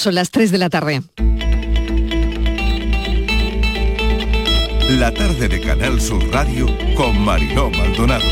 Son 0.00 0.14
las 0.14 0.30
3 0.30 0.50
de 0.50 0.56
la 0.56 0.70
tarde. 0.70 1.02
La 4.88 5.12
tarde 5.12 5.46
de 5.46 5.60
Canal 5.60 6.00
Sur 6.00 6.26
Radio 6.32 6.68
con 6.96 7.22
Mariló 7.22 7.68
Maldonado. 7.68 8.24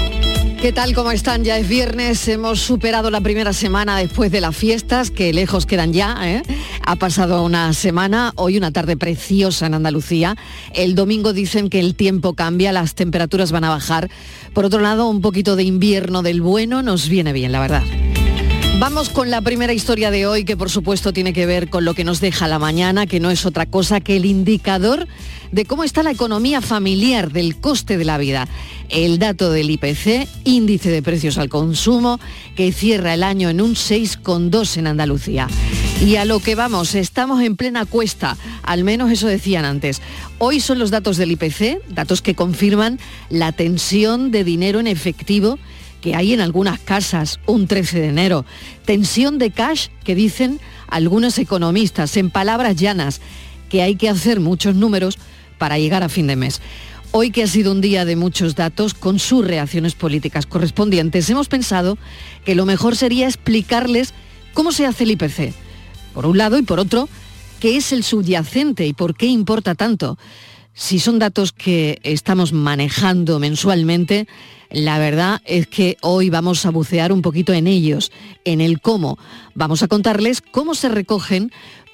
¿Qué 0.62 0.72
tal? 0.72 0.94
¿Cómo 0.94 1.10
están? 1.10 1.44
Ya 1.44 1.58
es 1.58 1.68
viernes, 1.68 2.26
hemos 2.26 2.60
superado 2.60 3.10
la 3.10 3.20
primera 3.20 3.52
semana 3.52 3.98
después 3.98 4.32
de 4.32 4.40
las 4.40 4.56
fiestas, 4.56 5.10
que 5.10 5.34
lejos 5.34 5.66
quedan 5.66 5.92
ya. 5.92 6.16
¿eh? 6.22 6.42
Ha 6.86 6.96
pasado 6.96 7.44
una 7.44 7.74
semana, 7.74 8.32
hoy 8.36 8.56
una 8.56 8.70
tarde 8.70 8.96
preciosa 8.96 9.66
en 9.66 9.74
Andalucía. 9.74 10.36
El 10.72 10.94
domingo 10.94 11.34
dicen 11.34 11.68
que 11.68 11.80
el 11.80 11.94
tiempo 11.94 12.32
cambia, 12.32 12.72
las 12.72 12.94
temperaturas 12.94 13.52
van 13.52 13.64
a 13.64 13.68
bajar. 13.68 14.08
Por 14.54 14.64
otro 14.64 14.80
lado, 14.80 15.06
un 15.06 15.20
poquito 15.20 15.54
de 15.54 15.64
invierno 15.64 16.22
del 16.22 16.40
bueno 16.40 16.82
nos 16.82 17.10
viene 17.10 17.34
bien, 17.34 17.52
la 17.52 17.60
verdad. 17.60 17.82
Vamos 18.78 19.08
con 19.08 19.28
la 19.28 19.40
primera 19.40 19.72
historia 19.72 20.12
de 20.12 20.28
hoy, 20.28 20.44
que 20.44 20.56
por 20.56 20.70
supuesto 20.70 21.12
tiene 21.12 21.32
que 21.32 21.46
ver 21.46 21.68
con 21.68 21.84
lo 21.84 21.94
que 21.94 22.04
nos 22.04 22.20
deja 22.20 22.46
la 22.46 22.60
mañana, 22.60 23.08
que 23.08 23.18
no 23.18 23.28
es 23.32 23.44
otra 23.44 23.66
cosa 23.66 23.98
que 23.98 24.16
el 24.16 24.24
indicador 24.24 25.08
de 25.50 25.64
cómo 25.64 25.82
está 25.82 26.04
la 26.04 26.12
economía 26.12 26.60
familiar, 26.60 27.32
del 27.32 27.56
coste 27.56 27.98
de 27.98 28.04
la 28.04 28.18
vida. 28.18 28.46
El 28.88 29.18
dato 29.18 29.50
del 29.50 29.70
IPC, 29.70 30.28
índice 30.44 30.92
de 30.92 31.02
precios 31.02 31.38
al 31.38 31.48
consumo, 31.48 32.20
que 32.54 32.70
cierra 32.70 33.14
el 33.14 33.24
año 33.24 33.48
en 33.48 33.60
un 33.60 33.74
6,2 33.74 34.76
en 34.76 34.86
Andalucía. 34.86 35.48
Y 36.00 36.14
a 36.14 36.24
lo 36.24 36.38
que 36.38 36.54
vamos, 36.54 36.94
estamos 36.94 37.42
en 37.42 37.56
plena 37.56 37.84
cuesta, 37.84 38.36
al 38.62 38.84
menos 38.84 39.10
eso 39.10 39.26
decían 39.26 39.64
antes. 39.64 40.00
Hoy 40.38 40.60
son 40.60 40.78
los 40.78 40.92
datos 40.92 41.16
del 41.16 41.32
IPC, 41.32 41.82
datos 41.88 42.22
que 42.22 42.36
confirman 42.36 43.00
la 43.28 43.50
tensión 43.50 44.30
de 44.30 44.44
dinero 44.44 44.78
en 44.78 44.86
efectivo 44.86 45.58
que 46.00 46.14
hay 46.14 46.32
en 46.32 46.40
algunas 46.40 46.78
casas 46.78 47.40
un 47.46 47.66
13 47.66 48.00
de 48.00 48.08
enero. 48.08 48.44
Tensión 48.84 49.38
de 49.38 49.50
cash 49.50 49.88
que 50.04 50.14
dicen 50.14 50.60
algunos 50.88 51.38
economistas, 51.38 52.16
en 52.16 52.30
palabras 52.30 52.76
llanas, 52.76 53.20
que 53.68 53.82
hay 53.82 53.96
que 53.96 54.08
hacer 54.08 54.40
muchos 54.40 54.74
números 54.74 55.18
para 55.58 55.78
llegar 55.78 56.02
a 56.02 56.08
fin 56.08 56.26
de 56.26 56.36
mes. 56.36 56.60
Hoy 57.10 57.30
que 57.30 57.42
ha 57.42 57.46
sido 57.46 57.72
un 57.72 57.80
día 57.80 58.04
de 58.04 58.16
muchos 58.16 58.54
datos, 58.54 58.94
con 58.94 59.18
sus 59.18 59.46
reacciones 59.46 59.94
políticas 59.94 60.46
correspondientes, 60.46 61.28
hemos 61.30 61.48
pensado 61.48 61.98
que 62.44 62.54
lo 62.54 62.66
mejor 62.66 62.96
sería 62.96 63.26
explicarles 63.26 64.12
cómo 64.52 64.72
se 64.72 64.86
hace 64.86 65.04
el 65.04 65.12
IPC, 65.12 65.54
por 66.12 66.26
un 66.26 66.36
lado, 66.36 66.58
y 66.58 66.62
por 66.62 66.78
otro, 66.78 67.08
qué 67.60 67.76
es 67.76 67.92
el 67.92 68.04
subyacente 68.04 68.86
y 68.86 68.92
por 68.92 69.14
qué 69.14 69.26
importa 69.26 69.74
tanto. 69.74 70.18
Si 70.78 71.00
son 71.00 71.18
datos 71.18 71.50
que 71.50 71.98
estamos 72.04 72.52
manejando 72.52 73.40
mensualmente, 73.40 74.28
la 74.70 75.00
verdad 75.00 75.42
es 75.44 75.66
que 75.66 75.96
hoy 76.02 76.30
vamos 76.30 76.64
a 76.66 76.70
bucear 76.70 77.10
un 77.10 77.20
poquito 77.20 77.52
en 77.52 77.66
ellos, 77.66 78.12
en 78.44 78.60
el 78.60 78.80
cómo. 78.80 79.18
Vamos 79.56 79.82
a 79.82 79.88
contarles 79.88 80.40
cómo 80.40 80.76
se 80.76 80.88
recogen 80.88 81.50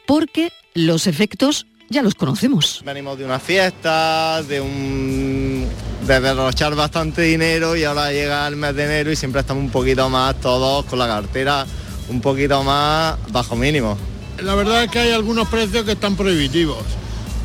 porque 0.07 0.53
los 0.75 1.07
efectos 1.07 1.67
ya 1.89 2.03
los 2.03 2.15
conocemos. 2.15 2.83
Venimos 2.85 3.17
de 3.17 3.25
una 3.25 3.41
fiesta, 3.41 4.43
de 4.43 4.61
un 4.61 5.67
de 6.07 6.21
derrochar 6.21 6.75
bastante 6.75 7.23
dinero 7.23 7.77
y 7.77 7.85
ahora 7.85 8.13
llega 8.13 8.47
el 8.47 8.57
mes 8.57 8.77
de 8.77 8.85
enero 8.85 9.11
y 9.11 9.17
siempre 9.17 9.41
estamos 9.41 9.65
un 9.65 9.71
poquito 9.71 10.11
más 10.11 10.39
todos 10.43 10.85
con 10.85 10.99
la 10.99 11.07
cartera 11.07 11.65
un 12.11 12.21
poquito 12.21 12.63
más 12.63 13.17
bajo 13.33 13.57
mínimo. 13.57 13.97
La 14.43 14.55
verdad 14.55 14.85
es 14.85 14.91
que 14.91 14.99
hay 14.99 15.13
algunos 15.13 15.49
precios 15.49 15.87
que 15.87 15.93
están 15.93 16.17
prohibitivos. 16.17 16.85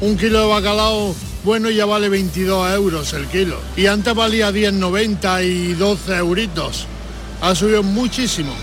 Un 0.02 0.18
kilo 0.18 0.42
de 0.42 0.48
bacalao 0.48 1.14
bueno 1.44 1.70
ya 1.70 1.86
vale 1.86 2.10
22 2.10 2.74
euros 2.74 3.14
el 3.14 3.28
kilo. 3.28 3.60
Y 3.76 3.88
antes 3.88 4.14
valía 4.14 4.52
10,90 4.52 5.46
y 5.46 5.74
12 5.74 6.16
euritos. 6.16 6.86
Ha 7.42 7.56
subido 7.56 7.84
muchísimo. 7.84 8.54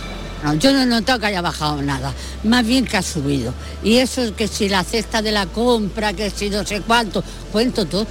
No, 0.43 0.55
yo 0.55 0.73
no 0.73 0.84
noto 0.84 1.19
que 1.19 1.27
haya 1.27 1.41
bajado 1.41 1.81
nada, 1.83 2.12
más 2.45 2.67
bien 2.67 2.84
que 2.84 2.97
ha 2.98 3.03
subido. 3.03 3.53
Y 3.83 3.97
eso 3.97 4.23
es 4.23 4.33
que 4.33 4.47
si 4.48 4.69
la 4.69 4.84
cesta 4.84 5.23
de 5.23 5.33
la 5.33 5.47
compra, 5.47 6.12
que 6.12 6.31
si 6.31 6.51
no 6.51 6.65
sé 6.65 6.83
cuánto, 6.83 7.25
cuento 7.50 7.87
todo. 7.87 8.06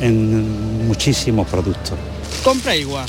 En 0.00 0.86
muchísimos 0.86 1.46
productos. 1.48 1.96
Compra 2.42 2.74
igual. 2.74 3.06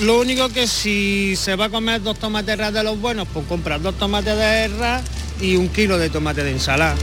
Lo 0.00 0.20
único 0.20 0.48
que 0.48 0.66
si 0.66 1.36
se 1.36 1.54
va 1.54 1.66
a 1.66 1.68
comer 1.68 2.02
dos 2.02 2.18
tomates 2.18 2.58
ras 2.58 2.72
de 2.72 2.82
los 2.82 3.00
buenos, 3.00 3.28
pues 3.32 3.46
comprar 3.46 3.80
dos 3.80 3.94
tomates 3.96 4.36
de 4.36 4.68
ras 4.68 5.02
y 5.40 5.56
un 5.56 5.68
kilo 5.68 5.98
de 5.98 6.10
tomate 6.10 6.42
de 6.42 6.50
ensalada. 6.50 6.96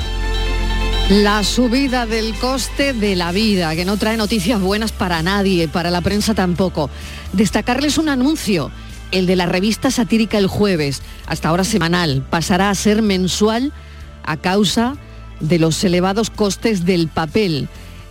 La 1.09 1.43
subida 1.43 2.05
del 2.05 2.35
coste 2.35 2.93
de 2.93 3.15
la 3.15 3.31
vida, 3.31 3.75
que 3.75 3.83
no 3.83 3.97
trae 3.97 4.15
noticias 4.15 4.61
buenas 4.61 4.91
para 4.91 5.23
nadie, 5.23 5.67
para 5.67 5.89
la 5.89 6.01
prensa 6.01 6.35
tampoco. 6.35 6.91
Destacarles 7.33 7.97
un 7.97 8.09
anuncio, 8.09 8.69
el 9.09 9.25
de 9.25 9.35
la 9.35 9.47
revista 9.47 9.89
satírica 9.89 10.37
El 10.37 10.45
Jueves, 10.45 11.01
hasta 11.25 11.49
ahora 11.49 11.63
semanal, 11.63 12.23
pasará 12.29 12.69
a 12.69 12.75
ser 12.75 13.01
mensual 13.01 13.73
a 14.23 14.37
causa 14.37 14.97
de 15.39 15.57
los 15.57 15.83
elevados 15.83 16.29
costes 16.29 16.85
del 16.85 17.07
papel. 17.07 17.69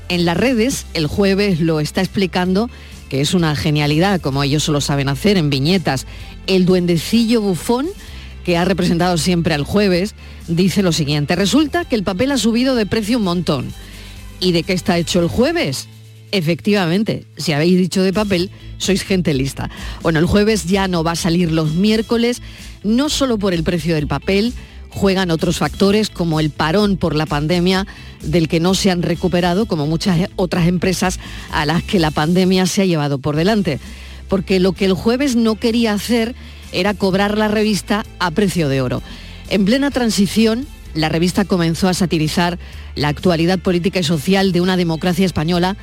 En 0.09 0.25
las 0.25 0.36
redes, 0.36 0.84
El 0.92 1.06
Jueves 1.06 1.60
lo 1.60 1.78
está 1.78 2.00
explicando, 2.00 2.69
que 3.09 3.20
es 3.20 3.32
una 3.32 3.54
genialidad, 3.54 4.20
como 4.20 4.42
ellos 4.42 4.65
solo 4.65 4.80
saben 4.80 5.09
hacer, 5.09 5.36
en 5.36 5.50
viñetas. 5.50 6.04
El 6.48 6.66
duendecillo 6.66 7.42
bufón 7.42 7.86
que 8.48 8.56
ha 8.56 8.64
representado 8.64 9.19
siempre 9.19 9.53
al 9.53 9.62
jueves, 9.62 10.14
dice 10.47 10.82
lo 10.82 10.92
siguiente. 10.92 11.36
Resulta 11.36 11.84
que 11.84 11.94
el 11.94 12.03
papel 12.03 12.32
ha 12.32 12.38
subido 12.38 12.76
de 12.76 12.86
precio 12.86 13.19
un 13.19 13.25
montón. 13.25 13.75
¿Y 14.41 14.53
de 14.53 14.62
qué 14.62 14.72
está 14.72 14.97
hecho 14.97 15.20
el 15.20 15.28
jueves? 15.28 15.86
Efectivamente, 16.32 17.26
si 17.36 17.53
habéis 17.53 17.76
dicho 17.76 18.03
de 18.03 18.14
papel, 18.14 18.50
sois 18.78 19.03
gente 19.03 19.34
lista. 19.34 19.69
Bueno, 20.00 20.19
el 20.19 20.25
jueves 20.25 20.64
ya 20.64 20.88
no 20.88 21.04
va 21.04 21.10
a 21.10 21.16
salir 21.16 21.53
los 21.53 21.75
miércoles, 21.75 22.41
no 22.82 23.10
solo 23.10 23.38
por 23.38 23.53
el 23.53 23.64
precio 23.64 23.94
del 23.94 24.06
papel, 24.06 24.54
juegan 24.88 25.30
otros 25.30 25.59
factores 25.59 26.09
como 26.09 26.41
el 26.41 26.48
parón 26.48 26.97
por 26.97 27.15
la 27.15 27.26
pandemia 27.26 27.86
del 28.22 28.48
que 28.48 28.60
no 28.60 28.72
se 28.72 28.91
han 28.91 29.03
recuperado, 29.03 29.66
como 29.66 29.86
muchas 29.86 30.30
otras 30.36 30.69
empresas 30.69 31.20
a 31.53 31.66
las 31.66 31.82
que 31.82 31.98
la 31.98 32.12
pandemia 32.12 32.65
se 32.65 32.80
ha 32.80 32.86
llevado 32.86 33.19
por 33.19 33.36
delante. 33.36 33.78
Porque 34.26 34.59
lo 34.59 34.72
que 34.72 34.86
el 34.86 34.94
jueves 34.94 35.36
no 35.36 35.56
quería 35.56 35.92
hacer 35.92 36.34
era 36.73 36.95
cobrar 36.95 37.39
la 37.39 37.49
revista 37.49 38.05
a 38.19 38.31
precio 38.31 38.69
de 38.69 38.81
oro. 38.81 39.03
En 39.49 39.65
plena 39.65 39.91
transición, 39.91 40.67
la 40.95 41.09
revista 41.09 41.45
comenzó 41.45 41.89
a 41.89 41.95
satirizar 41.95 42.59
la 42.95 43.09
actualidad 43.09 43.59
política 43.59 44.01
y 44.01 44.05
social 44.05 44.53
de 44.53 44.61
una 44.61 44.77
democracia 44.77 45.27
española 45.27 45.77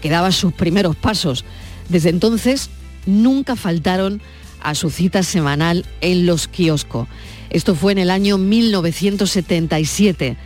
que 0.00 0.10
daba 0.10 0.32
sus 0.32 0.52
primeros 0.52 0.96
pasos. 0.96 1.44
Desde 1.88 2.10
entonces, 2.10 2.70
nunca 3.06 3.56
faltaron 3.56 4.20
a 4.60 4.74
su 4.74 4.90
cita 4.90 5.22
semanal 5.22 5.84
en 6.00 6.26
los 6.26 6.48
kioscos. 6.48 7.08
Esto 7.50 7.74
fue 7.74 7.92
en 7.92 7.98
el 7.98 8.10
año 8.10 8.38
1977, 8.38 10.36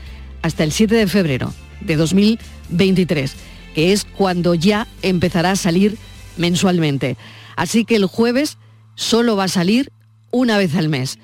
hasta 0.42 0.64
el 0.64 0.72
7 0.72 0.94
de 0.94 1.06
febrero 1.06 1.54
de 1.80 1.96
2023, 1.96 3.32
que 3.74 3.92
es 3.92 4.04
cuando 4.04 4.54
ya 4.54 4.86
empezará 5.02 5.52
a 5.52 5.56
salir 5.56 5.96
mensualmente. 6.36 7.16
Así 7.54 7.84
que 7.84 7.96
el 7.96 8.06
jueves 8.06 8.58
solo 8.96 9.36
va 9.36 9.44
a 9.44 9.48
salir 9.48 9.92
una 10.32 10.58
vez 10.58 10.74
al 10.74 10.88
mes. 10.88 11.20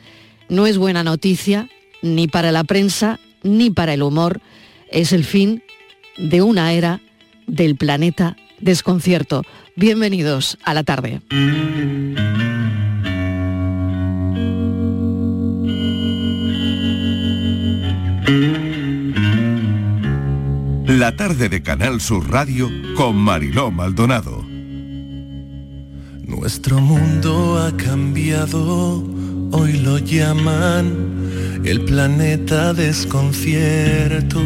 No 0.48 0.66
es 0.66 0.78
buena 0.78 1.02
noticia 1.02 1.68
ni 2.02 2.28
para 2.28 2.52
la 2.52 2.62
prensa 2.62 3.18
ni 3.42 3.70
para 3.70 3.94
el 3.94 4.02
humor. 4.02 4.40
Es 4.88 5.12
el 5.12 5.24
fin 5.24 5.64
de 6.16 6.42
una 6.42 6.72
era 6.72 7.00
del 7.48 7.74
planeta 7.74 8.36
desconcierto. 8.60 9.42
Bienvenidos 9.74 10.58
a 10.62 10.74
la 10.74 10.84
tarde. 10.84 11.20
La 20.86 21.16
tarde 21.16 21.48
de 21.48 21.62
Canal 21.62 22.00
Sur 22.00 22.30
Radio 22.30 22.70
con 22.94 23.16
Mariló 23.16 23.70
Maldonado. 23.70 24.51
Nuestro 26.42 26.80
mundo 26.80 27.56
ha 27.56 27.70
cambiado, 27.76 29.00
hoy 29.52 29.74
lo 29.74 29.96
llaman 29.98 31.62
el 31.64 31.84
planeta 31.84 32.74
desconcierto. 32.74 34.42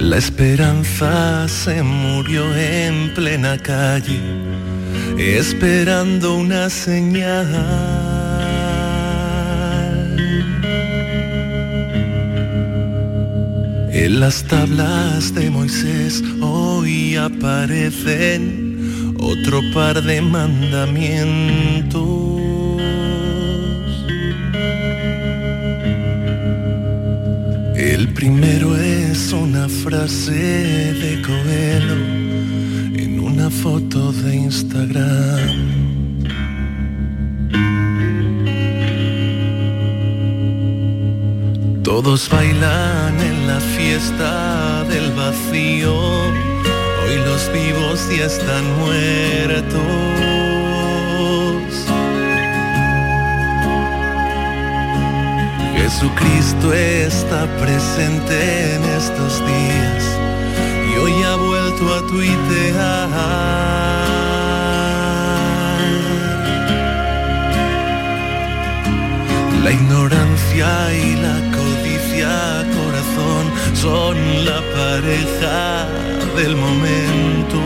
La 0.00 0.16
esperanza 0.16 1.46
se 1.46 1.84
murió 1.84 2.52
en 2.52 3.14
plena 3.14 3.56
calle, 3.56 4.18
esperando 5.16 6.34
una 6.34 6.68
señal. 6.68 8.07
En 14.00 14.20
las 14.20 14.44
tablas 14.44 15.34
de 15.34 15.50
Moisés 15.50 16.22
hoy 16.40 17.16
aparecen 17.16 18.54
otro 19.18 19.60
par 19.74 20.00
de 20.00 20.22
mandamientos. 20.22 21.98
El 27.76 28.14
primero 28.14 28.76
es 28.76 29.32
una 29.32 29.68
frase 29.68 30.32
de 30.32 31.20
Coelho 31.20 31.96
en 33.02 33.18
una 33.18 33.50
foto 33.50 34.12
de 34.12 34.36
Instagram. 34.36 35.77
Todos 41.88 42.28
bailan 42.28 43.18
en 43.18 43.46
la 43.46 43.58
fiesta 43.60 44.84
del 44.84 45.10
vacío, 45.12 45.96
hoy 45.96 47.16
los 47.24 47.50
vivos 47.50 48.06
ya 48.14 48.26
están 48.26 48.64
muertos. 48.76 49.72
Jesucristo 55.78 56.74
está 56.74 57.46
presente 57.56 58.74
en 58.74 58.84
estos 58.84 59.40
días 59.46 60.04
y 60.90 60.98
hoy 60.98 61.22
ha 61.22 61.36
vuelto 61.36 61.94
a 61.94 62.06
tuitear. 62.06 63.08
La 69.64 69.72
ignorancia 69.72 70.68
y 70.92 71.16
la 71.16 71.47
corazón, 72.24 73.44
son 73.74 74.16
la 74.44 74.60
pareja 74.74 75.86
del 76.36 76.56
momento. 76.56 77.58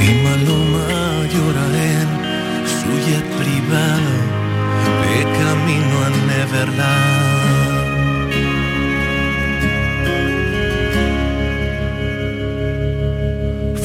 Y 0.00 0.08
Maloma 0.24 1.26
llora 1.32 1.66
en 1.94 2.08
su 2.76 2.90
jet 3.06 3.26
privado 3.40 4.14
de 5.02 5.16
camino 5.40 5.94
a 6.04 6.08
Neverland. 6.28 7.32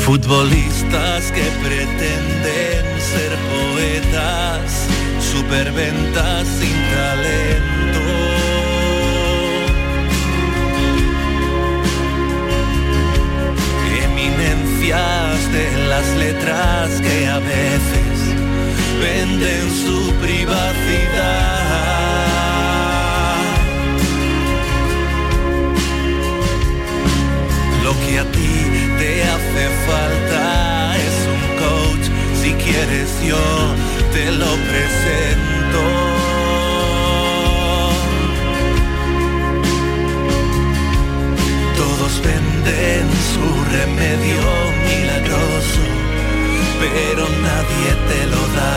Futbolistas 0.05 1.31
que 1.31 1.45
pretenden 1.63 2.96
ser 3.13 3.31
poetas, 3.55 4.87
superventas 5.31 6.47
sin 6.59 6.77
talento. 6.93 8.03
Eminencias 14.03 15.51
de 15.53 15.67
las 15.91 16.07
letras 16.23 17.01
que 17.05 17.27
a 17.27 17.39
veces 17.39 18.15
venden 18.99 19.65
su 19.83 19.99
privacidad. 20.25 21.57
Lo 27.83 27.93
que 28.03 28.19
a 28.19 28.25
ti 28.31 28.53
te 28.99 29.23
hace 29.23 29.63
falta 29.87 30.66
quieres 32.71 33.11
yo 33.25 33.45
te 34.13 34.31
lo 34.31 34.51
presento. 34.69 35.81
Todos 41.81 42.21
venden 42.23 43.05
su 43.33 43.45
remedio 43.77 44.43
milagroso, 44.89 45.85
pero 46.81 47.23
nadie 47.47 47.89
te 48.09 48.21
lo 48.33 48.43
da. 48.57 48.75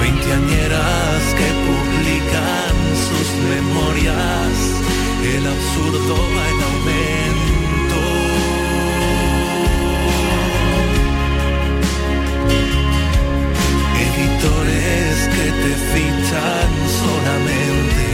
Veinteañeras 0.00 1.22
que 1.38 1.48
publican 1.66 2.76
sus 3.08 3.28
memorias, 3.52 4.83
el 5.24 5.46
absurdo 5.46 6.14
va 6.36 6.44
en 6.52 6.60
aumento. 6.70 8.00
Editores 14.06 15.14
que 15.34 15.46
te 15.62 15.72
fichan 15.92 16.72
solamente 17.00 18.04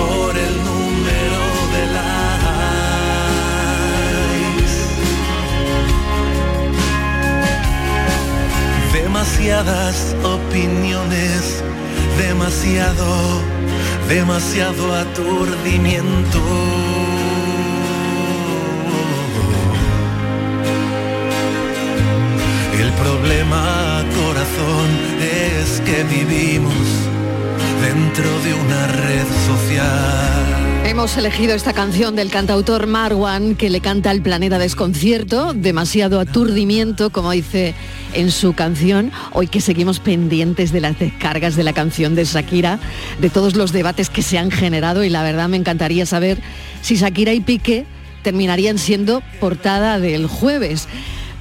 por 0.00 0.30
el 0.36 0.54
número 0.70 1.42
de 1.74 1.82
likes. 1.96 2.26
Demasiadas 8.92 9.96
opiniones, 10.24 11.40
demasiado 12.18 13.06
demasiado 14.08 14.94
aturdimiento. 14.94 16.38
El 22.80 22.92
problema, 22.92 24.04
corazón, 24.14 24.88
es 25.20 25.80
que 25.80 26.04
vivimos 26.04 26.86
dentro 27.82 28.28
de 28.44 28.54
una 28.54 28.86
red 28.86 29.26
social. 29.46 30.65
Hemos 30.86 31.16
elegido 31.16 31.52
esta 31.52 31.72
canción 31.72 32.14
del 32.14 32.30
cantautor 32.30 32.86
Marwan 32.86 33.56
que 33.56 33.70
le 33.70 33.80
canta 33.80 34.10
al 34.10 34.22
planeta 34.22 34.56
desconcierto, 34.56 35.52
demasiado 35.52 36.20
aturdimiento, 36.20 37.10
como 37.10 37.32
dice 37.32 37.74
en 38.14 38.30
su 38.30 38.52
canción, 38.52 39.10
hoy 39.32 39.48
que 39.48 39.60
seguimos 39.60 39.98
pendientes 39.98 40.70
de 40.70 40.80
las 40.80 40.96
descargas 40.96 41.56
de 41.56 41.64
la 41.64 41.72
canción 41.72 42.14
de 42.14 42.24
Shakira, 42.24 42.78
de 43.20 43.30
todos 43.30 43.56
los 43.56 43.72
debates 43.72 44.10
que 44.10 44.22
se 44.22 44.38
han 44.38 44.52
generado 44.52 45.02
y 45.02 45.10
la 45.10 45.24
verdad 45.24 45.48
me 45.48 45.56
encantaría 45.56 46.06
saber 46.06 46.38
si 46.82 46.94
Shakira 46.94 47.32
y 47.32 47.40
Piqué 47.40 47.84
terminarían 48.22 48.78
siendo 48.78 49.24
portada 49.40 49.98
del 49.98 50.28
jueves 50.28 50.86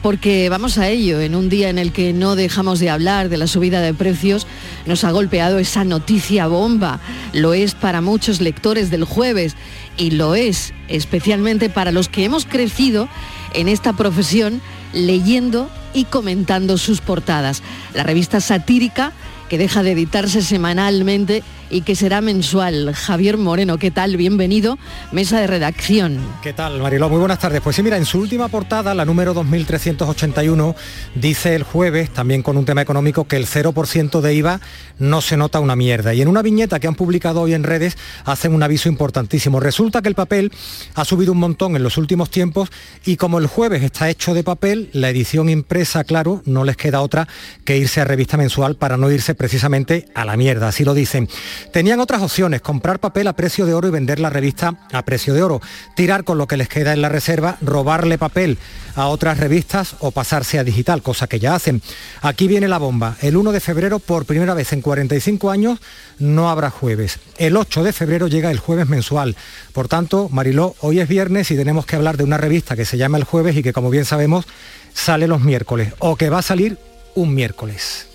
porque 0.05 0.49
vamos 0.49 0.77
a 0.77 0.87
ello, 0.87 1.19
en 1.19 1.33
un 1.33 1.49
día 1.49 1.67
en 1.67 1.79
el 1.79 1.91
que 1.91 2.13
no 2.13 2.35
dejamos 2.35 2.79
de 2.79 2.91
hablar 2.91 3.27
de 3.27 3.37
la 3.37 3.47
subida 3.47 3.81
de 3.81 3.95
precios, 3.95 4.45
nos 4.85 5.03
ha 5.03 5.09
golpeado 5.09 5.57
esa 5.57 5.83
noticia 5.83 6.45
bomba. 6.45 6.99
Lo 7.33 7.55
es 7.55 7.73
para 7.73 8.01
muchos 8.01 8.39
lectores 8.39 8.91
del 8.91 9.03
jueves 9.03 9.55
y 9.97 10.11
lo 10.11 10.35
es 10.35 10.75
especialmente 10.89 11.71
para 11.71 11.91
los 11.91 12.07
que 12.07 12.23
hemos 12.23 12.45
crecido 12.45 13.09
en 13.55 13.67
esta 13.67 13.93
profesión 13.93 14.61
leyendo 14.93 15.71
y 15.95 16.03
comentando 16.03 16.77
sus 16.77 17.01
portadas. 17.01 17.63
La 17.95 18.03
revista 18.03 18.41
satírica 18.41 19.11
que 19.49 19.57
deja 19.57 19.81
de 19.81 19.93
editarse 19.93 20.43
semanalmente 20.43 21.41
y 21.75 21.81
que 21.81 21.93
será 21.93 22.21
mensual. 22.21 22.93
Javier 22.93 23.37
Moreno, 23.37 23.77
¿qué 23.77 23.91
tal? 23.91 24.15
Bienvenido, 24.15 24.77
mesa 25.11 25.41
de 25.41 25.47
redacción. 25.47 26.19
¿Qué 26.41 26.53
tal, 26.53 26.79
Mariló? 26.79 27.09
Muy 27.09 27.19
buenas 27.19 27.39
tardes. 27.39 27.59
Pues 27.59 27.75
sí, 27.75 27.83
mira, 27.83 27.97
en 27.97 28.05
su 28.05 28.19
última 28.19 28.47
portada, 28.47 28.95
la 28.95 29.03
número 29.03 29.33
2381, 29.33 30.73
dice 31.15 31.53
el 31.53 31.63
jueves, 31.63 32.11
también 32.11 32.43
con 32.43 32.55
un 32.55 32.63
tema 32.63 32.81
económico, 32.81 33.27
que 33.27 33.35
el 33.35 33.45
0% 33.45 34.21
de 34.21 34.33
IVA 34.35 34.61
no 34.99 35.19
se 35.19 35.35
nota 35.35 35.59
una 35.59 35.75
mierda. 35.75 36.13
Y 36.13 36.21
en 36.21 36.29
una 36.29 36.41
viñeta 36.41 36.79
que 36.79 36.87
han 36.87 36.95
publicado 36.95 37.41
hoy 37.41 37.53
en 37.53 37.63
redes 37.63 37.97
hacen 38.23 38.53
un 38.53 38.63
aviso 38.63 38.87
importantísimo. 38.87 39.59
Resulta 39.59 40.01
que 40.01 40.07
el 40.07 40.15
papel 40.15 40.53
ha 40.93 41.03
subido 41.03 41.33
un 41.33 41.39
montón 41.39 41.75
en 41.75 41.83
los 41.83 41.97
últimos 41.97 42.29
tiempos 42.29 42.69
y 43.03 43.17
como 43.17 43.37
el 43.37 43.47
jueves 43.47 43.83
está 43.83 44.09
hecho 44.09 44.33
de 44.33 44.45
papel, 44.45 44.89
la 44.93 45.09
edición 45.09 45.49
impresa, 45.49 46.05
claro, 46.05 46.41
no 46.45 46.63
les 46.63 46.77
queda 46.77 47.01
otra 47.01 47.27
que 47.65 47.77
irse 47.77 47.99
a 47.99 48.05
revista 48.05 48.37
mensual 48.37 48.77
para 48.77 48.95
no 48.95 49.11
irse 49.11 49.35
precisamente 49.35 50.05
a 50.15 50.23
la 50.23 50.37
mierda, 50.37 50.69
así 50.69 50.85
lo 50.85 50.93
dicen. 50.93 51.27
Tenían 51.71 51.99
otras 51.99 52.21
opciones, 52.21 52.61
comprar 52.61 52.99
papel 52.99 53.27
a 53.27 53.33
precio 53.33 53.65
de 53.65 53.73
oro 53.73 53.87
y 53.87 53.91
vender 53.91 54.19
la 54.19 54.29
revista 54.29 54.75
a 54.91 55.01
precio 55.03 55.33
de 55.33 55.43
oro, 55.43 55.61
tirar 55.95 56.23
con 56.23 56.37
lo 56.37 56.47
que 56.47 56.57
les 56.57 56.69
queda 56.69 56.93
en 56.93 57.01
la 57.01 57.09
reserva, 57.09 57.57
robarle 57.61 58.17
papel 58.17 58.57
a 58.95 59.07
otras 59.07 59.37
revistas 59.37 59.95
o 59.99 60.11
pasarse 60.11 60.57
a 60.57 60.63
digital, 60.63 61.01
cosa 61.01 61.27
que 61.27 61.39
ya 61.39 61.55
hacen. 61.55 61.81
Aquí 62.21 62.47
viene 62.47 62.67
la 62.67 62.77
bomba. 62.77 63.17
El 63.21 63.37
1 63.37 63.51
de 63.51 63.59
febrero, 63.59 63.99
por 63.99 64.25
primera 64.25 64.53
vez 64.53 64.73
en 64.73 64.81
45 64.81 65.51
años, 65.51 65.79
no 66.19 66.49
habrá 66.49 66.69
jueves. 66.69 67.19
El 67.37 67.57
8 67.57 67.83
de 67.83 67.93
febrero 67.93 68.27
llega 68.27 68.51
el 68.51 68.59
jueves 68.59 68.87
mensual. 68.87 69.35
Por 69.73 69.87
tanto, 69.87 70.29
Mariló, 70.29 70.75
hoy 70.79 70.99
es 70.99 71.09
viernes 71.09 71.51
y 71.51 71.55
tenemos 71.55 71.85
que 71.85 71.95
hablar 71.95 72.17
de 72.17 72.23
una 72.23 72.37
revista 72.37 72.75
que 72.75 72.85
se 72.85 72.97
llama 72.97 73.17
El 73.17 73.25
Jueves 73.25 73.57
y 73.57 73.63
que, 73.63 73.73
como 73.73 73.89
bien 73.89 74.05
sabemos, 74.05 74.45
sale 74.93 75.27
los 75.27 75.41
miércoles 75.41 75.93
o 75.99 76.15
que 76.15 76.29
va 76.29 76.39
a 76.39 76.43
salir 76.43 76.77
un 77.15 77.33
miércoles. 77.33 78.07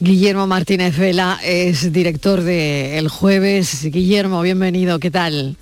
Guillermo 0.00 0.46
Martínez 0.46 0.96
Vela 0.96 1.40
es 1.42 1.92
director 1.92 2.42
de 2.42 2.98
El 2.98 3.08
Jueves. 3.08 3.84
Guillermo, 3.90 4.40
bienvenido, 4.42 5.00
¿qué 5.00 5.10
tal? 5.10 5.56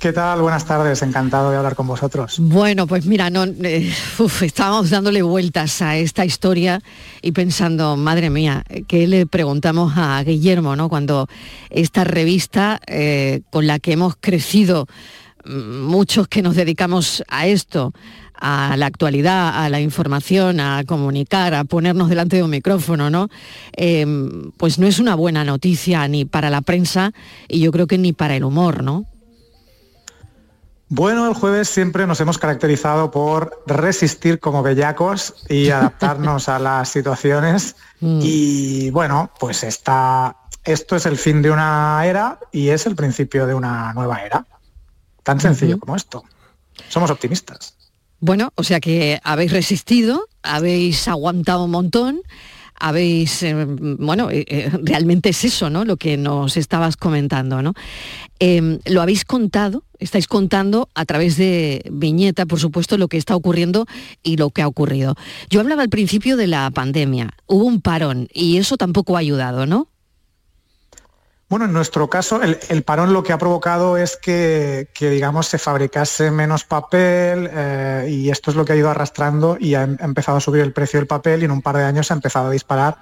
¿Qué 0.00 0.12
tal? 0.12 0.42
Buenas 0.42 0.64
tardes, 0.64 1.02
encantado 1.02 1.50
de 1.50 1.58
hablar 1.58 1.76
con 1.76 1.86
vosotros. 1.86 2.38
Bueno, 2.40 2.88
pues 2.88 3.06
mira, 3.06 3.30
no, 3.30 3.44
eh, 3.44 3.92
uf, 4.18 4.42
estábamos 4.42 4.90
dándole 4.90 5.22
vueltas 5.22 5.80
a 5.80 5.96
esta 5.96 6.24
historia 6.24 6.82
y 7.22 7.30
pensando, 7.30 7.96
madre 7.96 8.30
mía, 8.30 8.64
¿qué 8.88 9.06
le 9.06 9.26
preguntamos 9.26 9.92
a 9.96 10.20
Guillermo, 10.24 10.74
¿no? 10.74 10.88
Cuando 10.88 11.28
esta 11.68 12.02
revista 12.02 12.80
eh, 12.86 13.42
con 13.50 13.66
la 13.66 13.78
que 13.78 13.92
hemos 13.92 14.16
crecido 14.18 14.88
muchos 15.44 16.28
que 16.28 16.42
nos 16.42 16.56
dedicamos 16.56 17.22
a 17.28 17.46
esto, 17.46 17.92
a 18.34 18.76
la 18.76 18.86
actualidad, 18.86 19.64
a 19.64 19.68
la 19.68 19.80
información, 19.80 20.60
a 20.60 20.84
comunicar, 20.84 21.54
a 21.54 21.64
ponernos 21.64 22.08
delante 22.08 22.36
de 22.36 22.42
un 22.42 22.50
micrófono, 22.50 23.10
¿no? 23.10 23.28
Eh, 23.76 24.06
pues 24.56 24.78
no 24.78 24.86
es 24.86 24.98
una 24.98 25.14
buena 25.14 25.44
noticia 25.44 26.06
ni 26.08 26.24
para 26.24 26.50
la 26.50 26.62
prensa 26.62 27.12
y 27.48 27.60
yo 27.60 27.72
creo 27.72 27.86
que 27.86 27.98
ni 27.98 28.12
para 28.12 28.36
el 28.36 28.44
humor, 28.44 28.82
¿no? 28.82 29.06
Bueno, 30.92 31.28
el 31.28 31.34
jueves 31.34 31.68
siempre 31.68 32.04
nos 32.08 32.20
hemos 32.20 32.36
caracterizado 32.36 33.12
por 33.12 33.62
resistir 33.64 34.40
como 34.40 34.60
bellacos 34.64 35.34
y 35.48 35.70
adaptarnos 35.70 36.48
a 36.48 36.58
las 36.58 36.88
situaciones. 36.88 37.76
Mm. 38.00 38.18
Y 38.22 38.90
bueno, 38.90 39.30
pues 39.38 39.62
está, 39.62 40.34
esto 40.64 40.96
es 40.96 41.06
el 41.06 41.16
fin 41.16 41.42
de 41.42 41.52
una 41.52 42.04
era 42.04 42.40
y 42.50 42.70
es 42.70 42.86
el 42.86 42.96
principio 42.96 43.46
de 43.46 43.54
una 43.54 43.92
nueva 43.92 44.24
era. 44.24 44.44
Tan 45.30 45.38
sencillo 45.38 45.78
como 45.78 45.94
esto. 45.94 46.24
Somos 46.88 47.08
optimistas. 47.08 47.76
Bueno, 48.18 48.52
o 48.56 48.64
sea 48.64 48.80
que 48.80 49.20
habéis 49.22 49.52
resistido, 49.52 50.26
habéis 50.42 51.06
aguantado 51.06 51.66
un 51.66 51.70
montón, 51.70 52.22
habéis, 52.74 53.40
eh, 53.44 53.54
bueno, 53.54 54.28
eh, 54.28 54.44
eh, 54.48 54.72
realmente 54.82 55.28
es 55.28 55.44
eso, 55.44 55.70
¿no? 55.70 55.84
Lo 55.84 55.98
que 55.98 56.16
nos 56.16 56.56
estabas 56.56 56.96
comentando, 56.96 57.62
¿no? 57.62 57.74
Em, 58.40 58.80
lo 58.86 59.02
habéis 59.02 59.24
contado, 59.24 59.84
estáis 60.00 60.26
contando 60.26 60.88
a 60.96 61.04
través 61.04 61.36
de 61.36 61.84
viñeta, 61.92 62.44
por 62.44 62.58
supuesto, 62.58 62.98
lo 62.98 63.06
que 63.06 63.16
está 63.16 63.36
ocurriendo 63.36 63.86
y 64.24 64.36
lo 64.36 64.50
que 64.50 64.62
ha 64.62 64.66
ocurrido. 64.66 65.14
Yo 65.48 65.60
hablaba 65.60 65.82
al 65.82 65.90
principio 65.90 66.36
de 66.36 66.48
la 66.48 66.68
pandemia, 66.72 67.34
hubo 67.46 67.66
un 67.66 67.80
parón 67.80 68.26
y 68.34 68.56
eso 68.56 68.76
tampoco 68.76 69.14
ha 69.14 69.20
ayudado, 69.20 69.64
¿no? 69.64 69.86
Bueno, 71.50 71.64
en 71.64 71.72
nuestro 71.72 72.08
caso, 72.08 72.40
el, 72.42 72.82
parón 72.84 73.12
lo 73.12 73.24
que 73.24 73.32
ha 73.32 73.38
provocado 73.38 73.96
es 73.96 74.16
que, 74.16 74.86
digamos, 75.00 75.48
se 75.48 75.58
fabricase 75.58 76.30
menos 76.30 76.62
papel 76.62 77.50
eh, 77.52 78.06
y 78.08 78.30
esto 78.30 78.52
es 78.52 78.56
lo 78.56 78.64
que 78.64 78.72
ha 78.72 78.76
ido 78.76 78.88
arrastrando 78.88 79.56
y 79.58 79.74
ha, 79.74 79.82
em- 79.82 79.96
ha 80.00 80.04
empezado 80.04 80.38
a 80.38 80.40
subir 80.40 80.62
el 80.62 80.72
precio 80.72 81.00
del 81.00 81.08
papel 81.08 81.42
y 81.42 81.46
en 81.46 81.50
un 81.50 81.60
par 81.60 81.76
de 81.76 81.82
años 81.82 82.12
ha 82.12 82.14
empezado 82.14 82.46
a 82.46 82.50
disparar 82.52 82.98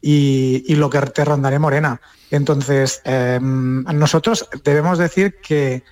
y, 0.00 0.76
lo 0.76 0.88
que 0.90 1.00
te 1.00 1.24
rondaré 1.24 1.58
morena. 1.58 2.00
Entonces, 2.30 3.02
eh, 3.04 3.40
nosotros 3.42 4.48
debemos 4.62 4.98
decir 4.98 5.40
que 5.42 5.82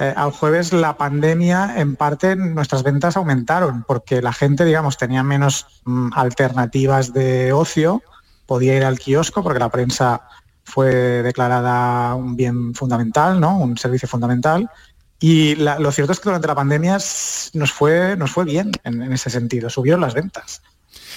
eh, 0.00 0.14
al 0.16 0.32
jueves 0.32 0.72
la 0.72 0.96
pandemia, 0.96 1.74
en 1.76 1.94
parte 1.94 2.34
nuestras 2.34 2.82
ventas 2.82 3.16
aumentaron 3.16 3.84
porque 3.84 4.20
la 4.20 4.32
gente, 4.32 4.64
digamos, 4.64 4.98
tenía 4.98 5.22
menos 5.22 5.80
mm, 5.84 6.10
alternativas 6.16 7.12
de 7.12 7.52
ocio, 7.52 8.02
podía 8.46 8.76
ir 8.76 8.84
al 8.84 8.98
kiosco 8.98 9.44
porque 9.44 9.60
la 9.60 9.68
prensa 9.68 10.22
fue 10.64 11.22
declarada 11.22 12.14
un 12.14 12.36
bien 12.36 12.74
fundamental, 12.74 13.40
¿no? 13.40 13.58
un 13.58 13.76
servicio 13.76 14.08
fundamental. 14.08 14.70
Y 15.20 15.54
lo 15.54 15.92
cierto 15.92 16.12
es 16.12 16.18
que 16.18 16.28
durante 16.28 16.48
la 16.48 16.56
pandemia 16.56 16.98
nos 17.52 17.72
fue, 17.72 18.16
nos 18.16 18.30
fue 18.32 18.44
bien 18.44 18.72
en, 18.82 19.12
ese 19.12 19.30
sentido, 19.30 19.70
subieron 19.70 20.00
las 20.00 20.14
ventas. 20.14 20.62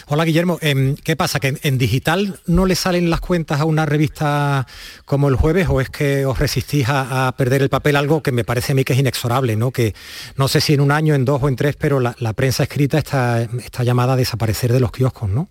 Hola 0.08 0.25
Guillermo, 0.25 0.60
Em, 0.62 0.96
¿qué 0.96 1.16
pasa? 1.16 1.40
¿Que 1.40 1.58
en, 1.64 1.78
digital 1.80 2.40
no 2.46 2.68
le 2.68 2.75
salen 2.75 3.10
las 3.10 3.20
cuentas 3.20 3.60
a 3.60 3.66
una 3.66 3.88
revista 3.88 4.68
como 5.06 5.28
el 5.28 5.36
jueves 5.36 5.68
o 5.70 5.82
es 5.82 5.90
que 5.90 6.25
os 6.28 6.38
resistís 6.38 6.88
a, 6.88 7.28
a 7.28 7.32
perder 7.32 7.64
el 7.64 7.70
papel? 7.70 7.96
Algo 7.96 8.22
que 8.22 8.32
me 8.32 8.44
parece 8.44 8.74
a 8.74 8.75
mí 8.75 8.84
que 8.84 8.94
es 8.94 9.00
inexorable, 9.00 9.56
¿no? 9.56 9.72
Que 9.72 9.96
no 10.36 10.48
sé 10.48 10.62
si 10.62 10.75
en 10.75 10.82
un 10.82 10.92
año, 10.92 11.16
en 11.16 11.25
dos 11.25 11.42
o 11.42 11.48
en 11.48 11.56
tres, 11.56 11.75
pero 11.75 12.00
la, 12.00 12.16
la 12.20 12.34
prensa 12.34 12.62
escrita 12.62 13.00
está, 13.00 13.42
está 13.42 13.84
llamada 13.84 14.14
a 14.14 14.18
desaparecer 14.18 14.72
de 14.72 14.82
los 14.82 14.92
kioscos, 14.92 15.30
¿no? 15.30 15.50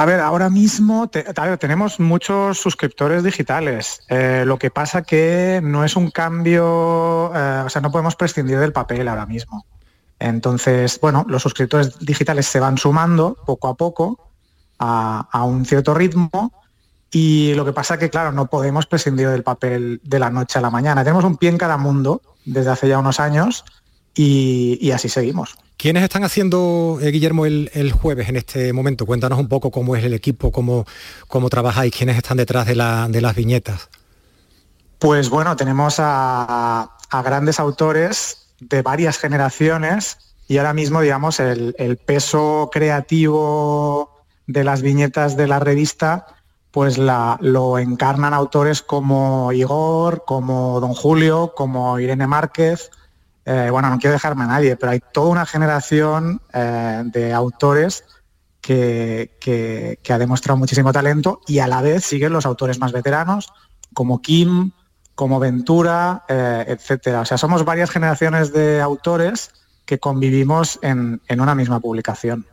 A 0.00 0.06
ver, 0.06 0.20
ahora 0.20 0.48
mismo 0.48 1.10
tenemos 1.10 2.00
muchos 2.00 2.56
suscriptores 2.58 3.22
digitales. 3.22 4.00
Eh, 4.08 4.44
lo 4.46 4.58
que 4.58 4.70
pasa 4.70 5.02
que 5.02 5.60
no 5.62 5.84
es 5.84 5.94
un 5.94 6.10
cambio, 6.10 7.30
eh, 7.34 7.62
o 7.66 7.68
sea, 7.68 7.82
no 7.82 7.92
podemos 7.92 8.16
prescindir 8.16 8.58
del 8.60 8.72
papel 8.72 9.08
ahora 9.08 9.26
mismo. 9.26 9.66
Entonces, 10.18 10.98
bueno, 11.02 11.26
los 11.28 11.42
suscriptores 11.42 11.98
digitales 11.98 12.46
se 12.46 12.60
van 12.60 12.78
sumando 12.78 13.36
poco 13.44 13.68
a 13.68 13.74
poco 13.74 14.30
a, 14.78 15.44
un 15.44 15.66
cierto 15.66 15.92
ritmo 15.92 16.50
y 17.10 17.52
lo 17.52 17.66
que 17.66 17.74
pasa 17.74 17.98
que, 17.98 18.08
claro, 18.08 18.32
no 18.32 18.46
podemos 18.46 18.86
prescindir 18.86 19.28
del 19.28 19.42
papel 19.42 20.00
de 20.02 20.18
la 20.18 20.30
noche 20.30 20.58
a 20.58 20.62
la 20.62 20.70
mañana. 20.70 21.04
Tenemos 21.04 21.24
un 21.24 21.36
pie 21.36 21.50
en 21.50 21.58
cada 21.58 21.76
mundo 21.76 22.22
desde 22.46 22.70
hace 22.70 22.88
ya 22.88 22.98
unos 22.98 23.20
años 23.20 23.66
y 24.14 24.90
así 24.92 25.10
seguimos. 25.10 25.58
¿Quiénes 25.80 26.02
están 26.02 26.24
haciendo, 26.24 26.98
eh, 27.00 27.10
Guillermo, 27.10 27.46
el, 27.46 27.90
jueves 27.90 28.28
en 28.28 28.36
este 28.36 28.70
momento? 28.74 29.06
Cuéntanos 29.06 29.38
un 29.38 29.48
poco 29.48 29.70
cómo 29.70 29.96
es 29.96 30.04
el 30.04 30.12
equipo, 30.12 30.52
cómo, 30.52 30.84
cómo 31.26 31.48
trabajáis, 31.48 31.96
quiénes 31.96 32.18
están 32.18 32.36
detrás 32.36 32.66
de, 32.66 32.76
la- 32.76 33.08
de 33.08 33.22
las 33.22 33.34
viñetas. 33.34 33.88
Pues 34.98 35.30
bueno, 35.30 35.56
tenemos 35.56 35.94
a, 35.96 36.98
grandes 37.24 37.58
autores 37.58 38.48
de 38.60 38.82
varias 38.82 39.16
generaciones 39.16 40.18
y 40.46 40.58
ahora 40.58 40.74
mismo, 40.74 41.00
digamos, 41.00 41.40
el, 41.40 41.74
peso 42.04 42.68
creativo 42.70 44.20
de 44.46 44.64
las 44.64 44.82
viñetas 44.82 45.34
de 45.38 45.46
la 45.48 45.60
revista, 45.60 46.26
pues 46.72 46.98
lo 46.98 47.78
encarnan 47.78 48.34
autores 48.34 48.82
como 48.82 49.50
Igor, 49.52 50.24
como 50.26 50.78
Don 50.78 50.92
Julio, 50.92 51.54
como 51.56 51.98
Irene 51.98 52.26
Márquez. 52.26 52.90
Eh, 53.52 53.68
bueno, 53.68 53.90
no 53.90 53.98
quiero 53.98 54.12
dejarme 54.12 54.44
a 54.44 54.46
nadie, 54.46 54.76
pero 54.76 54.92
hay 54.92 55.00
toda 55.12 55.28
una 55.28 55.44
generación 55.44 56.40
eh, 56.52 57.02
de 57.06 57.32
autores 57.32 58.04
que, 58.60 59.98
ha 60.08 60.18
demostrado 60.18 60.56
muchísimo 60.56 60.92
talento 60.92 61.40
y 61.48 61.58
a 61.58 61.66
la 61.66 61.82
vez 61.82 62.04
siguen 62.04 62.32
los 62.32 62.46
autores 62.46 62.78
más 62.78 62.92
veteranos, 62.92 63.48
como 63.92 64.22
Kim, 64.22 64.70
como 65.16 65.40
Ventura, 65.40 66.22
eh, 66.28 66.64
etcétera. 66.68 67.22
O 67.22 67.24
sea, 67.24 67.38
somos 67.38 67.64
varias 67.64 67.90
generaciones 67.90 68.52
de 68.52 68.80
autores 68.80 69.50
que 69.84 69.98
convivimos 69.98 70.78
en, 70.82 71.20
en 71.26 71.40
una 71.40 71.56
misma 71.56 71.80
publicación. 71.80 72.46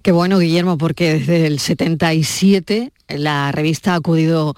Qué 0.00 0.12
bueno, 0.12 0.38
Guillermo, 0.38 0.78
porque 0.78 1.12
desde 1.12 1.46
el 1.46 1.58
77 1.58 2.90
la 3.08 3.52
revista 3.52 3.92
ha 3.92 3.96
acudido 3.96 4.54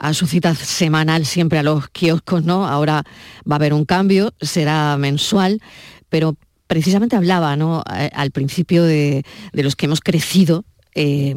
a 0.00 0.14
su 0.14 0.26
cita 0.26 0.54
semanal 0.54 1.26
siempre 1.26 1.58
a 1.58 1.62
los 1.62 1.88
kioscos, 1.88 2.42
¿no? 2.44 2.66
Ahora 2.66 3.04
va 3.48 3.54
a 3.54 3.56
haber 3.56 3.74
un 3.74 3.84
cambio, 3.84 4.32
será 4.40 4.96
mensual, 4.96 5.60
pero 6.08 6.36
precisamente 6.66 7.16
hablaba, 7.16 7.54
¿no? 7.56 7.84
Eh, 7.94 8.10
Al 8.14 8.30
principio 8.30 8.82
de, 8.82 9.24
de 9.52 9.62
los 9.62 9.76
que 9.76 9.86
hemos 9.86 10.00
crecido 10.00 10.64
eh, 10.94 11.34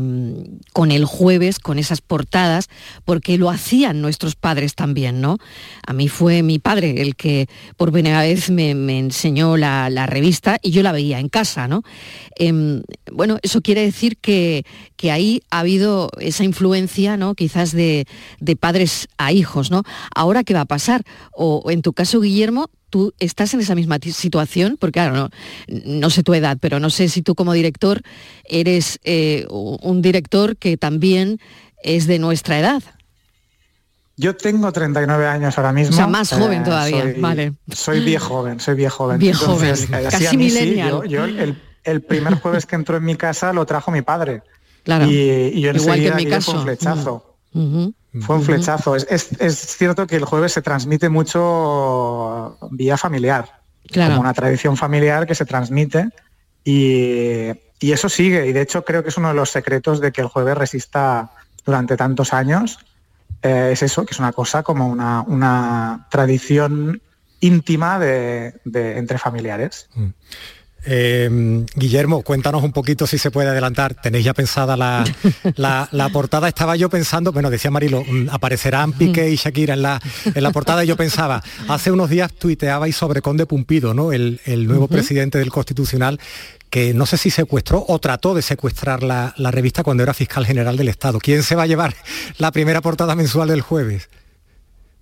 con 0.74 0.91
el 0.91 1.05
jueves, 1.05 1.60
con 1.60 1.79
esas 1.79 2.01
portadas, 2.01 2.69
porque 3.05 3.38
lo 3.38 3.50
hacían 3.50 4.01
nuestros 4.01 4.36
padres 4.36 4.75
también, 4.75 5.22
¿no? 5.22 5.38
A 5.86 5.93
mí 5.93 6.07
fue 6.07 6.43
mi 6.43 6.60
padre 6.60 7.01
el 7.01 7.15
que 7.15 7.48
por 7.77 7.91
primera 7.91 8.22
vez 8.22 8.50
me, 8.50 8.72
enseñó 8.72 9.57
la, 9.57 9.89
la 9.89 10.05
revista 10.05 10.57
y 10.62 10.72
yo 10.72 10.83
la 10.83 10.91
veía 10.91 11.19
en 11.19 11.29
casa, 11.29 11.67
¿no? 11.67 11.83
Em, 12.36 12.81
bueno, 13.12 13.38
eso 13.43 13.62
quiere 13.62 13.81
decir 13.81 14.17
que, 14.17 14.65
que 14.95 15.12
ahí 15.12 15.41
ha 15.50 15.60
habido 15.60 16.10
esa 16.19 16.43
influencia, 16.43 17.17
¿no? 17.17 17.36
Quizás 17.36 17.72
de, 17.72 18.05
de 18.39 18.55
padres 18.55 19.07
a 19.17 19.31
hijos, 19.31 19.72
¿no? 19.72 19.83
Ahora, 20.15 20.43
¿qué 20.43 20.53
va 20.53 20.62
a 20.62 20.65
pasar? 20.65 21.03
O 21.31 21.69
en 21.69 21.81
tu 21.81 21.93
caso, 21.93 22.22
Guillermo, 22.22 22.69
tú 22.93 23.12
estás 23.17 23.51
en 23.55 23.59
esa 23.59 23.73
misma 23.73 23.97
situación, 24.03 24.77
porque 24.79 24.91
claro, 25.00 25.15
no, 25.15 25.29
no 25.85 26.09
sé 26.12 26.21
tu 26.21 26.35
edad, 26.35 26.59
pero 26.62 26.79
no 26.79 26.91
sé 26.91 27.09
si 27.09 27.23
tú 27.23 27.33
como 27.33 27.53
director 27.53 28.03
eres 28.45 29.00
eh, 29.03 29.47
un 29.50 30.03
director 30.03 30.57
que 30.57 30.77
también 30.77 31.39
es 31.81 32.05
de 32.05 32.19
nuestra 32.19 32.59
edad. 32.59 32.83
Yo 34.15 34.35
tengo 34.35 34.71
39 34.71 35.25
años 35.25 35.57
ahora 35.57 35.73
mismo. 35.73 35.93
O 35.95 35.97
sea, 35.97 36.05
más 36.05 36.29
joven 36.31 36.63
todavía, 36.63 37.01
soy- 37.01 37.19
vale. 37.19 37.53
Soy 37.73 38.00
viejo 38.05 38.27
joven, 38.27 38.59
soy 38.59 38.75
viejo 38.75 38.97
joven. 38.97 39.17
Viejo 39.17 39.43
joven, 39.47 39.73
eh, 39.73 40.07
casi 40.12 40.27
sí, 40.27 40.38
millennial. 40.38 40.89
yo- 40.91 41.03
yo 41.05 41.23
el, 41.25 41.59
el 41.83 42.01
primer 42.03 42.35
jueves 42.35 42.67
que 42.67 42.75
entró 42.75 42.97
en 42.97 43.05
mi 43.05 43.15
casa 43.15 43.53
lo 43.53 43.65
trajo 43.65 43.89
mi 43.89 44.03
padre. 44.03 44.43
Claro, 44.83 45.05
Y, 45.09 45.15
y 45.55 45.62
yo 45.62 45.71
igual 45.71 46.00
que 46.00 46.07
en 46.09 46.15
mi 46.15 46.25
caso. 46.27 46.51
un 46.51 46.62
flechazo. 46.63 47.38
Ujú. 47.55 47.95
Fue 48.22 48.36
un 48.36 48.43
flechazo. 48.43 48.96
Es, 48.96 49.08
es- 49.10 49.32
es 49.39 49.58
cierto 49.77 50.05
que 50.05 50.15
el 50.17 50.25
jueves 50.25 50.53
se 50.53 50.62
transmite 50.62 51.10
mucho 51.10 52.58
vía 52.72 52.98
familiar, 52.98 53.60
Claro. 53.88 54.12
como 54.12 54.22
una 54.22 54.34
tradición 54.34 54.77
familiar 54.77 55.25
que 55.25 55.36
se 55.36 55.46
transmite 55.46 56.10
y, 56.63 57.48
y 57.79 57.91
eso 57.91 58.10
sigue. 58.10 58.48
Y 58.48 58.53
de 58.53 58.62
hecho 58.62 58.84
creo 58.86 59.03
que 59.03 59.10
es 59.10 59.17
uno 59.17 59.29
de 59.29 59.34
los 59.34 59.50
secretos 59.50 60.00
de 60.00 60.12
que 60.12 60.22
el 60.22 60.27
jueves 60.27 60.58
resista 60.58 61.32
durante 61.65 61.98
tantos 61.98 62.34
años. 62.34 62.79
Eh, 63.41 63.72
es 63.74 63.84
eso, 63.84 64.05
que 64.05 64.13
es 64.13 64.20
una 64.20 64.32
cosa 64.32 64.63
como 64.63 64.88
una, 64.88 65.22
una 65.22 66.08
tradición 66.10 67.01
íntima 67.41 68.00
de, 68.00 68.60
de- 68.63 68.98
entre 68.98 69.17
familiares. 69.17 69.89
Eh, 70.85 71.63
Guillermo, 71.75 72.21
cuéntanos 72.23 72.63
un 72.63 72.71
poquito 72.71 73.07
si 73.07 73.17
se 73.17 73.31
puede 73.31 73.49
adelantar. 73.49 73.93
¿Tenéis 73.95 74.25
ya 74.25 74.33
pensada 74.33 74.75
la, 74.77 75.03
la- 75.55 75.87
la 75.91 76.09
portada? 76.09 76.47
Estaba 76.47 76.75
yo 76.75 76.89
pensando, 76.89 77.31
bueno, 77.31 77.49
decía 77.49 77.71
Marilo, 77.71 78.03
mm, 78.03 78.29
aparecerán 78.31 78.93
Piqué 78.93 79.29
y 79.29 79.35
Shakira 79.35 79.73
en 79.75 79.81
la, 79.81 80.01
en 80.33 80.43
la 80.43 80.51
portada 80.51 80.83
y 80.83 80.87
yo 80.87 80.97
pensaba, 80.97 81.41
hace 81.67 81.91
unos 81.91 82.09
días 82.09 82.31
tuiteabais 82.33 82.95
sobre 82.95 83.21
Conde 83.21 83.45
Pumpido, 83.45 83.93
¿no? 83.93 84.11
El, 84.11 84.41
el 84.45 84.67
nuevo 84.67 84.87
presidente 84.87 85.37
del 85.37 85.49
Constitucional 85.51 86.19
que 86.69 86.93
no 86.93 87.05
sé 87.05 87.17
si 87.17 87.29
secuestró 87.29 87.85
o 87.87 87.99
trató 87.99 88.33
de 88.33 88.41
secuestrar 88.41 89.03
la, 89.03 89.33
la 89.37 89.51
revista 89.51 89.83
cuando 89.83 90.01
era 90.01 90.13
fiscal 90.15 90.43
general 90.45 90.75
del 90.75 90.87
Estado. 90.87 91.19
¿Quién 91.19 91.43
se 91.43 91.55
va 91.55 91.63
a 91.63 91.67
llevar 91.67 91.93
la 92.39 92.51
primera 92.51 92.81
portada 92.81 93.15
mensual 93.15 93.47
del 93.49 93.61
jueves? 93.61 94.09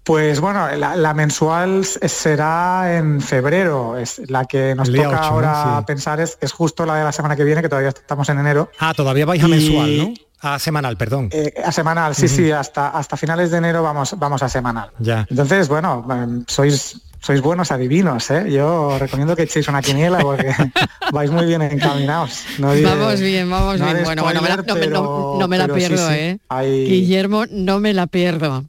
Pues 0.03 0.39
bueno, 0.41 0.67
la, 0.75 0.95
la 0.95 1.13
mensual 1.13 1.81
s- 1.81 2.07
será 2.09 2.97
en 2.97 3.21
febrero. 3.21 3.97
Es 3.97 4.19
la 4.29 4.45
que 4.45 4.73
nos 4.73 4.91
toca 4.91 5.17
ahora 5.19 5.77
Sí. 5.79 5.85
pensar 5.85 6.19
es, 6.19 6.37
es 6.41 6.51
justo 6.53 6.85
la 6.85 6.95
de 6.95 7.03
la 7.03 7.11
semana 7.11 7.35
que 7.35 7.43
viene, 7.43 7.61
que 7.61 7.69
todavía 7.69 7.89
estamos 7.89 8.27
en 8.29 8.39
enero. 8.39 8.69
Ah, 8.79 8.93
todavía 8.95 9.25
vais 9.25 9.43
a 9.43 9.47
Y- 9.47 9.51
mensual, 9.51 9.97
¿no? 9.97 10.13
A 10.43 10.57
semanal, 10.57 10.97
perdón. 10.97 11.29
Eh, 11.31 11.53
a 11.63 11.71
semanal, 11.71 12.15
sí, 12.15 12.27
sí, 12.27 12.51
hasta, 12.51 12.89
hasta 12.89 13.15
finales 13.15 13.51
de 13.51 13.57
enero 13.57 13.83
vamos, 13.83 14.15
vamos 14.17 14.41
a 14.41 14.49
semanal. 14.49 14.89
Ya. 14.97 15.27
Entonces, 15.29 15.67
bueno, 15.67 16.03
em, 16.11 16.43
sois 16.47 16.99
sois 17.21 17.39
buenos 17.39 17.71
adivinos, 17.71 18.29
¿eh? 18.31 18.51
Yo 18.51 18.97
recomiendo 18.97 19.35
que 19.35 19.43
echéis 19.43 19.67
una 19.67 19.81
quiniela 19.81 20.19
porque 20.19 20.51
vais 21.13 21.29
muy 21.29 21.45
bien 21.45 21.61
encaminados. 21.61 22.43
vamos 22.57 23.19
bien, 23.19 23.49
vamos 23.49 23.79
bien. 23.79 24.03
Bueno, 24.03 24.23
bueno, 24.23 24.41
no, 24.41 25.47
me 25.47 25.57
la 25.57 25.67
pierdo, 25.67 26.11
¿eh? 26.11 26.39
Guillermo, 26.63 27.45
no 27.49 27.79
me 27.79 27.93
la 27.93 28.07
pierdo. 28.07 28.65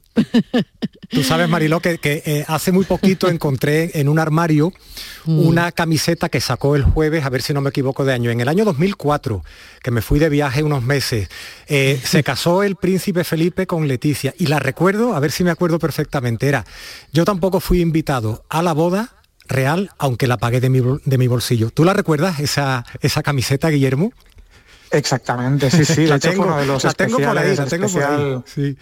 Tú 1.09 1.23
sabes, 1.23 1.47
Mariló, 1.47 1.79
que, 1.79 1.99
eh, 2.03 2.43
hace 2.47 2.71
muy 2.71 2.85
poquito 2.85 3.29
encontré 3.29 3.99
en 3.99 4.09
un 4.09 4.17
armario 4.17 4.73
mm. 5.25 5.47
una 5.47 5.71
camiseta 5.71 6.27
que 6.29 6.41
sacó 6.41 6.75
el 6.75 6.83
jueves, 6.83 7.23
a 7.23 7.29
ver 7.29 7.43
si 7.43 7.53
no 7.53 7.61
me 7.61 7.69
equivoco 7.69 8.03
de 8.03 8.13
año, 8.13 8.31
en 8.31 8.41
el 8.41 8.49
año 8.49 8.65
2004, 8.65 9.43
que 9.83 9.91
me 9.91 10.01
fui 10.01 10.17
de 10.17 10.29
viaje 10.29 10.63
unos 10.63 10.81
meses. 10.81 11.29
Eh, 11.67 11.99
se 12.03 12.23
casó 12.23 12.63
el 12.63 12.77
príncipe 12.77 13.23
Felipe 13.23 13.67
con 13.67 13.87
Leticia 13.87 14.33
y 14.39 14.47
la 14.47 14.59
recuerdo, 14.59 15.15
a 15.15 15.19
ver 15.19 15.31
si 15.31 15.43
me 15.43 15.51
acuerdo 15.51 15.77
perfectamente, 15.77 16.47
era, 16.47 16.65
yo 17.11 17.25
tampoco 17.25 17.59
fui 17.59 17.81
invitado 17.81 18.42
a 18.53 18.61
la 18.61 18.73
boda 18.73 19.09
real, 19.47 19.89
aunque 19.97 20.27
la 20.27 20.37
pagué 20.37 20.61
de 20.61 20.69
mi, 20.69 20.81
de 21.03 21.17
mi 21.17 21.27
bolsillo. 21.27 21.71
¿Tú 21.71 21.83
la 21.83 21.93
recuerdas, 21.93 22.39
esa, 22.39 22.85
esa 23.01 23.23
camiseta, 23.23 23.69
Guillermo? 23.69 24.13
Exactamente, 24.91 25.71
sí, 25.71 25.85
sí. 25.85 26.05
la 26.07 26.19
tengo, 26.19 26.43
uno 26.43 26.57
de 26.57 26.65
los 26.67 26.83
la 26.83 26.93
tengo 26.93 27.17
por 27.17 27.37
ahí, 27.37 27.55
la 27.55 27.65
tengo 27.65 27.87
por 27.87 28.03
ahí. 28.03 28.43
Sí. 28.45 28.77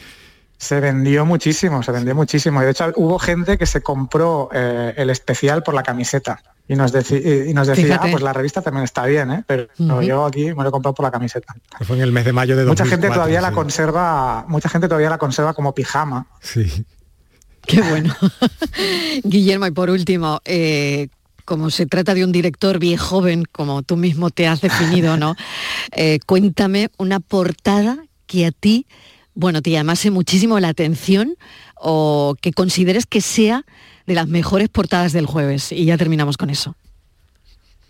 Se 0.58 0.80
vendió 0.80 1.26
muchísimo, 1.26 1.82
se 1.82 1.92
vendió 1.92 2.14
muchísimo. 2.14 2.62
Y 2.62 2.66
de 2.66 2.72
hecho 2.72 2.92
hubo 2.98 3.18
gente 3.18 3.58
que 3.58 3.66
se 3.66 3.82
compró 3.82 4.50
eh, 4.54 4.94
el 4.98 5.10
especial 5.10 5.64
por 5.64 5.74
la 5.74 5.84
camiseta. 5.84 6.44
Y 6.68 6.76
nos, 6.76 6.94
y 7.12 7.54
nos 7.54 7.68
decía, 7.68 8.00
ah, 8.02 8.08
pues 8.10 8.22
la 8.22 8.34
revista 8.34 8.62
también 8.62 8.84
está 8.84 9.06
bien, 9.06 9.32
¿eh? 9.32 9.44
pero 9.46 9.68
yo 10.02 10.26
aquí 10.26 10.54
me 10.54 10.64
lo 10.64 10.70
he 10.70 10.72
comprado 10.72 10.94
por 10.94 11.04
la 11.04 11.12
camiseta. 11.12 11.54
Fue 11.82 11.96
en 11.96 12.04
el 12.04 12.12
mes 12.12 12.24
de 12.24 12.34
mayo 12.34 12.56
de 12.56 12.64
2004, 12.64 12.86
Mucha 12.86 12.96
gente 12.96 13.14
todavía 13.14 13.42
la 13.42 13.52
conserva, 13.52 14.46
mucha 14.48 14.70
gente 14.70 14.88
todavía 14.88 15.10
la 15.10 15.18
conserva 15.18 15.54
como 15.54 15.74
pijama. 15.74 16.28
Sí. 16.40 16.86
Qué 17.72 17.82
bueno. 17.82 18.16
Guillermo, 19.24 19.66
y 19.66 19.72
por 19.72 19.90
último, 19.90 20.42
eh, 20.46 21.08
como 21.46 21.70
se 21.70 21.86
trata 21.86 22.14
de 22.14 22.26
un 22.26 22.32
director 22.32 22.80
bien 22.80 22.98
joven, 22.98 23.46
como 23.52 23.82
tú 23.82 23.96
mismo 23.96 24.30
te 24.30 24.48
has 24.48 24.62
definido, 24.62 25.18
¿no? 25.18 25.36
Eh, 25.94 26.20
cuéntame 26.26 26.90
una 26.98 27.20
portada 27.20 27.98
que 28.26 28.46
a 28.46 28.52
ti 28.52 28.86
bueno, 29.34 29.62
te 29.62 29.72
llamase 29.72 30.12
muchísimo 30.12 30.60
la 30.60 30.70
atención 30.70 31.36
o 31.76 32.36
que 32.42 32.52
consideres 32.52 33.06
que 33.06 33.22
sea 33.22 33.66
de 34.06 34.14
las 34.14 34.28
mejores 34.28 34.70
portadas 34.70 35.14
del 35.14 35.26
jueves. 35.26 35.72
Y 35.72 35.86
ya 35.86 35.98
terminamos 35.98 36.38
con 36.38 36.50
eso. 36.50 36.76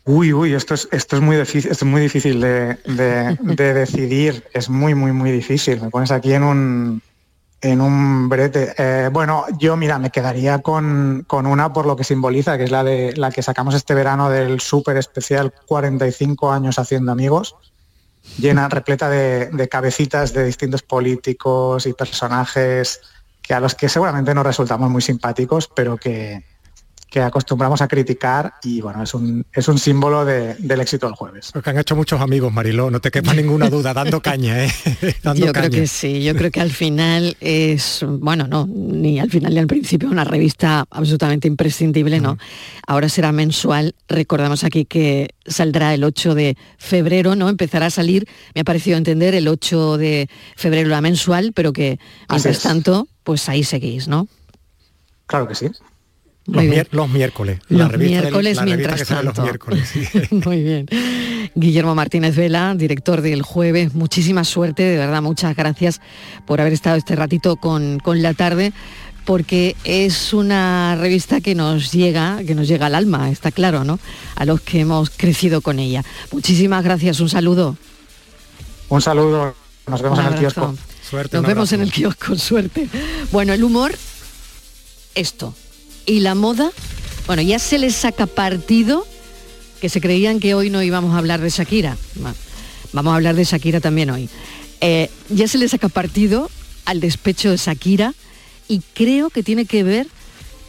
Uy, 0.04 0.34
uy, 0.34 0.54
esto 0.54 0.74
es, 0.74 0.88
esto 0.92 1.18
es 1.18 1.22
muy 1.22 1.38
difícil, 1.38 1.72
es 1.72 1.84
muy 1.84 2.02
difícil 2.02 2.42
de, 2.42 2.78
decidir, 3.46 4.44
es 4.54 4.70
muy, 4.70 4.96
muy, 4.96 5.12
muy 5.12 5.32
difícil. 5.32 5.82
Me 5.82 5.90
pones 5.90 6.12
aquí 6.12 6.34
en 6.34 6.44
un, 6.44 7.02
en 7.62 7.82
un 7.82 8.28
brete. 8.28 8.74
Eh, 8.78 9.10
bueno, 9.12 9.46
yo 9.60 9.78
mira, 9.78 10.00
me 10.00 10.10
quedaría 10.10 10.60
con, 10.60 11.24
con, 11.28 11.46
una 11.46 11.72
por 11.72 11.86
lo 11.86 11.96
que 11.96 12.04
simboliza, 12.04 12.58
que 12.58 12.66
es 12.66 12.72
la 12.72 12.84
de 12.84 13.16
la 13.16 13.32
que 13.32 13.44
sacamos 13.44 13.76
este 13.76 13.94
verano 13.94 14.30
del 14.30 14.60
súper 14.60 14.98
especial 14.98 15.54
45 15.68 16.52
años 16.52 16.80
haciendo 16.80 17.12
amigos 17.12 17.56
llena, 18.38 18.70
repleta 18.70 19.10
de, 19.10 19.68
cabecitas 19.70 20.34
de 20.34 20.46
distintos 20.46 20.84
políticos 20.84 21.86
y 21.86 21.94
personajes 21.94 23.02
que 23.42 23.54
a 23.54 23.60
los 23.60 23.76
que 23.76 23.90
seguramente 23.90 24.34
no 24.34 24.44
resultamos 24.44 24.90
muy 24.90 25.02
simpáticos, 25.02 25.68
pero 25.68 25.98
que, 25.98 26.44
que 27.12 27.20
acostumbramos 27.20 27.82
a 27.82 27.90
criticar 27.90 28.54
y 28.64 28.80
bueno, 28.80 29.04
es 29.04 29.14
un, 29.14 29.46
es 29.52 29.68
un 29.68 29.78
símbolo 29.78 30.24
del 30.24 30.80
éxito 30.80 31.08
del 31.08 31.16
jueves. 31.16 31.50
Porque 31.52 31.70
han 31.70 31.78
hecho 31.78 31.94
muchos 31.94 32.22
amigos, 32.22 32.54
Mariló, 32.54 32.90
no 32.90 33.02
te 33.02 33.12
quepa 33.12 33.34
ninguna 33.36 33.70
duda, 33.70 33.94
dando 33.94 34.22
caña, 34.22 34.64
¿eh? 34.64 34.72
yo 35.36 35.52
creo 35.52 35.70
que 35.70 35.88
sí, 35.88 36.24
yo 36.24 36.34
creo 36.36 36.52
que 36.52 36.62
al 36.62 36.72
final 36.72 37.36
es, 37.42 38.06
bueno, 38.08 38.48
no, 38.48 38.66
ni 38.66 39.20
al 39.20 39.30
final 39.30 39.54
ni 39.54 39.60
al 39.60 39.68
principio, 39.68 40.10
una 40.10 40.24
revista 40.24 40.86
absolutamente 40.90 41.50
imprescindible, 41.50 42.22
¿no? 42.22 42.38
Ahora 42.88 43.10
será 43.10 43.34
mensual, 43.34 43.94
recordamos 44.08 44.64
aquí 44.64 44.86
que 44.86 45.36
saldrá 45.46 45.94
el 45.94 46.06
8 46.06 46.34
de 46.34 46.56
febrero, 46.78 47.36
¿no? 47.36 47.50
Empezará 47.50 47.88
a 47.88 47.92
salir, 47.92 48.26
me 48.56 48.62
ha 48.62 48.64
parecido 48.64 48.98
entender, 48.98 49.36
el 49.36 49.50
8 49.50 49.98
de 49.98 50.30
febrero 50.56 50.88
la 50.88 51.02
mensual, 51.02 51.52
pero 51.54 51.74
que 51.74 52.00
mientras 52.30 52.62
tanto, 52.62 53.10
pues 53.26 53.50
ahí 53.50 53.66
seguís, 53.66 54.08
¿no? 54.08 54.30
Claro 55.26 55.50
que 55.50 55.56
sí. 55.56 55.68
Los, 56.52 57.10
miércoles. 57.10 57.60
Los 57.70 57.98
miércoles 57.98 58.62
mientras 58.64 59.08
tanto. 59.08 59.44
Muy 60.32 60.64
bien. 60.64 60.86
Guillermo 61.56 61.96
Martínez 61.96 62.36
Vela, 62.36 62.76
director 62.76 63.22
del 63.22 63.42
jueves, 63.42 63.94
muchísima 63.94 64.44
suerte, 64.44 64.84
de 64.84 64.98
verdad, 64.98 65.22
muchas 65.22 65.56
gracias 65.56 66.02
por 66.46 66.62
haber 66.62 66.74
estado 66.74 66.98
este 66.98 67.16
ratito 67.16 67.56
con, 67.56 68.00
con 68.00 68.22
la 68.22 68.34
tarde 68.34 68.74
porque 69.26 69.76
es 69.84 70.34
una 70.34 70.96
revista 71.00 71.42
que 71.42 71.56
nos 71.56 71.92
llega, 71.92 72.40
que 72.46 72.56
nos 72.56 72.68
llega 72.68 72.88
al 72.88 72.96
alma, 72.96 73.30
está 73.30 73.52
claro, 73.52 73.84
¿no? 73.84 74.00
A 74.36 74.46
los 74.46 74.62
que 74.62 74.80
hemos 74.80 75.10
crecido 75.10 75.62
con 75.62 75.80
ella. 75.80 76.04
Muchísimas 76.32 76.84
gracias, 76.84 77.20
un 77.20 77.30
saludo. 77.30 77.78
Un 78.90 79.02
saludo, 79.02 79.56
nos 79.88 80.02
vemos 80.02 80.20
en 80.20 80.26
el 80.26 80.40
kiosco. 80.40 80.76
Suerte, 81.08 81.38
nos 81.38 81.46
vemos 81.46 81.72
en 81.74 81.82
el 81.82 81.92
kiosco, 81.92 82.36
suerte. 82.36 82.88
Bueno, 83.32 83.54
el 83.54 83.64
humor, 83.64 83.94
esto 85.14 85.54
y 86.06 86.20
la 86.20 86.36
moda, 86.36 86.72
bueno, 87.28 87.42
ya 87.42 87.60
se 87.60 87.78
les 87.78 87.96
saca 87.96 88.26
partido 88.28 89.06
que 89.80 89.90
se 89.90 90.00
creían 90.00 90.40
que 90.40 90.54
hoy 90.54 90.70
no 90.70 90.84
íbamos 90.84 91.16
a 91.16 91.18
hablar 91.18 91.42
de 91.42 91.50
Shakira. 91.50 91.98
Vamos 92.94 93.12
a 93.12 93.16
hablar 93.16 93.36
de 93.36 93.44
Shakira 93.44 93.80
también 93.80 94.12
hoy. 94.12 94.30
Eh, 94.80 95.10
ya 95.30 95.48
se 95.48 95.58
les 95.58 95.72
saca 95.72 95.90
partido 95.90 96.50
al 96.86 97.00
despecho 97.00 97.50
de 97.50 97.58
Shakira 97.58 98.14
y 98.68 98.82
creo 98.94 99.30
que 99.30 99.44
tiene 99.44 99.66
que 99.66 99.84
ver 99.84 100.08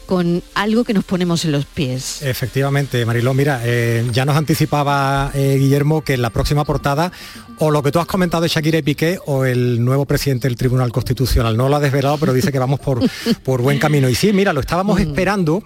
con 0.07 0.43
algo 0.55 0.85
que 0.85 0.95
nos 0.95 1.05
ponemos 1.05 1.45
en 1.45 1.53
los 1.53 1.65
pies. 1.65 2.23
Efectivamente, 2.23 3.05
Mariló, 3.07 3.35
mira, 3.35 3.61
eh, 3.65 4.07
ya 4.13 4.25
nos 4.25 4.37
anticipaba 4.37 5.31
eh, 5.35 5.57
Guillermo 5.59 6.03
que 6.03 6.15
en 6.15 6.23
la 6.23 6.31
próxima 6.31 6.65
portada 6.65 7.13
o 7.65 7.71
lo 7.71 7.81
que 7.81 7.93
tú 7.93 8.01
has 8.01 8.07
comentado 8.07 8.43
de 8.43 8.49
Shakira 8.49 8.79
y 8.79 8.83
Piqué 8.83 9.21
o 9.25 9.45
el 9.45 9.85
nuevo 9.85 10.05
presidente 10.05 10.49
del 10.49 10.57
Tribunal 10.57 10.91
Constitucional. 10.91 11.57
No 11.57 11.69
lo 11.69 11.77
ha 11.77 11.81
desvelado, 11.81 12.19
pero 12.19 12.33
dice 12.33 12.51
que 12.51 12.59
vamos 12.59 12.81
por, 12.81 12.99
por 13.45 13.63
buen 13.63 13.79
camino. 13.79 14.09
Y 14.09 14.17
sí, 14.17 14.33
mira, 14.33 14.53
lo 14.53 14.59
estábamos 14.59 14.99
mm. 14.99 15.03
esperando 15.03 15.63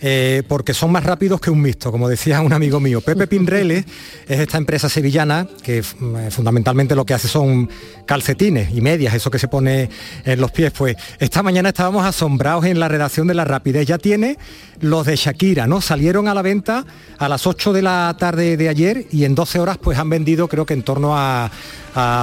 eh, 0.00 0.42
porque 0.48 0.74
son 0.74 0.90
más 0.90 1.04
rápidos 1.04 1.40
que 1.40 1.50
un 1.50 1.62
mixto, 1.62 1.92
como 1.92 2.08
decía 2.08 2.40
un 2.40 2.52
amigo 2.52 2.80
mío. 2.80 3.00
Pepe 3.00 3.26
Pinreles 3.28 3.84
es 4.26 4.40
esta 4.40 4.58
empresa 4.58 4.88
sevillana 4.88 5.46
que 5.62 5.82
mm, 5.82 6.30
fundamentalmente 6.30 6.96
lo 6.96 7.06
que 7.06 7.14
hace 7.14 7.28
son 7.28 7.70
calcetines 8.06 8.74
y 8.74 8.80
medias, 8.80 9.14
eso 9.14 9.30
que 9.30 9.38
se 9.38 9.46
pone 9.46 9.88
en 10.24 10.40
los 10.40 10.50
pies. 10.50 10.72
Pues 10.76 10.96
esta 11.20 11.44
mañana 11.44 11.68
estábamos 11.68 12.04
asombrados 12.04 12.64
en 12.64 12.80
la 12.80 12.88
redacción 12.88 13.28
de 13.28 13.34
La 13.34 13.44
Rapidez. 13.44 13.86
Ya 13.86 13.98
tiene 13.98 14.36
los 14.80 15.06
de 15.06 15.16
Shakira, 15.16 15.66
¿no? 15.66 15.80
Salieron 15.80 16.28
a 16.28 16.34
la 16.34 16.42
venta 16.42 16.84
a 17.18 17.28
las 17.28 17.46
8 17.46 17.72
de 17.72 17.82
la 17.82 18.14
tarde 18.18 18.56
de 18.56 18.68
ayer 18.68 19.06
y 19.10 19.24
en 19.24 19.34
12 19.34 19.60
horas 19.60 19.78
pues 19.78 19.98
han 19.98 20.10
vendido 20.10 20.48
creo 20.48 20.66
que 20.66 20.74
en 20.74 20.82
torno 20.82 21.16
a, 21.16 21.35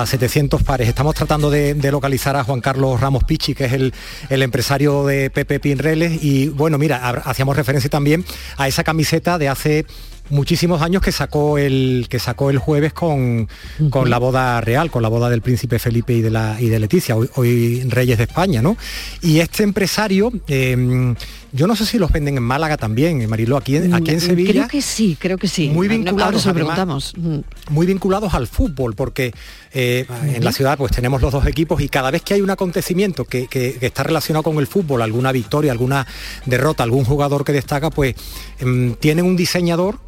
700 0.05 0.61
pares. 0.63 0.87
Estamos 0.87 1.15
tratando 1.15 1.49
de, 1.49 1.75
localizar 1.91 2.35
a 2.35 2.43
Juan 2.43 2.61
Carlos 2.61 2.99
Ramos 3.01 3.23
Pichi, 3.23 3.55
que 3.55 3.65
es 3.65 3.73
el, 3.73 3.93
el 4.29 4.43
empresario 4.43 5.05
de 5.05 5.29
Pepe 5.29 5.59
Pinreles. 5.59 6.23
Y 6.23 6.49
bueno, 6.49 6.77
mira, 6.77 7.09
hacíamos 7.25 7.55
referencia 7.55 7.89
también 7.89 8.23
a 8.57 8.67
esa 8.67 8.83
camiseta 8.83 9.37
de 9.37 9.49
hace 9.49 9.85
muchísimos 10.33 10.81
años 10.81 11.01
que 11.01 11.11
sacó 11.11 11.57
el 11.57 12.07
que 12.09 12.19
sacó 12.19 12.49
el 12.49 12.57
jueves 12.57 12.91
con, 12.91 13.47
con 13.89 14.09
la 14.09 14.17
boda 14.17 14.59
real, 14.61 14.89
con 14.91 15.01
la 15.01 15.09
boda 15.09 15.29
del 15.29 15.41
príncipe 15.41 15.79
Felipe 15.79 16.13
y 16.13 16.21
de 16.21 16.31
la 16.31 16.59
y 16.59 16.69
de 16.69 16.79
Leticia, 16.79 17.15
hoy, 17.15 17.83
reyes 17.87 18.17
de 18.17 18.25
España, 18.25 18.61
¿no? 18.61 18.75
Y 19.21 19.39
este 19.39 19.63
empresario, 19.63 20.31
em, 20.47 21.15
yo 21.51 21.67
no 21.67 21.75
sé 21.75 21.85
si 21.85 21.99
los 21.99 22.11
venden 22.11 22.37
en 22.37 22.43
Málaga 22.43 22.77
también, 22.77 23.21
en 23.21 23.29
Mariló, 23.29 23.57
aquí, 23.57 23.75
en, 23.75 23.93
aquí 23.93 24.11
en 24.11 24.17
mm, 24.17 24.21
Sevilla. 24.21 24.51
Creo 24.51 24.67
que 24.67 24.81
sí, 24.81 25.17
creo 25.19 25.37
que 25.37 25.47
sí. 25.47 25.69
Muy 25.69 25.87
vinculados, 25.87 26.45
preguntamos. 26.47 27.13
Mm. 27.15 27.39
muy 27.69 27.85
vinculados 27.85 28.33
al 28.33 28.47
fútbol, 28.47 28.95
porque 28.95 29.33
eh, 29.71 30.05
en 30.33 30.43
la 30.43 30.51
ciudad 30.51 30.77
pues 30.77 30.91
tenemos 30.91 31.21
los 31.21 31.31
dos 31.31 31.45
equipos 31.45 31.79
y 31.81 31.89
cada 31.89 32.09
vez 32.09 32.23
que 32.23 32.33
hay 32.33 32.41
un 32.41 32.49
acontecimiento 32.49 33.25
que, 33.25 33.47
que, 33.47 33.77
está 33.81 34.01
relacionado 34.01 34.43
con 34.43 34.57
el 34.57 34.65
fútbol, 34.65 35.03
alguna 35.03 35.31
victoria, 35.31 35.71
alguna 35.71 36.07
derrota, 36.45 36.83
algún 36.83 37.05
jugador 37.05 37.45
que 37.45 37.51
destaca, 37.51 37.91
pues 37.91 38.15
em, 38.59 38.95
tienen 38.95 39.25
un 39.25 39.35
diseñador 39.35 39.99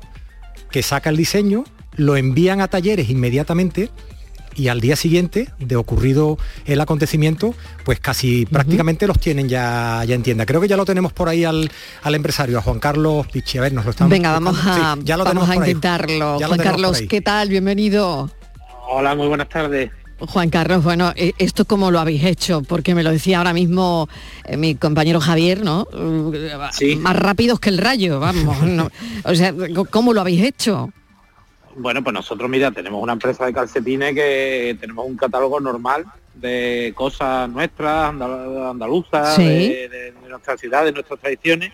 que 0.72 0.84
saca 0.84 1.10
el 1.10 1.18
diseño, 1.18 1.64
lo 1.96 2.18
envían 2.18 2.62
a 2.62 2.68
talleres 2.68 3.10
inmediatamente 3.10 3.90
y 4.56 4.70
al 4.70 4.80
día 4.80 4.96
siguiente 4.96 5.50
de 5.60 5.76
ocurrido 5.76 6.38
el 6.66 6.80
acontecimiento, 6.80 7.54
pues 7.84 8.00
casi 8.00 8.46
prácticamente 8.46 9.06
los 9.06 9.20
tienen 9.20 9.50
ya, 9.50 10.04
ya 10.06 10.16
en 10.16 10.24
tienda. 10.24 10.46
Creo 10.46 10.62
que 10.62 10.68
ya 10.68 10.78
lo 10.78 10.86
tenemos 10.86 11.14
por 11.14 11.30
ahí 11.30 11.44
al, 11.44 11.70
empresario, 12.06 12.58
a 12.58 12.62
Juan 12.62 12.80
Carlos 12.80 13.28
Pichi. 13.28 13.58
A 13.58 13.62
ver, 13.62 13.74
nos 13.74 13.86
lo 13.86 13.92
estamos 13.92 14.12
Venga, 14.12 14.32
vamos 14.32 14.58
a, 14.64 14.98
ya 15.04 15.18
lo 15.18 15.26
vamos 15.26 15.50
a 15.50 15.56
intentarlo. 15.56 16.40
Juan 16.40 16.60
Carlos, 16.60 17.04
¿qué 17.10 17.22
tal? 17.22 17.50
Bienvenido. 17.50 18.30
Hola, 18.88 19.16
muy 19.16 19.28
buenas 19.28 19.50
tardes. 19.50 19.92
Juan 20.20 20.50
Carlos, 20.50 20.84
bueno, 20.84 21.12
eh, 21.16 21.34
¿esto 21.38 21.66
cómo 21.66 21.92
lo 21.92 22.00
habéis 22.00 22.24
hecho? 22.24 22.62
Porque 22.62 22.96
me 22.96 23.04
lo 23.04 23.12
decía 23.12 23.40
ahora 23.40 23.54
mismo 23.54 24.08
eh, 24.46 24.56
mi 24.56 24.76
compañero 24.76 25.20
Javier, 25.20 25.64
¿no? 25.64 25.88
Sí. 26.72 26.96
Más 26.96 27.16
rápidos 27.16 27.60
que 27.60 27.70
el 27.70 27.78
rayo, 27.78 28.20
vamos. 28.20 28.58
O 29.24 29.36
sea, 29.36 29.54
¿cómo 29.90 30.14
lo 30.14 30.22
habéis 30.22 30.44
hecho? 30.44 30.90
Bueno, 31.76 32.02
pues 32.02 32.14
nosotros, 32.14 32.50
mira, 32.50 32.72
tenemos 32.72 33.04
una 33.04 33.14
empresa 33.14 33.46
de 33.46 33.54
calcetines 33.54 34.14
que 34.14 34.78
tenemos 34.80 35.06
un 35.06 35.18
catálogo 35.18 35.60
normal 35.60 36.06
de 36.34 36.94
cosas 36.96 37.50
nuestras, 37.50 38.10
andaluzas, 38.10 39.38
de, 39.38 40.14
nuestra 40.30 40.58
ciudad, 40.58 40.86
de 40.86 40.94
nuestras 40.94 41.20
tradiciones, 41.20 41.74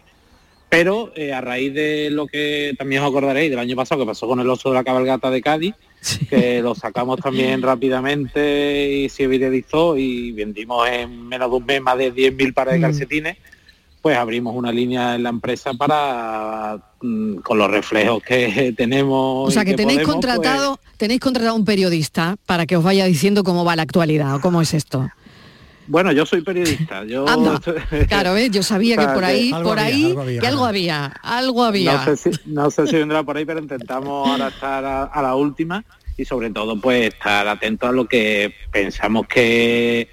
Pero 0.72 1.12
eh, 1.18 1.34
a 1.34 1.42
raíz 1.42 1.74
de 1.74 2.10
lo 2.10 2.28
que 2.28 2.74
también 2.78 3.04
os 3.04 3.10
acordaréis 3.10 3.50
del 3.50 3.60
año 3.60 3.76
pasado 3.76 4.00
que 4.00 4.08
pasó 4.08 4.26
con 4.26 4.40
el 4.40 4.50
oso 4.50 4.70
de 4.70 4.76
la 4.76 4.86
cabalgata 4.86 5.30
de 5.30 5.42
Cádiz, 5.42 5.76
que 6.30 6.62
lo 6.62 6.76
sacamos 6.76 7.20
también 7.20 7.62
rápidamente 7.62 8.90
y 8.90 9.10
se 9.10 9.28
viralizó 9.28 9.98
y 9.98 10.32
vendimos 10.32 10.88
en 10.88 11.28
menos 11.28 11.52
de 11.52 11.58
un 11.58 11.66
mes 11.66 11.82
más 11.82 11.98
de 11.98 12.14
10.000 12.14 12.54
pares 12.54 12.74
de 12.76 12.80
Mm. 12.80 12.84
calcetines, 12.84 13.38
pues 14.02 14.18
abrimos 14.18 14.56
una 14.56 14.72
línea 14.72 15.16
en 15.16 15.24
la 15.24 15.30
empresa 15.30 15.74
para 15.74 16.78
mm, 17.02 17.40
con 17.40 17.58
los 17.58 17.70
reflejos 17.70 18.24
que 18.24 18.74
tenemos. 18.78 19.50
O 19.50 19.52
sea 19.52 19.66
que 19.66 19.74
tenéis 19.74 20.00
podemos, 20.00 20.24
pues, 20.24 20.36
contratado, 20.36 20.80
tenéis 20.96 21.20
contratado 21.20 21.56
un 21.58 21.66
periodista 21.66 22.38
para 22.46 22.66
que 22.66 22.78
os 22.78 22.84
vaya 22.84 23.04
diciendo 23.04 23.44
cómo 23.44 23.66
va 23.66 23.76
la 23.76 23.82
actualidad 23.84 24.36
o 24.36 24.40
cómo 24.40 24.62
es 24.62 24.74
esto. 24.74 25.10
Bueno, 25.92 26.14
yo 26.14 26.26
soy 26.26 26.42
periodista. 26.42 27.04
Yo 27.04 27.28
Anda, 27.28 27.60
Claro, 28.08 28.34
¿ves? 28.34 28.50
yo 28.50 28.64
sabía 28.64 28.96
O 28.96 29.02
sea, 29.02 29.08
que 29.10 29.14
por 29.14 29.26
ahí, 29.26 29.52
Algo 29.52 29.70
por 29.70 29.80
había, 29.80 29.94
ahí, 29.94 30.06
algo 30.06 30.22
había, 30.22 30.40
que 30.42 30.48
algo 30.48 30.62
¿no? 30.62 30.66
había, 30.68 31.06
algo 31.22 31.64
había. 31.66 31.94
No 31.94 32.06
sé, 32.06 32.18
si, 32.18 32.30
no 32.46 32.72
sé 32.72 32.88
si 32.88 32.96
vendrá 32.96 33.24
por 33.24 33.36
ahí, 33.36 33.44
pero 33.46 33.60
intentamos 33.60 34.30
ahora 34.30 34.48
estar 34.48 34.86
a, 34.86 35.04
a 35.04 35.22
la 35.22 35.36
última 35.36 35.84
y 36.16 36.24
sobre 36.24 36.50
todo 36.50 36.80
pues 36.80 37.14
estar 37.14 37.46
atentos 37.48 37.90
a 37.90 37.92
lo 37.92 38.06
que 38.06 38.54
pensamos 38.72 39.28
que 39.28 40.08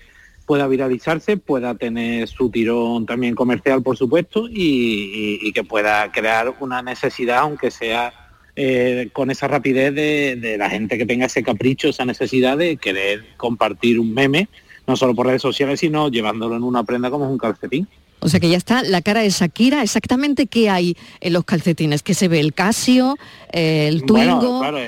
pueda 0.47 0.67
viralizarse, 0.67 1.37
pueda 1.37 1.75
tener 1.77 2.27
su 2.27 2.51
tirón 2.51 3.07
también 3.07 3.35
comercial, 3.37 3.81
por 3.83 3.97
supuesto, 3.97 4.49
y, 4.49 4.55
y- 4.63 5.39
y 5.43 5.53
que 5.53 5.63
pueda 5.63 6.11
crear 6.11 6.55
una 6.61 6.83
necesidad, 6.83 7.39
aunque 7.39 7.71
sea 7.71 8.13
eh, 8.57 9.11
con 9.13 9.31
esa 9.31 9.47
rapidez 9.47 9.95
de, 9.95 10.37
de 10.41 10.57
la 10.59 10.71
gente 10.71 10.99
que 10.99 11.07
tenga 11.07 11.27
ese 11.27 11.45
capricho, 11.45 11.89
esa 11.91 12.05
necesidad 12.05 12.57
de 12.57 12.79
querer 12.79 13.37
compartir 13.37 14.01
un 14.01 14.13
meme, 14.13 14.49
no 14.89 14.97
solo 14.97 15.15
por 15.15 15.27
redes 15.27 15.43
sociales, 15.43 15.79
sino 15.79 16.09
llevándolo 16.09 16.57
en 16.57 16.65
una 16.65 16.83
prenda 16.83 17.11
como 17.11 17.27
es 17.27 17.31
un 17.31 17.39
calcetín. 17.39 17.87
O 18.21 18.29
sea 18.29 18.41
que 18.41 18.49
ya 18.49 18.57
está 18.57 18.83
la 18.83 19.03
cara 19.03 19.21
de 19.21 19.31
Shakira. 19.31 19.83
Exactamente 19.83 20.47
qué 20.47 20.69
hay 20.71 20.97
en 21.21 21.35
los 21.35 21.45
calcetines. 21.45 22.03
Que 22.03 22.15
se 22.15 22.27
ve 22.27 22.41
el 22.41 22.53
Casio, 22.55 23.17
eh, 23.53 23.87
el 23.87 24.03
Twingo. 24.03 24.59
Bueno, 24.59 24.61
claro, 24.61 24.79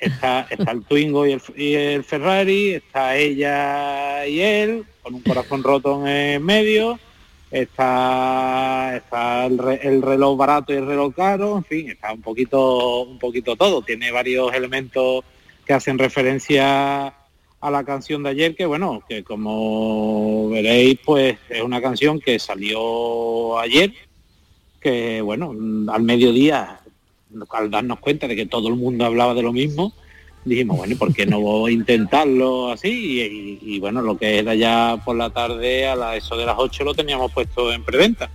está, 0.00 0.46
está 0.48 0.70
el 0.70 0.82
Twingo 0.84 1.26
y 1.26 1.32
el, 1.32 1.42
y 1.56 1.74
el 1.74 2.04
Ferrari, 2.04 2.70
está 2.70 3.16
ella 3.16 4.26
y 4.26 4.40
él, 4.40 4.84
con 5.02 5.14
un 5.16 5.20
corazón 5.20 5.62
roto 5.62 6.06
en 6.06 6.42
medio, 6.42 6.98
está, 7.50 8.96
está 8.96 9.44
el, 9.44 9.58
re- 9.58 9.80
el 9.82 10.00
reloj 10.00 10.38
barato 10.38 10.72
y 10.72 10.76
el 10.76 10.86
reloj 10.86 11.14
caro, 11.14 11.58
en 11.58 11.64
fin, 11.64 11.90
está 11.90 12.14
un 12.14 12.22
poquito, 12.22 13.02
un 13.02 13.18
poquito 13.18 13.56
todo. 13.56 13.82
Tiene 13.82 14.10
varios 14.10 14.54
elementos 14.54 15.22
que 15.66 15.74
hacen 15.74 15.98
referencia 15.98 17.12
a 17.60 17.70
la 17.70 17.84
canción 17.84 18.22
de 18.22 18.30
ayer, 18.30 18.56
que 18.56 18.64
bueno, 18.66 19.02
que 19.08 19.22
como 19.22 20.48
veréis, 20.48 20.98
pues 21.04 21.36
es 21.48 21.62
una 21.62 21.80
canción 21.82 22.18
que 22.20 22.38
salió 22.38 23.58
ayer, 23.58 23.92
que 24.80 25.20
bueno, 25.20 25.54
al 25.92 26.02
mediodía, 26.02 26.80
al 27.50 27.70
darnos 27.70 27.98
cuenta 28.00 28.26
de 28.26 28.36
que 28.36 28.46
todo 28.46 28.68
el 28.68 28.76
mundo 28.76 29.04
hablaba 29.04 29.34
de 29.34 29.42
lo 29.42 29.52
mismo, 29.52 29.92
dijimos, 30.44 30.78
bueno, 30.78 30.94
¿y 30.94 30.96
¿por 30.96 31.12
qué 31.12 31.26
no 31.26 31.68
intentarlo 31.68 32.70
así? 32.72 32.88
Y, 32.88 33.20
y- 33.20 33.74
y, 33.74 33.78
bueno, 33.78 34.00
lo 34.00 34.16
que 34.16 34.38
era 34.38 34.54
ya 34.54 35.00
por 35.04 35.16
la 35.16 35.28
tarde, 35.30 35.86
a 35.86 35.94
la, 35.96 36.16
eso 36.16 36.36
de 36.36 36.46
las 36.46 36.56
8 36.58 36.82
lo 36.84 36.94
teníamos 36.94 37.30
puesto 37.32 37.72
en 37.72 37.84
preventa. 37.84 38.30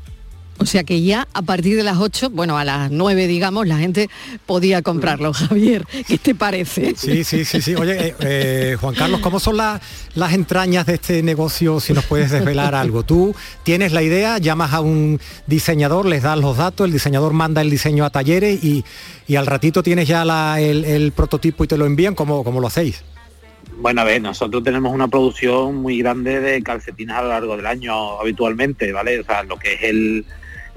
O 0.57 0.65
sea 0.65 0.85
que 0.85 1.01
ya 1.01 1.27
a 1.33 1.41
partir 1.41 1.75
de 1.75 1.83
las 1.83 1.97
8, 1.97 2.29
bueno, 2.29 2.57
a 2.57 2.63
las 2.63 2.89
9, 2.89 3.27
digamos, 3.27 3.67
la 3.67 3.77
gente 3.77 4.09
podía 4.45 4.81
comprarlo. 4.81 5.33
Javier, 5.33 5.85
¿qué 6.07 6.17
te 6.17 6.33
parece? 6.33 6.93
Sí, 6.95 7.25
sí, 7.25 7.43
sí, 7.43 7.61
sí. 7.61 7.75
Oye, 7.75 8.07
eh, 8.09 8.15
eh, 8.21 8.77
Juan 8.79 8.95
Carlos, 8.95 9.19
¿cómo 9.19 9.39
son 9.41 9.57
la- 9.57 9.81
las 10.15 10.33
entrañas 10.33 10.85
de 10.85 10.93
este 10.93 11.21
negocio? 11.23 11.79
Si 11.81 11.91
nos 11.91 12.05
puedes 12.05 12.31
desvelar 12.31 12.73
algo. 12.73 13.03
Tú 13.03 13.35
tienes 13.63 13.91
la 13.91 14.01
idea, 14.01 14.37
llamas 14.37 14.71
a 14.73 14.79
un 14.79 15.19
diseñador, 15.45 16.05
les 16.05 16.23
das 16.23 16.37
los 16.39 16.55
datos, 16.55 16.85
el 16.85 16.93
diseñador 16.93 17.33
manda 17.33 17.61
el 17.61 17.69
diseño 17.69 18.05
a 18.05 18.09
talleres 18.09 18.63
y, 18.63 18.85
y 19.27 19.35
al 19.35 19.47
ratito 19.47 19.83
tienes 19.83 20.07
ya 20.07 20.23
la- 20.23 20.61
el, 20.61 20.85
el 20.85 21.11
prototipo 21.11 21.65
y 21.65 21.67
te 21.67 21.77
lo 21.77 21.85
envían. 21.85 22.15
¿Cómo, 22.15 22.45
cómo 22.45 22.61
lo 22.61 22.67
hacéis? 22.67 23.03
Bueno, 23.77 24.01
a 24.01 24.03
ver, 24.05 24.21
nosotros 24.21 24.63
tenemos 24.63 24.93
una 24.93 25.09
producción 25.09 25.75
muy 25.75 25.97
grande 25.99 26.39
de 26.39 26.63
calcetines 26.63 27.13
a 27.17 27.21
lo 27.23 27.27
largo 27.29 27.57
del 27.57 27.65
año 27.65 28.21
habitualmente, 28.21 28.93
¿vale? 28.93 29.19
O 29.19 29.25
sea, 29.25 29.43
lo 29.43 29.57
que 29.59 29.73
es 29.73 29.83
el, 29.83 30.25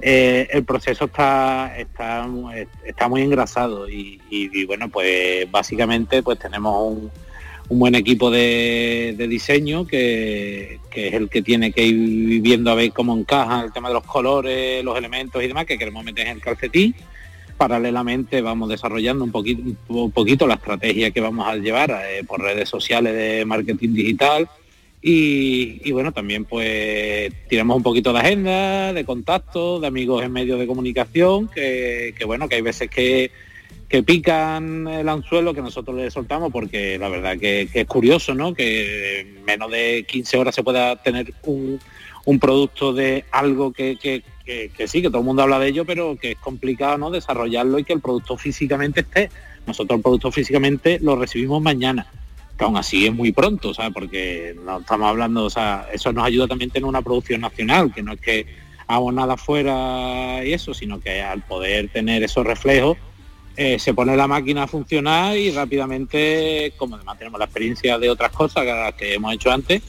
eh, 0.01 0.47
el 0.51 0.63
proceso 0.63 1.05
está, 1.05 1.77
está, 1.77 2.27
está 2.85 3.07
muy 3.09 3.21
engrasado 3.21 3.89
y, 3.89 4.65
bueno, 4.65 4.89
pues 4.89 5.49
básicamente 5.51 6.23
pues 6.23 6.39
tenemos 6.39 6.93
un, 6.93 7.11
buen 7.77 7.93
equipo 7.93 8.31
de, 8.31 9.15
diseño 9.29 9.85
que, 9.85 10.79
que 10.89 11.09
es 11.09 11.13
el 11.13 11.29
que 11.29 11.41
tiene 11.41 11.71
que 11.71 11.85
ir 11.85 12.41
viendo 12.41 12.71
a 12.71 12.75
ver 12.75 12.91
cómo 12.91 13.15
encaja 13.15 13.63
el 13.63 13.71
tema 13.71 13.89
de 13.89 13.93
los 13.93 14.05
colores, 14.05 14.83
los 14.83 14.97
elementos 14.97 15.43
y 15.43 15.47
demás 15.47 15.65
que 15.65 15.77
queremos 15.77 16.03
meter 16.03 16.27
en 16.27 16.37
el 16.37 16.41
calcetín. 16.41 16.95
Paralelamente 17.57 18.41
vamos 18.41 18.69
desarrollando 18.69 19.25
un 19.25 19.31
poquito, 19.31 20.09
poquito 20.13 20.47
la 20.47 20.55
estrategia 20.55 21.11
que 21.11 21.19
vamos 21.19 21.45
a 21.45 21.57
llevar 21.57 21.91
eh, 21.91 22.23
por 22.25 22.41
redes 22.41 22.69
sociales 22.69 23.13
de 23.13 23.43
marketing 23.45 23.93
digital 23.93 24.49
y, 25.01 25.91
bueno, 25.91 26.11
también 26.11 26.45
pues 26.45 27.31
tiramos 27.47 27.77
un 27.77 27.83
poquito 27.83 28.11
de 28.11 28.19
agenda, 28.19 28.91
de 28.93 29.05
contacto, 29.05 29.79
de 29.79 29.87
amigos 29.87 30.23
en 30.23 30.31
medios 30.33 30.59
de 30.59 30.67
comunicación, 30.67 31.47
que, 31.47 32.13
bueno, 32.25 32.49
que 32.49 32.55
hay 32.55 32.61
veces 32.61 32.89
que, 32.89 33.31
que 33.87 34.03
pican 34.03 34.87
el 34.87 35.07
anzuelo 35.07 35.53
que 35.53 35.61
nosotros 35.61 35.95
le 35.95 36.11
soltamos 36.11 36.51
porque 36.51 36.97
la 36.99 37.07
verdad 37.09 37.37
que, 37.37 37.69
es 37.73 37.85
curioso, 37.87 38.35
¿no? 38.35 38.53
Que 38.53 39.21
en 39.21 39.45
menos 39.45 39.71
de 39.71 40.05
15 40.07 40.37
horas 40.37 40.53
se 40.55 40.63
pueda 40.63 40.95
tener 41.01 41.33
un, 41.43 41.79
un 42.25 42.39
producto 42.39 42.91
de 42.93 43.23
algo 43.31 43.71
que, 43.71 43.95
que- 43.97 44.21
que- 44.45 44.69
que 44.75 44.87
sí, 44.87 45.01
que 45.03 45.09
todo 45.09 45.19
el 45.19 45.25
mundo 45.25 45.43
habla 45.43 45.59
de 45.59 45.67
ello, 45.69 45.85
pero 45.85 46.17
que 46.19 46.31
es 46.31 46.37
complicado 46.39 46.97
¿no? 46.97 47.11
desarrollarlo 47.11 47.77
y 47.77 47.83
que 47.83 47.93
el 47.93 48.01
producto 48.01 48.35
físicamente 48.35 49.01
esté. 49.01 49.29
Nosotros 49.67 49.97
el 49.97 50.01
producto 50.03 50.31
físicamente 50.31 50.97
lo 51.01 51.15
recibimos 51.15 51.61
mañana, 51.61 52.07
que 52.59 52.65
aún 52.65 52.75
así 52.75 53.07
es 53.07 53.13
muy 53.13 53.31
pronto, 53.31 53.73
¿sabes? 53.73 53.93
Porque 53.93 54.53
no 54.65 54.79
estamos 54.81 55.09
hablando, 55.09 55.45
o 55.45 55.49
sea, 55.49 55.87
eso 55.93 56.11
nos 56.11 56.25
ayuda 56.25 56.45
también 56.45 56.69
a 56.69 56.73
tener 56.73 56.89
una 56.89 57.01
producción 57.01 57.39
nacional, 57.39 57.93
que 57.93 58.03
no 58.03 58.11
es 58.11 58.19
que 58.19 58.45
hagamos 58.85 59.13
nada 59.13 59.37
fuera 59.37 60.43
y 60.43 60.51
eso, 60.51 60.73
sino 60.73 60.99
que 60.99 61.21
al 61.21 61.41
poder 61.41 61.87
tener 61.87 62.21
esos 62.21 62.45
reflejos, 62.45 62.97
eh, 63.55 63.79
se 63.79 63.93
pone 63.93 64.15
la 64.17 64.27
máquina 64.27 64.63
a 64.63 64.67
funcionar 64.67 65.37
y 65.37 65.51
rápidamente, 65.51 66.73
como 66.75 66.97
además 66.97 67.17
tenemos 67.17 67.39
la 67.39 67.45
experiencia 67.45 67.97
de 67.97 68.09
otras 68.09 68.31
cosas 68.33 68.93
que, 68.95 69.13
hemos 69.13 69.33
hecho 69.33 69.51
antes, 69.51 69.81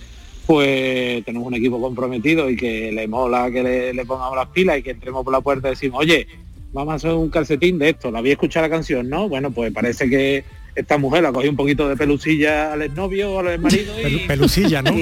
pues 0.46 1.24
tenemos 1.24 1.48
un 1.48 1.54
equipo 1.54 1.80
comprometido 1.80 2.48
y 2.48 2.56
que 2.56 2.92
le 2.92 3.08
mola 3.08 3.50
que 3.50 3.64
le, 3.64 3.94
le 3.94 4.04
pongamos 4.04 4.36
las 4.36 4.48
pilas 4.48 4.78
y 4.78 4.82
que 4.84 4.92
entremos 4.92 5.24
por 5.24 5.32
la 5.32 5.40
puerta 5.40 5.66
y 5.66 5.70
decimos, 5.72 5.98
oye, 5.98 6.28
vamos 6.72 6.92
a 6.92 6.96
hacer 6.96 7.10
un 7.10 7.30
calcetín 7.30 7.80
de 7.80 7.90
esto, 7.90 8.12
la 8.12 8.20
había 8.20 8.34
escuchado 8.34 8.66
la 8.66 8.70
canción, 8.70 9.08
¿no? 9.08 9.28
Bueno, 9.28 9.50
pues 9.50 9.72
parece 9.72 10.08
que 10.08 10.44
esta 10.74 10.98
mujer 10.98 11.22
la 11.22 11.32
cogió 11.32 11.50
un 11.50 11.56
poquito 11.56 11.88
de 11.88 11.96
pelusilla 11.96 12.72
al 12.72 12.82
exnovio 12.82 13.32
o 13.32 13.40
al 13.40 13.48
exmarido 13.48 13.92
y... 14.08 14.18
pelusilla, 14.26 14.82
¿no? 14.82 14.92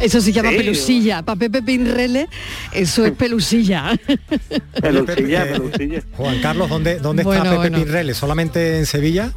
Eso 0.00 0.20
se 0.20 0.32
llama 0.32 0.50
Sí, 0.50 0.56
pelusilla. 0.56 1.22
Para 1.22 1.38
Pepe 1.38 1.62
Pinrele, 1.62 2.28
eso 2.72 3.04
es 3.06 3.12
pelusilla. 3.12 3.98
Pelusilla, 4.80 5.44
pelusilla. 5.44 6.02
Juan 6.16 6.40
Carlos, 6.40 6.68
¿dónde, 6.68 6.98
dónde 6.98 7.22
Bueno, 7.22 7.42
está 7.44 7.56
Pepe 7.56 7.70
bueno. 7.70 7.84
Pinrele? 7.84 8.14
¿Solamente 8.14 8.78
en 8.78 8.86
Sevilla? 8.86 9.32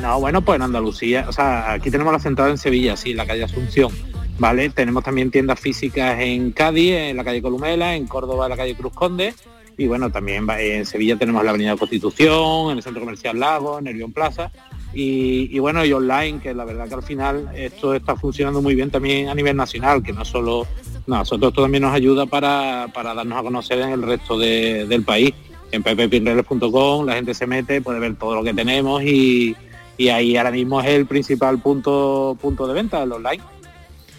No, 0.00 0.20
bueno, 0.20 0.42
pues 0.42 0.56
en 0.56 0.62
Andalucía, 0.62 1.26
o 1.28 1.32
sea, 1.32 1.72
aquí 1.72 1.90
tenemos 1.90 2.12
la 2.12 2.18
central 2.18 2.50
en 2.50 2.58
Sevilla, 2.58 2.96
sí, 2.96 3.10
en 3.12 3.16
la 3.18 3.26
calle 3.26 3.44
Asunción, 3.44 3.92
¿vale? 4.38 4.70
Tenemos 4.70 5.04
también 5.04 5.30
tiendas 5.30 5.60
físicas 5.60 6.18
en 6.20 6.50
Cádiz, 6.52 6.92
en 6.94 7.16
la 7.16 7.24
calle 7.24 7.42
Columela, 7.42 7.94
en 7.94 8.06
Córdoba, 8.06 8.46
en 8.46 8.50
la 8.50 8.56
calle 8.56 8.74
Cruz 8.74 8.92
Conde, 8.94 9.34
y 9.76 9.86
bueno, 9.86 10.10
también 10.10 10.48
va- 10.48 10.60
en 10.60 10.86
Sevilla 10.86 11.16
tenemos 11.16 11.44
la 11.44 11.50
Avenida 11.50 11.76
Constitución, 11.76 12.70
en 12.70 12.78
el 12.78 12.82
Centro 12.82 13.00
Comercial 13.02 13.38
Lago, 13.38 13.78
en 13.78 13.84
Nervión 13.84 14.12
Plaza, 14.12 14.50
y, 14.94 15.48
y 15.54 15.58
bueno, 15.58 15.84
y 15.84 15.92
online, 15.92 16.40
que 16.40 16.52
la 16.54 16.64
verdad 16.64 16.88
que 16.88 16.94
al 16.94 17.02
final 17.02 17.50
esto 17.54 17.94
está 17.94 18.16
funcionando 18.16 18.60
muy 18.62 18.74
bien 18.74 18.90
también 18.90 19.28
a 19.28 19.34
nivel 19.34 19.56
nacional, 19.56 20.02
que 20.02 20.12
no 20.12 20.24
solo, 20.24 20.66
no, 21.06 21.16
nosotros 21.18 21.50
esto 21.50 21.62
también 21.62 21.82
nos 21.82 21.94
ayuda 21.94 22.26
para, 22.26 22.88
para 22.92 23.14
darnos 23.14 23.38
a 23.38 23.42
conocer 23.42 23.78
en 23.80 23.90
el 23.90 24.02
resto 24.02 24.38
de- 24.38 24.86
del 24.86 25.02
país. 25.04 25.32
En 25.70 25.82
ppepinreles.com 25.82 27.06
la 27.06 27.14
gente 27.14 27.32
se 27.34 27.46
mete, 27.46 27.80
puede 27.80 27.98
ver 27.98 28.16
todo 28.16 28.34
lo 28.34 28.44
que 28.44 28.52
tenemos 28.52 29.02
y, 29.02 29.56
y 29.96 30.08
ahí 30.08 30.36
ahora 30.36 30.50
mismo 30.50 30.80
es 30.80 30.88
el 30.88 31.06
principal 31.06 31.58
punto 31.60 32.36
punto 32.40 32.66
de 32.66 32.74
venta, 32.74 33.02
el 33.02 33.12
online. 33.12 33.42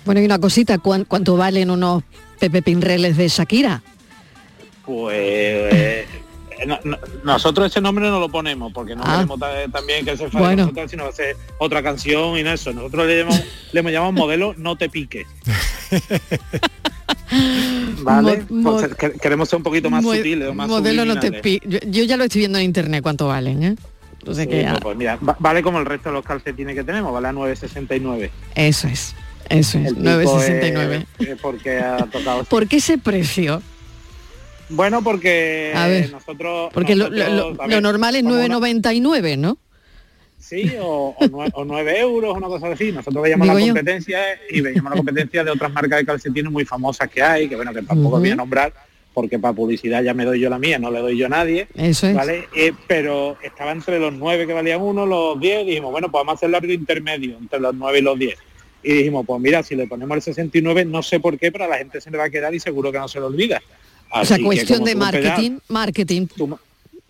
Bueno, 0.05 0.19
y 0.21 0.25
una 0.25 0.39
cosita, 0.39 0.79
¿cuán- 0.79 1.05
¿cuánto 1.05 1.38
valen 1.38 1.69
unos 1.69 2.03
Pepe 2.39 2.62
Pinreles 2.63 3.15
de 3.17 3.27
Shakira? 3.27 3.83
Pues 4.86 5.15
eh, 5.15 6.05
nosotros 7.23 7.67
ese 7.67 7.82
nombre 7.82 8.10
no 8.10 8.19
lo 8.19 8.30
ponemos 8.30 8.71
porque 8.73 8.95
no 8.95 9.04
Ah. 9.06 9.13
queremos 9.15 9.39
ta- 9.39 9.67
también 9.71 10.06
que 10.06 10.17
se 10.17 10.30
falle 10.30 10.45
Bueno. 10.45 10.62
nosotros, 10.63 10.91
sino 10.91 11.06
hacer 11.06 11.36
otra 11.58 11.82
canción 11.84 12.38
y 12.38 12.43
no 12.43 12.52
eso. 12.52 12.73
Nosotros 12.73 13.08
le 13.08 13.19
llamamos, 13.19 13.43
le 13.71 13.91
llamamos 13.91 14.13
modelo 14.13 14.54
no 14.58 14.76
te 14.76 14.89
piques. 14.89 15.26
¿Vale? 18.04 18.43
Mo- 18.49 18.78
Pues, 18.78 18.95
que- 18.95 19.12
queremos 19.13 19.49
ser 19.49 19.58
un 19.58 19.63
poquito 19.63 19.89
más 19.89 20.04
sutiles 20.04 20.54
más 20.54 20.67
Modelo 20.67 21.06
no 21.06 21.15
te 21.19 21.28
subliminales. 21.28 21.82
pi- 21.82 21.89
yo, 21.91 22.04
ya 22.04 22.17
lo 22.17 22.23
estoy 22.26 22.39
viendo 22.39 22.58
en 22.60 22.65
internet 22.65 23.02
cuánto 23.02 23.28
valen, 23.28 23.63
¿eh? 23.63 23.76
O 24.26 24.34
sea 24.34 24.45
que 24.45 24.62
Sí, 24.62 24.67
pues, 24.69 24.80
pues 24.82 24.97
mira, 24.97 25.17
va- 25.17 25.36
vale 25.39 25.62
como 25.63 25.80
el 25.80 25.86
resto 25.86 26.10
de 26.10 26.13
los 26.13 26.23
calcetines 26.26 26.76
que 26.76 26.84
tenemos, 26.84 27.12
vale 27.12 27.28
a 27.28 27.32
9.69. 27.34 28.30
eso 28.56 28.88
es, 28.88 29.15
eso 29.49 29.78
es, 29.80 29.88
El 29.88 29.95
tipo 29.95 30.02
9,69. 30.10 31.06
es- 31.19 31.28
es 31.28 31.39
porque 31.41 31.80
ha 31.80 31.97
tocado 31.97 32.43
¿Por 32.45 32.67
qué 32.67 32.78
ese 32.78 32.97
precio? 32.97 33.62
Bueno, 34.69 35.04
porque 35.04 35.71
A 35.76 35.88
ver, 35.88 36.12
nosotros... 36.12 36.71
Porque 36.73 36.95
lo, 36.95 37.10
nosotros, 37.10 37.34
lo- 37.36 37.52
lo- 37.54 37.67
lo 37.67 37.82
normal 37.82 38.15
es 38.15 38.23
como 38.23 38.36
una- 38.36 38.58
9,99, 38.60 39.38
¿no? 39.38 39.58
Sí, 40.39 40.73
o, 40.82 41.15
o, 41.17 41.26
nue- 41.26 41.52
o 41.54 41.63
9 41.65 41.99
euros, 42.02 42.36
una 42.36 42.47
cosa 42.47 42.67
así. 42.71 42.91
Nosotros 42.91 43.23
veíamos 43.23 43.47
la 43.47 43.60
yo. 43.60 43.67
competencia 43.67 44.19
y 44.49 44.62
veíamos 44.62 44.89
la 44.91 44.97
competencia 44.97 45.43
de 45.43 45.52
otras 45.52 45.71
marcas 45.71 45.99
de 45.99 46.06
calcetines 46.06 46.52
muy 46.52 46.65
famosas 46.65 47.10
que 47.10 47.21
hay, 47.21 47.47
que 47.47 47.56
bueno, 47.56 47.73
que 47.73 47.82
tampoco 47.82 48.19
voy 48.19 48.30
a 48.32 48.36
nombrar, 48.36 48.73
porque 49.13 49.39
para 49.39 49.54
publicidad 49.54 50.04
ya 50.04 50.13
me 50.13 50.26
doy 50.26 50.39
yo 50.41 50.49
la 50.49 50.60
mía, 50.60 50.78
no 50.80 50.91
le 50.91 50.99
doy 50.99 51.17
yo 51.17 51.28
a 51.28 51.30
nadie. 51.30 51.67
Eso 51.76 52.08
es. 52.08 52.15
¿Vale? 52.15 52.47
Eh, 52.56 52.73
pero 52.88 53.38
estaba 53.41 53.71
entre 53.71 53.99
los 53.99 54.13
9 54.13 54.45
que 54.47 54.54
valían 54.54 54.82
uno, 54.82 55.06
los 55.06 55.39
10, 55.39 55.63
y 55.63 55.65
dijimos, 55.67 55.91
bueno, 55.91 56.10
pues 56.12 56.19
vamos 56.21 56.34
a 56.34 56.36
hacerlo 56.36 56.58
algo 56.58 56.73
intermedio, 56.73 57.38
entre 57.38 57.60
los 57.60 57.73
9 57.73 57.99
y 57.99 58.02
los 58.02 58.19
10. 58.19 58.38
Y 58.84 58.93
dijimos, 58.93 59.26
pues 59.26 59.39
mira, 59.41 59.63
si 59.63 59.76
le 59.76 59.88
ponemos 59.88 60.15
el 60.17 60.21
69, 60.21 60.84
no 60.86 61.02
sé 61.04 61.21
por 61.21 61.38
qué, 61.38 61.54
pero 61.54 61.63
a 61.63 61.67
la 61.69 61.78
gente 61.78 62.02
se 62.02 62.12
le 62.12 62.17
va 62.17 62.26
a 62.26 62.30
quedar 62.30 62.54
y 62.54 62.60
seguro 62.60 62.91
que 62.91 62.99
no 62.99 63.08
se 63.08 63.19
lo 63.21 63.28
olvida. 63.28 63.62
O 64.21 64.26
sea, 64.26 64.39
cuestión 64.39 64.84
de 64.84 64.95
marketing, 64.95 65.60
marketing. 65.67 66.28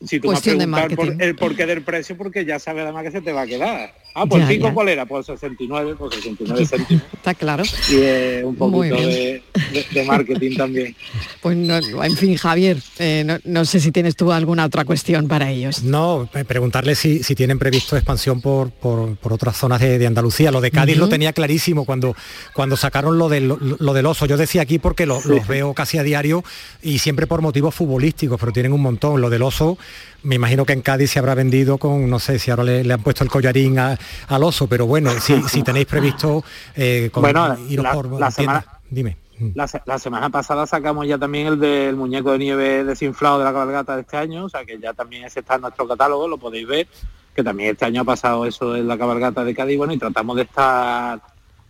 si 0.06 0.20
tú 0.20 0.30
me 0.30 0.36
has 0.36 0.42
Cuestión 0.42 0.58
de 0.58 0.66
por 0.66 0.72
marketing. 0.72 1.18
el 1.20 1.36
porqué 1.36 1.66
del 1.66 1.82
precio, 1.84 2.18
porque 2.18 2.46
ya 2.46 2.60
sabes 2.60 2.84
además 2.84 3.04
que 3.04 3.12
se 3.12 3.22
te 3.22 3.32
va 3.32 3.42
a 3.42 3.48
quedar. 3.48 3.94
Ah, 4.15 4.26
pues 4.28 4.43
Ya, 4.43 4.49
el 4.49 4.56
pico 4.58 4.67
ya. 4.67 4.73
cuál 4.73 4.89
era, 4.89 5.06
pues 5.06 5.26
69, 5.26 5.95
pues 5.97 6.13
69 6.15 6.65
céntimos. 6.67 7.04
Está 7.13 7.34
claro. 7.34 7.63
Y 7.89 7.95
eh, 7.95 8.41
un 8.45 8.56
poquito 8.56 8.95
de, 8.95 9.41
de- 9.71 9.86
de 9.91 10.04
marketing 10.06 10.56
también. 10.56 10.95
Pues 11.41 11.58
no, 11.58 11.76
en 12.04 12.15
fin, 12.15 12.36
Javier, 12.38 12.78
eh, 12.99 13.23
no, 13.26 13.38
no 13.43 13.65
sé 13.65 13.82
si 13.82 13.91
tienes 13.91 14.15
tú 14.15 14.32
alguna 14.32 14.63
otra 14.65 14.86
cuestión 14.86 15.28
para 15.28 15.52
ellos. 15.52 15.84
No, 15.84 16.30
preguntarle 16.47 16.95
si, 16.95 17.21
si 17.21 17.36
tienen 17.36 17.60
previsto 17.60 17.97
expansión 17.97 18.39
por, 18.39 18.71
por, 18.71 19.17
por 19.17 19.34
otras 19.34 19.58
zonas 19.58 19.82
de, 19.82 19.97
de 19.99 20.08
Andalucía. 20.08 20.52
Lo 20.52 20.62
de 20.62 20.71
Cádiz 20.71 20.95
lo 20.97 21.10
tenía 21.10 21.34
clarísimo 21.34 21.84
cuando, 21.84 22.15
cuando 22.54 22.78
sacaron 22.78 23.17
lo 23.17 23.28
del, 23.28 23.47
lo 23.49 23.93
del 23.93 24.06
oso. 24.06 24.26
Yo 24.26 24.38
decía 24.38 24.62
aquí 24.62 24.80
porque 24.80 25.06
lo- 25.06 25.19
Sí. 25.21 25.30
los 25.30 25.45
veo 25.47 25.73
casi 25.73 25.97
a 25.97 26.04
diario 26.04 26.43
y 26.82 26.99
siempre 26.99 27.28
por 27.28 27.41
motivos 27.41 27.76
futbolísticos, 27.76 28.39
pero 28.39 28.54
tienen 28.54 28.71
un 28.71 28.82
montón. 28.82 29.19
Lo 29.19 29.30
del 29.30 29.41
oso, 29.41 29.78
me 30.24 30.36
imagino 30.36 30.66
que 30.66 30.74
en 30.74 30.82
Cádiz 30.82 31.12
se 31.12 31.20
habrá 31.20 31.36
vendido 31.36 31.78
con, 31.78 32.10
no 32.10 32.20
sé 32.20 32.40
si 32.40 32.50
ahora 32.52 32.64
le, 32.64 32.84
le 32.84 32.94
han 32.94 33.02
puesto 33.02 33.24
el 33.24 33.30
collarín 33.30 33.78
a- 33.80 33.98
al 34.28 34.44
oso, 34.44 34.68
pero 34.68 34.86
bueno, 34.86 35.12
si, 35.20 35.42
si 35.44 35.64
tenéis 35.64 35.86
previsto 35.86 36.44
eh, 36.76 37.10
con, 37.12 37.22
Bueno, 37.22 37.56
iros 37.70 37.84
la- 37.84 37.94
por 37.94 38.20
la 38.20 38.32
semana- 38.32 38.66
dime. 38.90 39.18
La, 39.56 39.68
se- 39.68 39.82
la 39.86 40.00
semana 40.00 40.30
pasada 40.30 40.66
sacamos 40.68 41.06
ya 41.08 41.18
también 41.18 41.48
el 41.48 41.60
del 41.60 41.96
muñeco 41.96 42.32
de 42.32 42.38
nieve 42.38 42.84
desinflado 42.86 43.40
de 43.40 43.46
la 43.46 43.52
cabalgata 43.52 43.96
de 43.96 44.02
este 44.02 44.16
año, 44.16 44.46
o 44.46 44.50
sea 44.50 44.64
que 44.64 44.80
ya 44.80 44.94
también 44.94 45.26
ese 45.26 45.42
está 45.42 45.56
en 45.56 45.62
nuestro 45.62 45.88
catálogo, 45.88 46.28
lo 46.28 46.38
podéis 46.38 46.68
ver, 46.68 46.88
que 47.36 47.44
también 47.44 47.72
este 47.72 47.84
año 47.86 48.02
ha 48.02 48.06
pasado 48.06 48.46
eso 48.46 48.76
en 48.76 48.88
la 48.88 48.98
cabalgata 48.98 49.44
de 49.44 49.54
Cádiz, 49.56 49.78
bueno, 49.78 49.92
y 49.94 49.98
tratamos 49.98 50.36
de 50.38 50.44
estar 50.44 51.20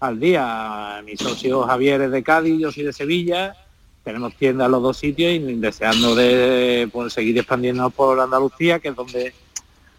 al 0.01 0.19
día. 0.19 1.01
Mi 1.05 1.15
socio 1.15 1.63
Javier 1.63 2.01
es 2.01 2.11
de 2.11 2.21
Cádiz, 2.21 2.59
yo 2.59 2.71
soy 2.71 2.83
de 2.83 2.93
Sevilla, 2.93 3.55
tenemos 4.03 4.35
tiendas 4.35 4.65
en 4.65 4.71
los 4.71 4.83
dos 4.83 4.97
sitios 4.97 5.31
y 5.31 5.39
deseando 5.55 6.13
de 6.13 6.89
pues, 6.91 7.13
seguir 7.13 7.37
expandiéndonos 7.37 7.93
por 7.93 8.19
Andalucía, 8.19 8.79
que 8.79 8.89
es 8.89 8.95
donde 8.95 9.33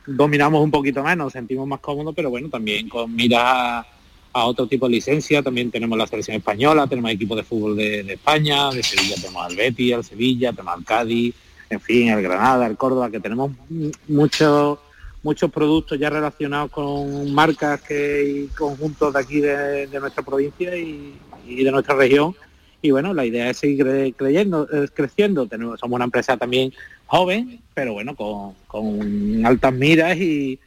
dominamos 0.07 0.62
un 0.62 0.71
poquito 0.71 1.03
más, 1.03 1.17
nos 1.17 1.33
sentimos 1.33 1.67
más 1.67 1.81
cómodos, 1.81 2.14
pero 2.14 2.29
bueno, 2.29 2.49
también 2.51 2.88
con 2.88 3.14
miras 3.14 3.87
a, 4.33 4.45
otro 4.45 4.67
tipo 4.67 4.87
de 4.87 4.97
licencia, 4.97 5.43
también 5.43 5.71
tenemos 5.71 5.97
la 5.97 6.07
selección 6.07 6.37
española, 6.37 6.87
tenemos 6.87 7.12
equipos 7.12 7.38
de 7.38 7.45
fútbol 7.45 7.77
de, 7.77 8.01
España, 8.12 8.71
de 8.71 8.83
Sevilla 8.83 9.14
tenemos 9.14 9.47
al 9.47 9.57
Betis, 9.57 9.95
al 9.95 10.05
Sevilla, 10.05 10.53
tenemos 10.53 10.75
al 10.75 10.85
Cádiz, 10.85 11.35
en 11.71 11.81
fin, 11.81 12.11
al 12.11 12.21
Granada, 12.21 12.67
al 12.67 12.77
Córdoba, 12.77 13.11
que 13.11 13.21
tenemos 13.21 13.53
muchos 14.09 14.79
muchos 15.23 15.51
productos 15.51 15.99
ya 15.99 16.11
relacionados 16.11 16.71
con 16.71 17.33
marcas 17.33 17.81
que, 17.81 18.45
y 18.45 18.47
conjuntos 18.49 19.14
de 19.14 19.19
aquí 19.19 19.40
de, 19.40 19.88
nuestra 19.99 20.23
provincia 20.23 20.77
y 20.77 21.14
de 21.47 21.71
nuestra 21.71 21.95
región. 21.95 22.35
Y 22.85 22.90
bueno, 22.90 23.14
la 23.14 23.25
idea 23.25 23.49
es 23.49 23.57
seguir 23.57 23.83
cre- 23.83 24.14
creyendo, 24.14 24.68
eh, 24.70 24.88
creciendo. 24.92 25.47
Tenemos, 25.47 25.81
somos 25.81 25.97
una 25.97 26.05
empresa 26.05 26.37
también 26.37 26.70
joven, 27.07 27.61
pero 27.73 27.94
bueno, 27.94 28.14
con, 28.14 28.53
con 28.66 29.47
altas 29.47 29.73
miras 29.73 30.18
y, 30.18 30.61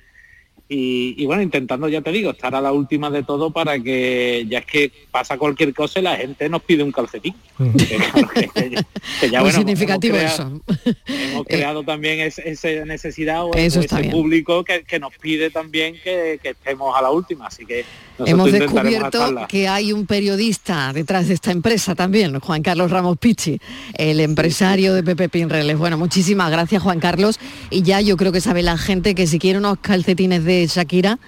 y, 0.70 1.16
y 1.18 1.26
bueno, 1.26 1.42
intentando, 1.42 1.88
ya 1.88 2.02
te 2.02 2.12
digo, 2.12 2.32
estar 2.32 2.54
a 2.54 2.60
la 2.62 2.72
última 2.74 3.10
de 3.10 3.24
todo 3.24 3.52
para 3.52 3.80
que 3.80 4.46
ya 4.50 4.60
es 4.60 4.66
que 4.66 4.92
pasa 5.12 5.38
cualquier 5.38 5.74
cosa 5.74 6.00
y 6.00 6.04
la 6.04 6.18
gente 6.18 6.50
nos 6.50 6.62
pide 6.64 6.84
un 6.84 6.92
calcetín. 6.92 7.34
Que 7.58 7.96
claro, 7.96 8.30
que- 8.34 8.50
que 9.22 9.30
ya, 9.30 9.40
Muy 9.40 9.50
bueno, 9.50 9.58
significativo 9.60 10.18
hemos 10.18 10.34
eso. 10.34 10.62
creado- 10.66 10.98
Hemos 11.08 11.46
creado 11.48 11.84
también 11.84 12.20
es- 12.20 12.40
esa 12.40 12.68
necesidad 12.86 13.46
o, 13.46 13.54
Eso 13.54 13.80
ese 13.80 13.96
bien. 14.02 14.12
público 14.12 14.64
que, 14.64 15.00
nos 15.00 15.14
pide 15.18 15.50
también 15.50 15.96
que, 16.04 16.40
que 16.44 16.50
estemos 16.50 16.96
a 16.98 17.02
la 17.02 17.12
última. 17.12 17.48
Así 17.48 17.66
que 17.66 17.86
Hemos 18.26 18.52
descubierto 18.52 19.46
que 19.48 19.68
hay 19.68 19.94
un 19.94 20.08
periodista 20.08 20.92
detrás 20.92 21.28
de 21.28 21.36
esta 21.36 21.52
empresa 21.52 21.94
también, 21.96 22.40
Juan 22.40 22.64
Carlos 22.64 22.90
Ramos 22.90 23.18
Pichi, 23.20 23.60
el 23.94 24.20
empresario 24.20 24.94
de 24.96 25.04
Pepe 25.04 25.30
Pinreles. 25.30 25.78
Bueno, 25.78 25.98
muchísimas 26.00 26.50
gracias 26.52 26.82
Juan 26.82 27.00
Carlos 27.00 27.40
y 27.70 27.84
ya 27.84 28.02
yo 28.02 28.18
creo 28.18 28.32
que 28.32 28.42
sabe 28.42 28.64
la 28.64 28.78
gente 28.78 29.14
que 29.16 29.28
si 29.28 29.38
quiere 29.40 29.60
unos 29.60 29.78
calcetines 29.80 30.44
de 30.44 30.57
Shakira, 30.66 31.20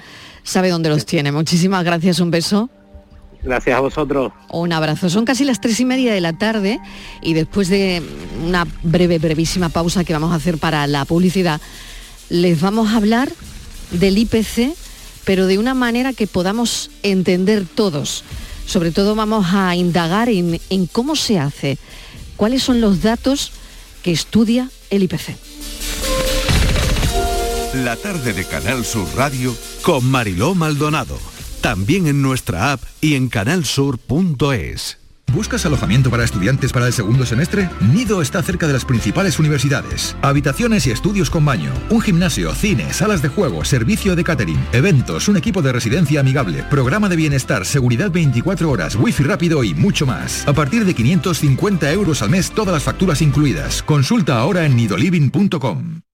sabe 0.44 0.70
dónde 0.70 0.90
los 0.90 1.06
tiene. 1.06 1.32
Muchísimas 1.32 1.84
gracias, 1.84 2.20
un 2.20 2.32
beso. 2.32 2.70
Gracias 3.42 3.78
a 3.78 3.80
vosotros. 3.80 4.34
Un 4.52 4.74
abrazo. 4.74 5.10
Son 5.10 5.26
casi 5.26 5.46
las 5.46 5.62
tres 5.62 5.80
y 5.80 5.86
media 5.86 6.14
de 6.14 6.20
la 6.20 6.34
tarde 6.34 6.80
y 7.22 7.34
después 7.34 7.70
de 7.70 8.04
una 8.46 8.68
breve, 8.84 9.18
brevísima 9.18 9.70
pausa 9.70 10.04
que 10.04 10.14
vamos 10.14 10.34
a 10.34 10.36
hacer 10.36 10.58
para 10.58 10.88
la 10.88 11.06
publicidad, 11.06 11.62
les 12.30 12.60
vamos 12.60 12.90
a 12.90 12.98
hablar 12.98 13.32
del 13.92 14.18
IPC, 14.18 14.76
pero 15.24 15.48
de 15.48 15.58
una 15.58 15.74
manera 15.74 16.14
que 16.14 16.28
podamos 16.28 16.92
entender 17.02 17.66
todos. 17.66 18.24
Sobre 18.66 18.92
todo 18.92 19.16
vamos 19.16 19.48
a 19.54 19.76
indagar 19.76 20.30
en, 20.30 20.60
en 20.70 20.86
cómo 20.86 21.16
se 21.16 21.40
hace, 21.40 21.78
cuáles 22.36 22.62
son 22.62 22.82
los 22.82 23.02
datos 23.02 23.52
que 24.04 24.12
estudia 24.12 24.70
el 24.90 25.04
IPC. 25.04 25.49
La 27.74 27.96
tarde 27.96 28.34
de 28.34 28.46
Canal 28.46 28.84
Sur 28.84 29.08
Radio 29.16 29.56
con 29.84 30.04
Mariló 30.10 30.56
Maldonado. 30.56 31.20
También 31.62 32.08
en 32.08 32.20
nuestra 32.20 32.72
app 32.72 32.82
y 33.00 33.14
en 33.14 33.30
canalsur.es. 33.30 34.98
¿Buscas 35.32 35.68
alojamiento 35.68 36.10
para 36.10 36.24
estudiantes 36.24 36.74
para 36.74 36.88
el 36.88 36.94
segundo 36.94 37.28
semestre? 37.28 37.70
Nido 37.94 38.24
está 38.24 38.42
cerca 38.42 38.66
de 38.66 38.74
las 38.74 38.86
principales 38.86 39.38
universidades. 39.38 40.16
Habitaciones 40.24 40.88
y 40.88 40.92
estudios 40.92 41.30
con 41.30 41.46
baño, 41.46 41.72
un 41.92 42.02
gimnasio, 42.02 42.56
cine, 42.56 42.92
salas 42.92 43.22
de 43.22 43.30
juego, 43.30 43.64
servicio 43.64 44.16
de 44.16 44.24
catering, 44.24 44.66
eventos, 44.74 45.28
un 45.28 45.38
equipo 45.38 45.62
de 45.62 45.72
residencia 45.72 46.22
amigable, 46.22 46.64
programa 46.72 47.08
de 47.08 47.18
bienestar, 47.18 47.68
seguridad 47.68 48.10
24 48.10 48.68
horas, 48.68 48.96
wifi 48.96 49.22
rápido 49.22 49.64
y 49.64 49.76
mucho 49.76 50.08
más. 50.08 50.48
A 50.48 50.54
partir 50.54 50.86
de 50.86 50.96
550 50.96 51.92
euros 51.92 52.24
al 52.24 52.32
mes, 52.32 52.50
todas 52.50 52.74
las 52.74 52.84
facturas 52.84 53.22
incluidas. 53.22 53.84
Consulta 53.84 54.40
ahora 54.40 54.66
en 54.66 54.76
nidoliving.com. 54.76 56.02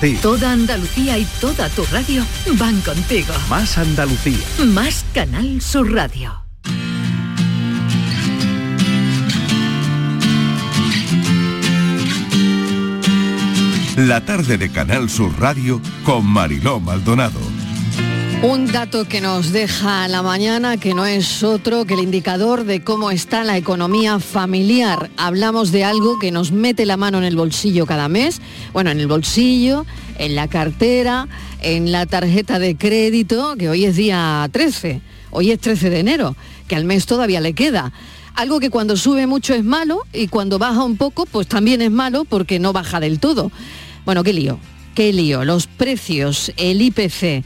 ti. 0.00 0.14
Toda 0.22 0.52
Andalucía 0.52 1.18
y 1.18 1.24
toda 1.40 1.68
tu 1.70 1.84
radio 1.86 2.24
van 2.58 2.80
contigo. 2.80 3.32
Más 3.48 3.78
Andalucía. 3.78 4.38
Más 4.66 5.04
Canal 5.14 5.60
Sur 5.60 5.92
Radio. 5.92 6.48
La 13.96 14.24
tarde 14.24 14.58
de 14.58 14.70
Canal 14.70 15.10
Sur 15.10 15.40
Radio 15.40 15.80
con 16.04 16.24
Mariló 16.24 16.78
Maldonado. 16.78 17.57
Un 18.40 18.70
dato 18.70 19.04
que 19.04 19.20
nos 19.20 19.50
deja 19.50 20.06
la 20.06 20.22
mañana 20.22 20.76
que 20.76 20.94
no 20.94 21.06
es 21.06 21.42
otro 21.42 21.84
que 21.86 21.94
el 21.94 22.00
indicador 22.00 22.62
de 22.62 22.84
cómo 22.84 23.10
está 23.10 23.42
la 23.42 23.56
economía 23.56 24.20
familiar. 24.20 25.10
Hablamos 25.16 25.72
de 25.72 25.82
algo 25.82 26.20
que 26.20 26.30
nos 26.30 26.52
mete 26.52 26.86
la 26.86 26.96
mano 26.96 27.18
en 27.18 27.24
el 27.24 27.34
bolsillo 27.34 27.84
cada 27.84 28.08
mes, 28.08 28.40
bueno, 28.72 28.92
en 28.92 29.00
el 29.00 29.08
bolsillo, 29.08 29.86
en 30.18 30.36
la 30.36 30.46
cartera, 30.46 31.26
en 31.62 31.90
la 31.90 32.06
tarjeta 32.06 32.60
de 32.60 32.76
crédito, 32.76 33.56
que 33.58 33.68
hoy 33.68 33.86
es 33.86 33.96
día 33.96 34.48
13, 34.52 35.00
hoy 35.32 35.50
es 35.50 35.58
13 35.58 35.90
de 35.90 35.98
enero, 35.98 36.36
que 36.68 36.76
al 36.76 36.84
mes 36.84 37.06
todavía 37.06 37.40
le 37.40 37.54
queda. 37.54 37.92
Algo 38.36 38.60
que 38.60 38.70
cuando 38.70 38.96
sube 38.96 39.26
mucho 39.26 39.52
es 39.52 39.64
malo 39.64 40.02
y 40.12 40.28
cuando 40.28 40.60
baja 40.60 40.84
un 40.84 40.96
poco, 40.96 41.26
pues 41.26 41.48
también 41.48 41.82
es 41.82 41.90
malo 41.90 42.24
porque 42.24 42.60
no 42.60 42.72
baja 42.72 43.00
del 43.00 43.18
todo. 43.18 43.50
Bueno, 44.04 44.22
qué 44.22 44.32
lío, 44.32 44.60
qué 44.94 45.12
lío. 45.12 45.44
Los 45.44 45.66
precios, 45.66 46.52
el 46.56 46.80
IPC 46.80 47.44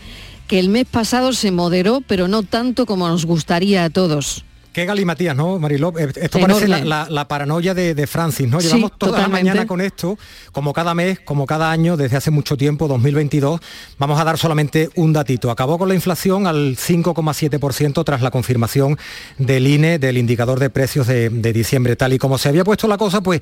que 0.53 0.59
el 0.59 0.69
mes 0.69 0.85
pasado 0.85 1.33
se 1.33 1.51
moderó, 1.51 2.03
pero 2.07 2.29
no 2.29 2.43
tanto 2.43 2.85
como 2.85 3.09
nos 3.09 3.25
gustaría 3.25 3.85
a 3.85 3.89
todos. 3.89 4.45
Qué 4.75 4.85
galimatías, 4.87 5.35
¿no, 5.37 5.59
Mariló? 5.59 5.93
Eh, 5.99 6.11
Esto 6.17 6.39
parece 6.41 6.67
la, 6.69 6.77
Enorme. 6.79 6.89
la- 6.89 7.07
la 7.11 7.29
paranoia 7.29 7.73
de, 7.75 7.95
de 7.95 8.07
Francis, 8.07 8.49
¿no? 8.49 8.59
Sí, 8.61 8.69
Llevamos 8.69 8.93
toda 8.99 9.13
totalmente. 9.13 9.45
la 9.45 9.51
mañana 9.53 9.67
con 9.67 9.81
esto, 9.83 10.19
como 10.51 10.73
cada 10.73 10.95
mes, 10.95 11.21
como 11.21 11.45
cada 11.47 11.71
año, 11.71 11.99
desde 11.99 12.17
hace 12.17 12.31
mucho 12.31 12.57
tiempo, 12.57 12.89
2022. 12.89 13.61
Vamos 13.99 14.19
a 14.19 14.25
dar 14.25 14.37
solamente 14.39 14.89
un 14.95 15.13
datito. 15.13 15.51
Acabó 15.51 15.77
con 15.79 15.89
la 15.89 15.95
inflación 15.95 16.47
al 16.47 16.77
5,7% 16.79 18.03
tras 18.05 18.23
la 18.23 18.31
confirmación 18.31 18.99
del 19.39 19.67
INE, 19.67 19.99
del 19.99 20.17
indicador 20.17 20.59
de 20.59 20.71
precios 20.71 21.07
de, 21.07 21.29
de 21.29 21.53
diciembre. 21.53 21.95
Tal 21.97 22.15
y 22.15 22.19
como 22.19 22.39
se 22.39 22.49
había 22.49 22.65
puesto 22.65 22.89
la 22.89 22.97
cosa, 22.97 23.21
pues 23.23 23.41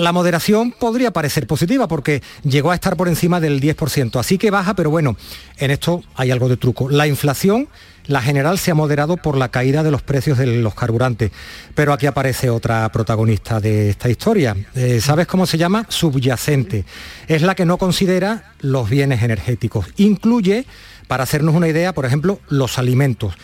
la 0.00 0.12
moderación 0.12 0.72
podría 0.72 1.12
parecer 1.12 1.46
positiva 1.46 1.86
porque 1.86 2.22
llegó 2.42 2.70
a 2.70 2.74
estar 2.74 2.96
por 2.96 3.08
encima 3.08 3.38
del 3.38 3.60
10%. 3.60 4.18
Así 4.18 4.38
que 4.38 4.50
baja, 4.50 4.74
pero 4.74 4.90
bueno, 4.90 5.16
en 5.58 5.70
esto 5.70 6.02
hay 6.14 6.30
algo 6.30 6.48
de 6.48 6.56
truco. 6.56 6.88
La 6.88 7.06
inflación 7.06 7.68
la 8.06 8.22
general 8.22 8.58
se 8.58 8.70
ha 8.70 8.74
moderado 8.74 9.18
por 9.18 9.36
la 9.36 9.50
caída 9.50 9.82
de 9.82 9.90
los 9.90 10.02
precios 10.02 10.38
de 10.38 10.46
los 10.46 10.74
carburantes. 10.74 11.30
Pero 11.74 11.92
aquí 11.92 12.06
aparece 12.06 12.50
otra 12.50 12.90
protagonista 12.90 13.60
de 13.60 13.90
esta 13.90 14.08
historia. 14.08 14.56
Eh, 14.74 15.00
¿Sabes 15.00 15.26
cómo 15.26 15.46
se 15.46 15.58
llama? 15.58 15.84
Subyacente. 15.88 16.84
Es 17.28 17.42
la 17.42 17.54
que 17.54 17.66
no 17.66 17.76
considera 17.76 18.54
los 18.60 18.88
bienes 18.88 19.22
energéticos. 19.22 19.86
Incluye, 19.96 20.64
para 21.08 21.24
hacernos 21.24 21.54
una 21.54 21.68
idea, 21.68 21.92
por 21.92 22.06
ejemplo, 22.06 22.40
los 22.48 22.78
alimentos. 22.78 23.34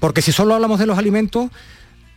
Porque 0.00 0.22
si 0.22 0.32
solo 0.32 0.54
hablamos 0.54 0.78
de 0.78 0.86
los 0.86 0.98
alimentos, 0.98 1.50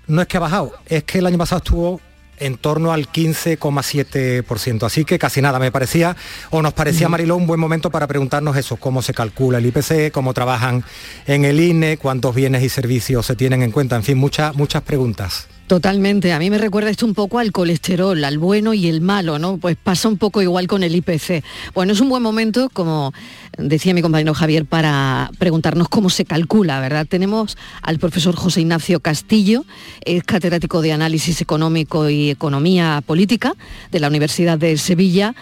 no 0.08 0.22
es 0.22 0.28
que 0.28 0.38
ha 0.38 0.40
bajado, 0.40 0.74
es 0.88 1.04
que 1.04 1.20
el 1.20 1.26
año 1.28 1.38
pasado 1.38 1.58
estuvo 1.58 2.02
en 2.40 2.58
torno 2.58 2.92
al 2.92 3.12
15,7%. 3.12 4.84
Así 4.84 5.06
que 5.06 5.20
casi 5.20 5.42
nada, 5.42 5.60
me 5.60 5.72
parecía, 5.72 6.16
o 6.50 6.62
nos 6.62 6.74
parecía, 6.74 7.10
Mariló, 7.10 7.36
un 7.36 7.48
buen 7.48 7.60
momento 7.60 7.90
para 7.90 8.08
preguntarnos 8.08 8.58
eso, 8.58 8.78
cómo 8.78 9.02
se 9.02 9.14
calcula 9.14 9.58
el 9.58 9.66
IPC, 9.66 10.12
cómo 10.12 10.34
trabajan 10.34 10.84
en 11.28 11.46
el 11.46 11.60
INE, 11.60 11.98
cuántos 11.98 12.36
bienes 12.36 12.64
y 12.64 12.70
servicios 12.70 13.26
se 13.26 13.36
tienen 13.36 13.64
en 13.64 13.72
cuenta, 13.72 13.96
en 13.96 14.04
fin, 14.04 14.18
muchas, 14.18 14.56
muchas 14.56 14.82
preguntas. 14.84 15.48
Totalmente, 15.70 16.34
a 16.34 16.40
mí 16.40 16.50
me 16.50 16.58
recuerda 16.58 16.90
esto 16.90 17.06
un 17.06 17.14
poco 17.14 17.38
al 17.38 17.52
colesterol, 17.52 18.24
al 18.24 18.40
bueno 18.40 18.74
y 18.74 18.88
el 18.88 19.02
malo, 19.02 19.38
¿no? 19.38 19.58
Pues 19.58 19.78
pasa 19.78 20.08
un 20.08 20.18
poco 20.18 20.42
igual 20.42 20.66
con 20.66 20.82
el 20.82 20.96
IPC. 20.96 21.44
Bueno, 21.76 21.94
es 21.94 22.00
un 22.00 22.10
buen 22.10 22.24
momento, 22.24 22.72
como 22.74 23.14
decía 23.56 23.94
mi 23.94 24.02
compañero 24.02 24.34
Javier, 24.34 24.66
para 24.66 25.30
preguntarnos 25.38 25.88
cómo 25.88 26.10
se 26.10 26.26
calcula, 26.26 26.80
¿verdad? 26.80 27.06
Tenemos 27.08 27.56
al 27.84 28.00
profesor 28.00 28.36
José 28.36 28.62
Ignacio 28.62 29.00
Castillo, 29.00 29.64
es 30.04 30.24
catedrático 30.24 30.82
de 30.82 30.92
Análisis 30.92 31.40
Económico 31.40 32.10
y 32.10 32.32
Economía 32.32 33.04
Política 33.06 33.54
de 33.92 34.00
la 34.00 34.08
Universidad 34.08 34.58
de 34.58 34.76
Sevilla. 34.76 35.36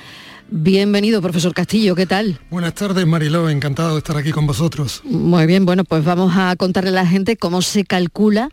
Bienvenido, 0.49 1.21
profesor 1.21 1.53
Castillo, 1.53 1.95
¿qué 1.95 2.05
tal? 2.05 2.37
Buenas 2.49 2.73
tardes, 2.73 3.07
Mariló, 3.07 3.49
encantado 3.49 3.93
de 3.93 3.99
estar 3.99 4.17
aquí 4.17 4.31
con 4.31 4.45
vosotros. 4.45 5.03
Muy 5.05 5.45
bien, 5.45 5.65
bueno, 5.65 5.85
pues 5.85 6.03
vamos 6.03 6.33
a 6.35 6.53
contarle 6.57 6.89
a 6.89 7.03
la 7.03 7.07
gente 7.07 7.37
cómo 7.37 7.61
se 7.61 7.85
calcula 7.85 8.49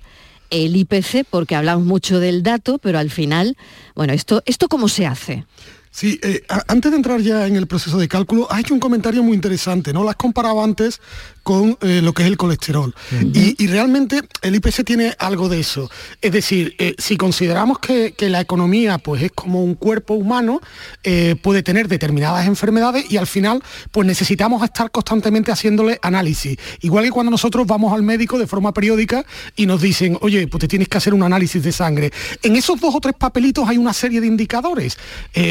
el 0.55 0.77
IPC, 0.77 1.27
porque 1.29 1.57
hablamos 1.57 1.85
mucho 1.85 2.21
del 2.21 2.43
dato, 2.43 2.79
pero 2.79 2.99
al 2.99 3.11
final, 3.11 3.57
bueno, 3.95 4.13
esto, 4.13 4.43
¿esto 4.47 4.69
cómo 4.69 4.89
se 4.89 5.07
hace? 5.07 5.45
Sí, 5.91 6.19
eh, 6.23 6.43
antes 6.67 6.91
de 6.91 6.97
entrar 6.97 7.21
ya 7.21 7.47
en 7.47 7.55
el 7.55 7.69
proceso 7.69 7.99
de 7.99 8.09
cálculo, 8.09 8.49
hecho 8.59 8.75
un 8.75 8.81
comentario 8.81 9.23
muy 9.23 9.35
interesante, 9.35 9.93
¿no? 9.93 10.03
Lo 10.03 10.11
has 10.11 10.17
comparado 10.17 10.63
antes 10.63 11.01
con 11.45 11.77
eh, 11.83 12.01
lo 12.03 12.15
que 12.15 12.23
es 12.23 12.29
el 12.29 12.37
colesterol. 12.37 12.93
y, 13.33 13.63
y 13.63 13.67
realmente 13.69 14.23
el 14.43 14.57
IPC 14.57 14.83
tiene 14.85 15.15
algo 15.19 15.49
de 15.49 15.61
eso. 15.61 15.91
Es 16.23 16.33
decir, 16.33 16.75
eh, 16.79 16.95
si 16.99 17.17
consideramos 17.17 17.79
que, 17.79 18.13
que 18.13 18.31
la 18.31 18.41
economía 18.41 18.97
pues, 18.99 19.23
es 19.23 19.31
como 19.31 19.63
un 19.63 19.75
cuerpo 19.75 20.15
humano, 20.15 20.61
eh, 21.05 21.37
puede 21.41 21.63
tener 21.63 21.87
determinadas 21.87 22.47
enfermedades 22.47 23.05
y 23.11 23.19
al 23.19 23.27
final 23.27 23.63
pues 23.93 24.07
necesitamos 24.07 24.65
estar 24.65 24.91
constantemente 24.91 25.53
haciéndole 25.53 25.99
análisis. 26.03 26.57
Igual 26.81 27.05
que 27.05 27.11
cuando 27.11 27.31
nosotros 27.31 27.67
vamos 27.67 27.93
al 27.93 28.03
médico 28.03 28.39
de 28.39 28.47
forma 28.47 28.73
periódica 28.73 29.27
y 29.55 29.67
nos 29.67 29.83
dicen, 29.83 30.17
oye, 30.23 30.49
pues 30.49 30.63
te 30.63 30.69
tienes 30.69 30.89
que 30.89 30.97
hacer 30.97 31.13
un 31.13 31.23
análisis 31.23 31.63
de 31.63 31.73
sangre. 31.73 32.11
En 32.43 32.57
esos 32.57 32.81
dos 32.81 32.95
o 32.95 33.01
tres 33.01 33.15
papelitos 33.19 33.69
hay 33.69 33.77
una 33.77 33.93
serie 33.93 34.21
de 34.21 34.27
indicadores. 34.27 34.97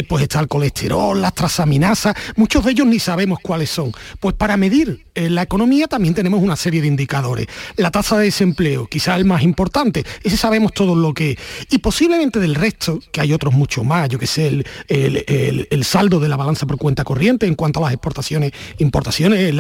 Pues 0.10 0.24
está 0.24 0.40
el 0.40 0.48
colesterol, 0.48 1.22
las 1.22 1.36
trasaminasas, 1.36 2.16
muchos 2.36 2.66
de 2.66 2.72
ellos 2.72 2.88
ni 2.88 2.98
sabemos 2.98 3.40
cuáles 3.42 3.70
son. 3.70 3.92
Pues 4.20 4.34
para 4.36 4.58
medir 4.58 5.03
eh, 5.16 5.30
la 5.30 5.44
economía 5.44 5.88
también 5.88 6.14
tenemos 6.14 6.42
una 6.42 6.56
serie 6.56 6.82
de 6.82 6.88
indicadores. 6.88 7.48
La 7.76 7.92
tasa 7.92 8.18
de 8.18 8.26
desempleo, 8.26 8.88
quizá 8.88 9.16
el 9.16 9.26
más 9.26 9.44
importante, 9.44 10.04
ese 10.24 10.38
sabemos 10.38 10.74
todo 10.74 10.96
lo 10.96 11.14
que 11.14 11.32
es. 11.32 11.38
Y 11.70 11.80
posiblemente 11.80 12.40
del 12.40 12.56
resto, 12.56 13.00
que 13.12 13.22
hay 13.22 13.34
otros 13.34 13.54
mucho 13.54 13.84
más, 13.84 14.10
yo 14.10 14.18
que 14.20 14.28
sé, 14.28 14.48
el, 14.48 14.66
el- 14.88 15.84
saldo 15.84 16.20
de 16.20 16.30
la 16.30 16.38
balanza 16.38 16.66
por 16.66 16.78
cuenta 16.78 17.04
corriente 17.04 17.46
en 17.46 17.56
cuanto 17.56 17.80
a 17.80 17.84
las 17.84 17.94
exportaciones, 17.94 18.52
importaciones 18.80 19.54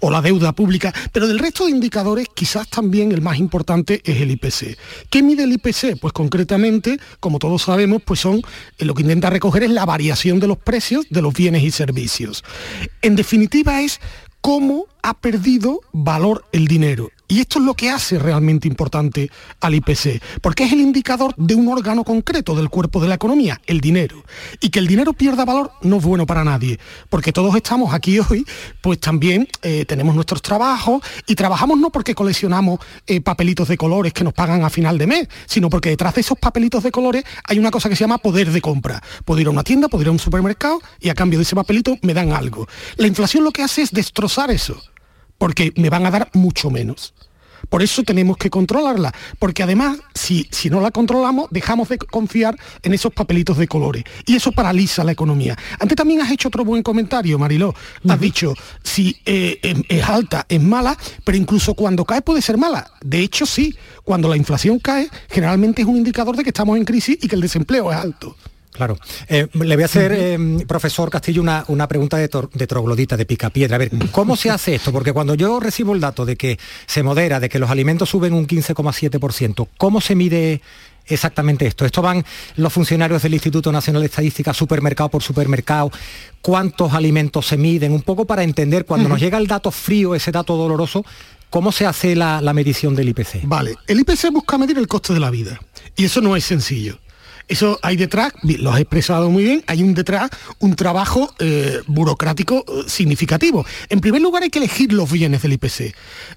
o 0.00 0.10
la 0.10 0.20
deuda 0.20 0.52
pública, 0.52 0.92
pero 1.12 1.26
del 1.26 1.38
resto 1.38 1.64
de 1.64 1.70
indicadores 1.70 2.26
quizás 2.34 2.68
también 2.68 3.12
el 3.12 3.22
más 3.22 3.38
importante 3.38 4.02
es 4.04 4.20
el 4.20 4.30
IPC. 4.32 4.76
¿Qué 5.08 5.22
mide 5.22 5.44
el 5.44 5.52
IPC? 5.52 5.98
Pues 6.00 6.12
concretamente, 6.12 6.98
como 7.20 7.38
todos 7.38 7.62
sabemos, 7.62 8.02
pues 8.04 8.20
son 8.20 8.42
eh, 8.78 8.84
lo 8.84 8.94
que 8.94 9.02
intenta 9.02 9.30
recoger 9.30 9.62
es 9.62 9.70
la 9.70 9.86
variación 9.86 10.40
de 10.40 10.48
los 10.48 10.58
precios 10.58 11.06
de 11.10 11.22
los 11.22 11.32
bienes 11.32 11.62
y 11.62 11.70
servicios. 11.70 12.44
En 13.02 13.16
definitiva 13.16 13.80
es 13.80 14.00
cómo 14.48 14.86
ha 15.02 15.12
perdido 15.12 15.82
valor 15.92 16.42
el 16.52 16.68
dinero. 16.68 17.10
Y 17.30 17.40
esto 17.40 17.58
es 17.58 17.66
lo 17.66 17.74
que 17.74 17.90
hace 17.90 18.18
realmente 18.18 18.66
importante 18.66 19.30
al 19.60 19.74
IPC, 19.74 20.22
porque 20.40 20.64
es 20.64 20.72
el 20.72 20.80
indicador 20.80 21.34
de 21.36 21.54
un 21.54 21.68
órgano 21.68 22.02
concreto 22.02 22.54
del 22.54 22.70
cuerpo 22.70 23.02
de 23.02 23.08
la 23.08 23.16
economía, 23.16 23.60
el 23.66 23.82
dinero. 23.82 24.24
Y 24.62 24.70
que 24.70 24.78
el 24.78 24.86
dinero 24.86 25.12
pierda 25.12 25.44
valor 25.44 25.70
no 25.82 25.98
es 25.98 26.04
bueno 26.04 26.24
para 26.24 26.42
nadie, 26.42 26.78
porque 27.10 27.30
todos 27.30 27.54
estamos 27.54 27.92
aquí 27.92 28.18
hoy, 28.18 28.46
pues 28.80 28.98
también 28.98 29.46
eh, 29.60 29.84
tenemos 29.84 30.14
nuestros 30.14 30.40
trabajos 30.40 31.02
y 31.26 31.34
trabajamos 31.34 31.78
no 31.78 31.90
porque 31.90 32.14
coleccionamos 32.14 32.80
eh, 33.06 33.20
papelitos 33.20 33.68
de 33.68 33.76
colores 33.76 34.14
que 34.14 34.24
nos 34.24 34.32
pagan 34.32 34.64
a 34.64 34.70
final 34.70 34.96
de 34.96 35.06
mes, 35.06 35.28
sino 35.44 35.68
porque 35.68 35.90
detrás 35.90 36.14
de 36.14 36.22
esos 36.22 36.38
papelitos 36.38 36.82
de 36.82 36.90
colores 36.90 37.24
hay 37.44 37.58
una 37.58 37.70
cosa 37.70 37.90
que 37.90 37.96
se 37.96 38.04
llama 38.04 38.16
poder 38.16 38.50
de 38.50 38.62
compra. 38.62 39.02
Puedo 39.26 39.38
ir 39.42 39.48
a 39.48 39.50
una 39.50 39.64
tienda, 39.64 39.88
puedo 39.88 40.00
ir 40.00 40.08
a 40.08 40.12
un 40.12 40.18
supermercado 40.18 40.80
y 40.98 41.10
a 41.10 41.14
cambio 41.14 41.38
de 41.38 41.42
ese 41.42 41.54
papelito 41.54 41.98
me 42.00 42.14
dan 42.14 42.32
algo. 42.32 42.66
La 42.96 43.06
inflación 43.06 43.44
lo 43.44 43.50
que 43.50 43.62
hace 43.62 43.82
es 43.82 43.90
destrozar 43.90 44.50
eso 44.50 44.82
porque 45.38 45.72
me 45.76 45.90
van 45.90 46.06
a 46.06 46.10
dar 46.10 46.30
mucho 46.34 46.70
menos. 46.70 47.14
Por 47.68 47.82
eso 47.82 48.02
tenemos 48.02 48.36
que 48.36 48.50
controlarla, 48.50 49.12
porque 49.38 49.62
además, 49.62 49.98
si, 50.14 50.48
si 50.50 50.70
no 50.70 50.80
la 50.80 50.90
controlamos, 50.90 51.48
dejamos 51.50 51.88
de 51.88 51.98
confiar 51.98 52.56
en 52.82 52.94
esos 52.94 53.12
papelitos 53.12 53.58
de 53.58 53.66
colores. 53.66 54.04
Y 54.26 54.36
eso 54.36 54.52
paraliza 54.52 55.04
la 55.04 55.12
economía. 55.12 55.56
Antes 55.78 55.96
también 55.96 56.20
has 56.20 56.30
hecho 56.30 56.48
otro 56.48 56.64
buen 56.64 56.82
comentario, 56.82 57.38
Mariló. 57.38 57.74
Has 58.08 58.20
dicho, 58.20 58.54
si 58.82 59.16
eh, 59.26 59.58
es, 59.62 59.78
es 59.88 60.08
alta, 60.08 60.46
es 60.48 60.62
mala, 60.62 60.96
pero 61.24 61.36
incluso 61.36 61.74
cuando 61.74 62.04
cae 62.04 62.22
puede 62.22 62.42
ser 62.42 62.56
mala. 62.56 62.90
De 63.02 63.20
hecho, 63.20 63.44
sí, 63.44 63.76
cuando 64.04 64.28
la 64.28 64.36
inflación 64.36 64.78
cae, 64.78 65.10
generalmente 65.28 65.82
es 65.82 65.88
un 65.88 65.96
indicador 65.96 66.36
de 66.36 66.44
que 66.44 66.50
estamos 66.50 66.76
en 66.76 66.84
crisis 66.84 67.18
y 67.20 67.28
que 67.28 67.34
el 67.34 67.42
desempleo 67.42 67.90
es 67.92 67.98
alto. 67.98 68.36
Claro. 68.78 68.96
Eh, 69.26 69.48
le 69.54 69.74
voy 69.74 69.82
a 69.82 69.86
hacer, 69.86 70.12
eh, 70.12 70.38
profesor 70.64 71.10
Castillo, 71.10 71.42
una, 71.42 71.64
una 71.66 71.88
pregunta 71.88 72.16
de 72.16 72.28
troglodita, 72.28 73.16
de 73.16 73.26
picapiedra. 73.26 73.74
A 73.74 73.78
ver, 73.78 73.90
¿cómo 74.12 74.36
se 74.36 74.50
hace 74.50 74.76
esto? 74.76 74.92
Porque 74.92 75.12
cuando 75.12 75.34
yo 75.34 75.58
recibo 75.58 75.94
el 75.96 76.00
dato 76.00 76.24
de 76.24 76.36
que 76.36 76.60
se 76.86 77.02
modera, 77.02 77.40
de 77.40 77.48
que 77.48 77.58
los 77.58 77.70
alimentos 77.70 78.08
suben 78.08 78.34
un 78.34 78.46
15,7%, 78.46 79.66
¿cómo 79.76 80.00
se 80.00 80.14
mide 80.14 80.62
exactamente 81.06 81.66
esto? 81.66 81.86
Esto 81.86 82.02
van 82.02 82.24
los 82.54 82.72
funcionarios 82.72 83.20
del 83.20 83.34
Instituto 83.34 83.72
Nacional 83.72 84.02
de 84.02 84.06
Estadística 84.06 84.54
supermercado 84.54 85.08
por 85.08 85.24
supermercado, 85.24 85.90
cuántos 86.40 86.92
alimentos 86.92 87.48
se 87.48 87.56
miden, 87.56 87.90
un 87.90 88.02
poco 88.02 88.26
para 88.26 88.44
entender 88.44 88.84
cuando 88.84 89.08
nos 89.08 89.18
llega 89.18 89.38
el 89.38 89.48
dato 89.48 89.72
frío, 89.72 90.14
ese 90.14 90.30
dato 90.30 90.56
doloroso, 90.56 91.04
¿cómo 91.50 91.72
se 91.72 91.84
hace 91.84 92.14
la, 92.14 92.40
la 92.40 92.54
medición 92.54 92.94
del 92.94 93.08
IPC? 93.08 93.40
Vale, 93.42 93.74
el 93.88 93.98
IPC 93.98 94.30
busca 94.30 94.56
medir 94.56 94.78
el 94.78 94.86
coste 94.86 95.14
de 95.14 95.18
la 95.18 95.30
vida 95.30 95.60
y 95.96 96.04
eso 96.04 96.20
no 96.20 96.36
es 96.36 96.44
sencillo. 96.44 97.00
Eso 97.48 97.78
hay 97.82 97.96
detrás, 97.96 98.32
lo 98.42 98.72
has 98.72 98.80
expresado 98.80 99.30
muy 99.30 99.44
bien, 99.44 99.64
hay 99.66 99.82
un 99.82 99.94
detrás 99.94 100.30
un 100.58 100.74
trabajo 100.76 101.34
eh, 101.38 101.80
burocrático 101.86 102.64
eh, 102.68 102.84
significativo. 102.86 103.64
En 103.88 104.00
primer 104.00 104.20
lugar 104.20 104.42
hay 104.42 104.50
que 104.50 104.58
elegir 104.58 104.92
los 104.92 105.10
bienes 105.10 105.42
del 105.42 105.54
IPC. 105.54 105.94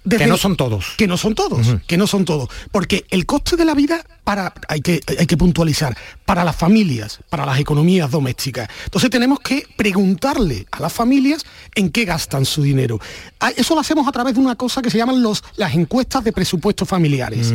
que 0.10 0.28
no 0.28 0.38
son 0.38 0.56
todos. 0.56 0.94
Que 0.98 1.08
no 1.08 1.18
son 1.18 1.36
todos, 1.36 1.68
que 1.88 1.98
no 1.98 2.08
son 2.08 2.26
todos. 2.26 2.50
Porque 2.72 3.06
el 3.10 3.26
coste 3.26 3.56
de 3.58 3.66
la 3.66 3.76
vida 3.76 4.06
para, 4.24 4.54
hay 4.68 4.82
que, 4.82 5.02
hay 5.18 5.26
que 5.26 5.38
puntualizar, 5.38 5.98
para 6.26 6.44
las 6.44 6.56
familias, 6.56 7.20
para 7.30 7.46
las 7.46 7.60
economías 7.60 8.10
domésticas. 8.10 8.70
Entonces 8.86 9.10
tenemos 9.10 9.40
que 9.40 9.66
preguntarle 9.76 10.66
a 10.72 10.82
las 10.82 10.94
familias 10.94 11.46
en 11.76 11.90
qué 11.90 12.06
gastan 12.06 12.46
su 12.46 12.64
dinero. 12.64 13.00
Ah, 13.40 13.52
eso 13.56 13.76
lo 13.76 13.82
hacemos 13.82 14.08
a 14.08 14.12
través 14.12 14.36
de 14.36 14.40
una 14.40 14.56
cosa 14.56 14.82
que 14.82 14.90
se 14.90 14.98
llaman 14.98 15.22
los, 15.22 15.44
las 15.58 15.74
encuestas 15.74 16.24
de 16.24 16.32
presupuestos 16.32 16.88
familiares. 16.88 17.54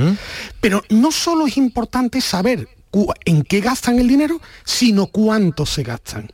Pero 0.60 0.82
no 0.90 1.10
solo 1.10 1.46
es 1.46 1.56
importante 1.56 2.20
saber 2.20 2.68
en 3.24 3.42
qué 3.42 3.60
gastan 3.60 3.98
el 3.98 4.08
dinero, 4.08 4.40
sino 4.64 5.06
cuánto 5.06 5.66
se 5.66 5.82
gastan. 5.82 6.28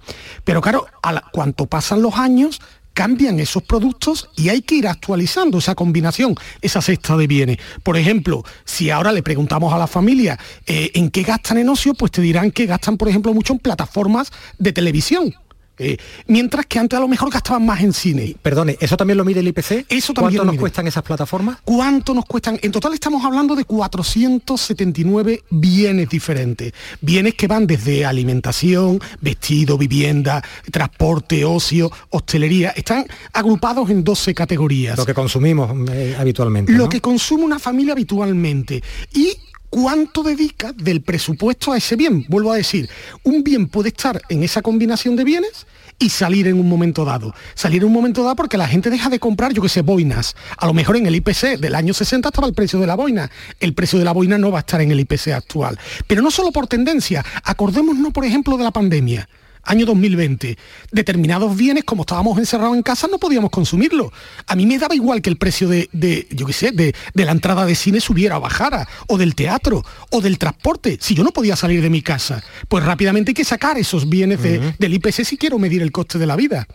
Pero 0.45 0.61
claro, 0.61 0.87
a 1.03 1.31
cuanto 1.31 1.67
pasan 1.67 2.03
los 2.03 2.15
años, 2.15 2.61
cambian 2.95 3.41
esos 3.41 3.63
productos 3.63 4.29
y 4.37 4.49
hay 4.49 4.63
que 4.63 4.77
ir 4.77 4.87
actualizando 4.87 5.59
esa 5.59 5.75
combinación, 5.75 6.35
esa 6.61 6.83
cesta 6.83 7.17
de 7.17 7.27
bienes. 7.27 7.59
Por 7.83 7.97
ejemplo, 7.97 8.45
si 8.65 8.91
ahora 8.91 9.13
le 9.13 9.23
preguntamos 9.23 9.73
a 9.73 9.79
la 9.79 9.87
familia 9.87 10.39
eh, 10.67 10.91
en 10.95 11.11
qué 11.11 11.23
gastan 11.23 11.59
en 11.59 11.69
ocio, 11.69 11.95
pues 11.95 12.13
te 12.13 12.23
dirán 12.23 12.51
que 12.51 12.67
gastan, 12.67 12.97
por 12.97 13.09
ejemplo, 13.09 13.33
mucho 13.33 13.55
en 13.55 13.59
plataformas 13.59 14.33
de 14.59 14.73
televisión. 14.73 15.35
Eh, 15.79 15.97
mientras 16.27 16.67
que 16.67 16.79
antes 16.79 16.97
a 16.97 17.01
lo 17.01 17.09
mejor 17.09 17.31
gastaban 17.31 17.65
más 17.65 17.81
en 17.81 17.93
cine. 17.93 18.37
Perdone, 18.41 18.77
¿eso 18.81 18.97
también 18.97 19.17
lo 19.17 19.25
mide 19.25 19.41
el 19.41 19.49
IPC? 19.49 19.87
Eso 19.89 20.13
también 20.13 20.39
¿Cuánto 20.39 20.45
nos 20.45 20.57
cuestan 20.57 20.87
esas 20.87 21.03
plataformas? 21.03 21.59
¿Cuánto 21.65 22.15
nos 22.15 22.25
cuestan? 22.27 22.59
En 22.63 22.71
total 22.73 22.95
estamos 22.95 23.25
hablando 23.25 23.57
de 23.57 23.65
479 23.65 25.45
bienes 25.51 26.09
diferentes. 26.09 26.73
Bienes 27.01 27.35
que 27.35 27.47
van 27.47 27.67
desde 27.67 28.05
alimentación, 28.05 29.01
vestido, 29.21 29.79
vivienda, 29.79 30.43
transporte, 30.71 31.45
ocio, 31.45 31.91
hostelería. 32.11 32.71
Están 32.71 33.07
agrupados 33.33 33.89
en 33.91 34.05
12 34.05 34.35
categorías. 34.35 34.99
Lo 34.99 35.07
que 35.07 35.15
consumimos 35.15 35.71
eh, 35.91 36.15
habitualmente. 36.19 36.73
Lo 36.73 36.89
que 36.89 37.01
consume 37.01 37.45
una 37.45 37.59
familia 37.59 37.93
habitualmente. 37.93 38.83
Y 39.15 39.37
cuánto 39.73 40.23
dedica 40.23 40.75
del 40.75 41.01
presupuesto 41.01 41.73
a 41.73 41.79
ese 41.79 41.97
bien. 41.97 42.27
Vuelvo 42.29 42.53
a 42.53 42.57
decir, 42.57 42.91
un 43.23 43.43
bien 43.43 43.69
puede 43.69 43.89
estar 43.89 44.21
en 44.29 44.43
esa 44.43 44.61
combinación 44.61 45.17
de 45.17 45.25
bienes 45.25 45.67
y 45.99 46.11
salir 46.11 46.47
en 46.47 46.61
un 46.61 46.69
momento 46.69 47.07
dado. 47.07 47.35
Salir 47.55 47.81
en 47.81 47.87
un 47.87 47.95
momento 47.95 48.23
dado 48.23 48.37
porque 48.37 48.59
la 48.59 48.69
gente 48.69 48.91
deja 48.91 49.09
de 49.09 49.19
comprar, 49.19 49.55
yo 49.55 49.63
que 49.63 49.71
sé, 49.71 49.81
boinas. 49.81 50.37
A 50.59 50.67
lo 50.67 50.75
mejor 50.75 50.99
en 50.99 51.07
el 51.07 51.15
IPC 51.15 51.59
del 51.59 51.75
año 51.75 51.95
60 51.95 52.29
estaba 52.29 52.47
el 52.47 52.53
precio 52.53 52.81
de 52.81 52.87
la 52.87 52.97
boina. 52.97 53.31
El 53.61 53.73
precio 53.73 53.99
de 53.99 54.05
la 54.05 54.13
boina 54.13 54.37
no 54.37 54.51
va 54.51 54.59
a 54.59 54.61
estar 54.61 54.83
en 54.83 54.91
el 54.91 55.01
IPC 55.01 55.29
actual. 55.29 55.79
Pero 56.07 56.21
no 56.21 56.31
solo 56.31 56.53
por 56.53 56.67
tendencia. 56.67 57.25
Acordémonos, 57.43 58.13
por 58.13 58.27
ejemplo, 58.27 58.59
de 58.59 58.65
la 58.65 58.73
pandemia 58.73 59.27
año 59.65 59.87
2020, 59.87 60.59
determinados 60.91 61.57
bienes, 61.57 61.85
como 61.85 62.03
estábamos 62.03 62.39
encerrados 62.39 62.77
en 62.77 62.83
casa, 62.83 63.09
no 63.11 63.19
podíamos 63.19 63.51
consumirlos. 63.51 64.13
A 64.47 64.57
mí 64.57 64.67
me 64.67 64.79
daba 64.79 64.95
igual 64.95 65.23
que 65.23 65.31
el 65.31 65.37
precio 65.37 65.69
de, 65.69 65.89
yo 66.31 66.47
qué 66.47 66.53
sé, 66.53 66.73
de, 66.73 66.95
la 67.15 67.33
entrada 67.33 67.65
de 67.65 67.75
cine 67.75 68.01
subiera 68.01 68.39
o 68.39 68.41
bajara, 68.41 68.89
o 69.09 69.19
del 69.19 69.35
teatro, 69.35 69.85
o 70.11 70.21
del 70.21 70.39
transporte. 70.39 70.99
Si 71.01 71.15
yo 71.15 71.25
no 71.25 71.31
podía 71.31 71.57
salir 71.57 71.83
de 71.83 71.91
mi 71.91 72.03
casa, 72.03 72.43
pues 72.69 72.85
rápidamente 72.85 73.31
hay 73.31 73.35
que 73.35 73.45
sacar 73.45 73.79
esos 73.79 74.09
bienes 74.09 74.41
del 74.43 74.95
IPC 74.95 75.25
si 75.25 75.37
quiero 75.37 75.59
medir 75.59 75.83
el 75.83 75.93
coste 75.93 76.19
de 76.19 76.27
la 76.27 76.37
vida. 76.37 76.67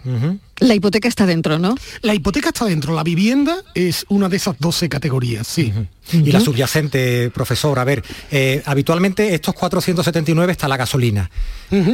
La 0.59 0.73
hipoteca 0.73 1.07
está 1.07 1.25
dentro, 1.25 1.59
¿no? 1.59 1.75
La 2.01 2.15
hipoteca 2.15 2.49
está 2.49 2.65
dentro. 2.65 2.95
La 2.95 3.03
vivienda 3.03 3.63
es 3.75 4.05
una 4.09 4.27
de 4.27 4.37
esas 4.37 4.57
12 4.59 4.89
categorías, 4.89 5.45
sí. 5.47 5.71
Y 6.11 6.31
la 6.31 6.39
subyacente, 6.39 7.29
profesor, 7.31 7.77
a 7.79 7.83
ver, 7.83 8.03
eh, 8.31 8.63
habitualmente 8.65 9.33
estos 9.35 9.53
479 9.53 10.51
está 10.51 10.67
la 10.67 10.77
gasolina. 10.77 11.29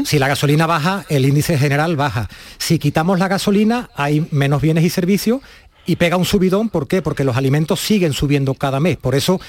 Si 0.06 0.20
la 0.20 0.28
gasolina 0.28 0.68
baja, 0.68 1.04
el 1.10 1.26
índice 1.26 1.58
general 1.58 1.96
baja. 1.96 2.30
Si 2.60 2.78
quitamos 2.78 3.18
la 3.18 3.28
gasolina, 3.28 3.90
hay 3.96 4.26
menos 4.30 4.62
bienes 4.62 4.84
y 4.84 4.90
servicios 4.92 5.42
y 5.86 5.96
pega 5.96 6.18
un 6.18 6.26
subidón, 6.26 6.70
¿por 6.70 6.88
qué? 6.88 7.02
Porque 7.02 7.24
los 7.24 7.36
alimentos 7.36 7.80
siguen 7.80 8.14
subiendo 8.14 8.54
cada 8.54 8.80
mes. 8.80 8.98
Por 8.98 9.16
eso, 9.16 9.40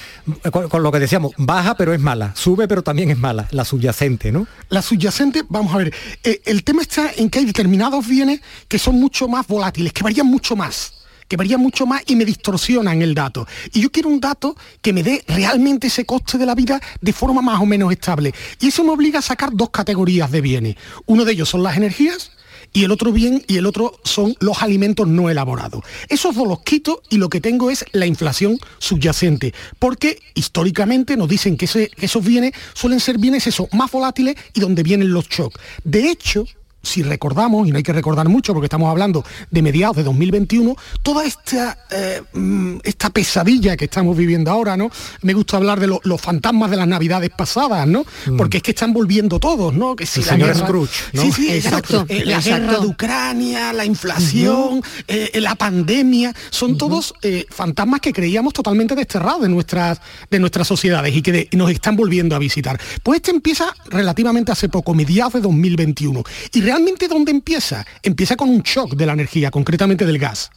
con, 0.51 0.83
lo 0.83 0.93
que 0.93 0.99
decíamos, 0.99 1.33
baja 1.37 1.77
pero 1.77 1.93
es 1.93 2.01
mala, 2.01 2.35
sube 2.35 2.67
pero 2.69 2.83
también 2.83 3.11
es 3.11 3.19
mala, 3.19 3.49
la 3.51 3.65
subyacente, 3.65 4.33
¿no? 4.33 4.47
La 4.69 4.83
subyacente, 4.83 5.45
vamos 5.49 5.75
a 5.75 5.79
ver, 5.79 5.95
eh, 6.23 6.41
el 6.45 6.65
tema 6.65 6.83
está 6.83 7.11
en 7.17 7.31
que 7.31 7.39
hay 7.39 7.45
determinados 7.45 8.07
bienes 8.07 8.41
que 8.69 8.79
son 8.79 8.99
mucho 8.99 9.29
más 9.29 9.47
volátiles, 9.47 9.93
que 9.93 10.03
varían 10.03 10.27
mucho 10.27 10.57
más 10.57 10.93
que 11.27 11.39
varían 11.39 11.59
mucho 11.59 11.87
más 11.87 12.03
y 12.07 12.17
me 12.17 12.25
distorsionan 12.27 13.01
el 13.01 13.15
dato. 13.15 13.47
Y 13.73 13.81
yo 13.81 13.91
quiero 13.91 14.11
un 14.11 14.21
dato 14.21 14.57
que 14.83 14.93
me 14.93 15.03
dé 15.03 15.25
realmente 15.27 15.87
ese 15.87 16.05
coste 16.05 16.37
de 16.37 16.45
la 16.45 16.55
vida 16.55 16.79
de 17.01 17.13
forma 17.15 17.41
más 17.41 17.61
o 17.61 17.67
menos 17.67 17.91
estable. 17.91 18.35
Y 18.61 18.69
eso 18.69 18.85
me 18.85 18.91
obliga 18.91 19.21
a 19.21 19.23
sacar 19.23 19.51
dos 19.53 19.71
categorías 19.71 20.31
de 20.31 20.43
bienes. 20.43 20.77
Uno 21.07 21.25
de 21.25 21.33
ellos 21.33 21.49
son 21.49 21.63
las 21.63 21.79
energías 21.79 22.31
y 22.75 22.85
el 22.85 22.91
otro 22.91 23.13
bien 23.13 23.43
y 23.47 23.57
el 23.57 23.65
otro 23.65 23.99
son 24.05 24.37
los 24.41 24.61
alimentos 24.61 25.09
no 25.09 25.31
elaborados. 25.31 25.83
Esos 26.11 26.35
dos 26.35 26.47
los 26.47 26.61
quito 26.61 27.01
y 27.09 27.17
lo 27.17 27.31
que 27.31 27.41
tengo 27.41 27.71
es 27.71 27.87
la 27.93 28.05
inflación 28.05 28.59
subyacente, 28.79 29.55
porque 29.79 30.19
históricamente 30.35 31.17
nos 31.17 31.29
dicen 31.29 31.57
que, 31.57 31.65
esos 31.97 32.25
bienes 32.25 32.53
suelen 32.75 33.01
ser 33.01 33.17
bienes 33.17 33.47
eso, 33.47 33.69
más 33.73 33.91
volátiles 33.91 34.35
y 34.53 34.61
donde 34.61 34.83
vienen 34.83 35.13
los 35.13 35.29
shocks. 35.29 35.59
De 35.85 36.11
hecho, 36.11 36.47
si 36.85 37.03
recordamos, 37.03 37.67
y 37.67 37.71
no 37.71 37.77
hay 37.77 37.83
que 37.83 37.93
recordar 37.93 38.29
mucho 38.29 38.53
porque 38.53 38.67
estamos 38.67 38.91
hablando 38.91 39.25
de 39.51 39.63
mediados 39.63 39.97
de 39.97 40.05
2021, 40.05 40.77
toda 41.03 41.25
esta, 41.25 41.79
eh, 41.91 42.23
mm, 42.33 42.79
esta 42.83 43.11
pesadilla 43.11 43.77
que 43.77 43.87
estamos 43.87 44.17
viviendo 44.17 44.51
ahora, 44.51 44.77
¿no? 44.77 44.91
Me 45.23 45.35
gusta 45.35 45.57
hablar 45.57 45.81
de 45.81 45.87
los 45.87 46.21
fantasmas 46.21 46.71
de 46.71 46.77
las 46.77 46.87
navidades 46.87 47.31
pasadas, 47.31 47.87
¿no? 47.87 48.05
Mm. 48.27 48.37
Porque 48.37 48.59
es 48.59 48.63
que 48.63 48.71
están 48.73 48.93
volviendo 48.93 49.41
todos, 49.41 49.75
¿no? 49.75 49.97
Que 49.97 50.07
si 50.07 50.23
la 50.23 50.37
guerra, 50.37 50.69
Sí, 51.13 51.33
sí, 51.33 51.51
exacto. 51.51 52.07
Eh, 52.09 52.25
la 52.25 52.41
guerra 52.41 52.79
de 52.79 52.87
Ucrania, 52.87 53.73
la 53.73 53.85
inflación, 53.85 54.83
eh, 55.09 55.31
la 55.41 55.55
pandemia, 55.55 56.35
son 56.51 56.77
todos 56.77 57.15
fantasmas 57.51 58.01
que 58.01 58.13
creíamos 58.13 58.53
totalmente 58.53 58.95
desterrados 58.95 59.43
de 59.43 59.49
nuestras, 59.49 60.01
de 60.31 60.39
nuestras 60.39 60.67
sociedades 60.67 61.15
y 61.15 61.23
que 61.23 61.49
nos 61.53 61.71
están 61.71 61.97
volviendo 61.97 62.37
a 62.37 62.39
visitar. 62.39 62.81
Pues 63.03 63.17
este 63.17 63.31
empieza 63.31 63.75
relativamente 63.87 64.53
hace 64.53 64.69
poco, 64.69 64.95
mediados 64.95 65.35
de 65.35 65.41
2021. 65.41 66.23
Y 66.53 66.61
realmente 66.75 67.07
dónde 67.07 67.31
empieza? 67.31 67.87
Empieza 68.03 68.35
con 68.35 68.49
un 68.49 68.63
shock 68.63 68.97
de 68.97 69.07
la 69.07 69.13
energía, 69.13 69.53
concretamente 69.53 70.05
del 70.05 70.19
gas. 70.19 70.51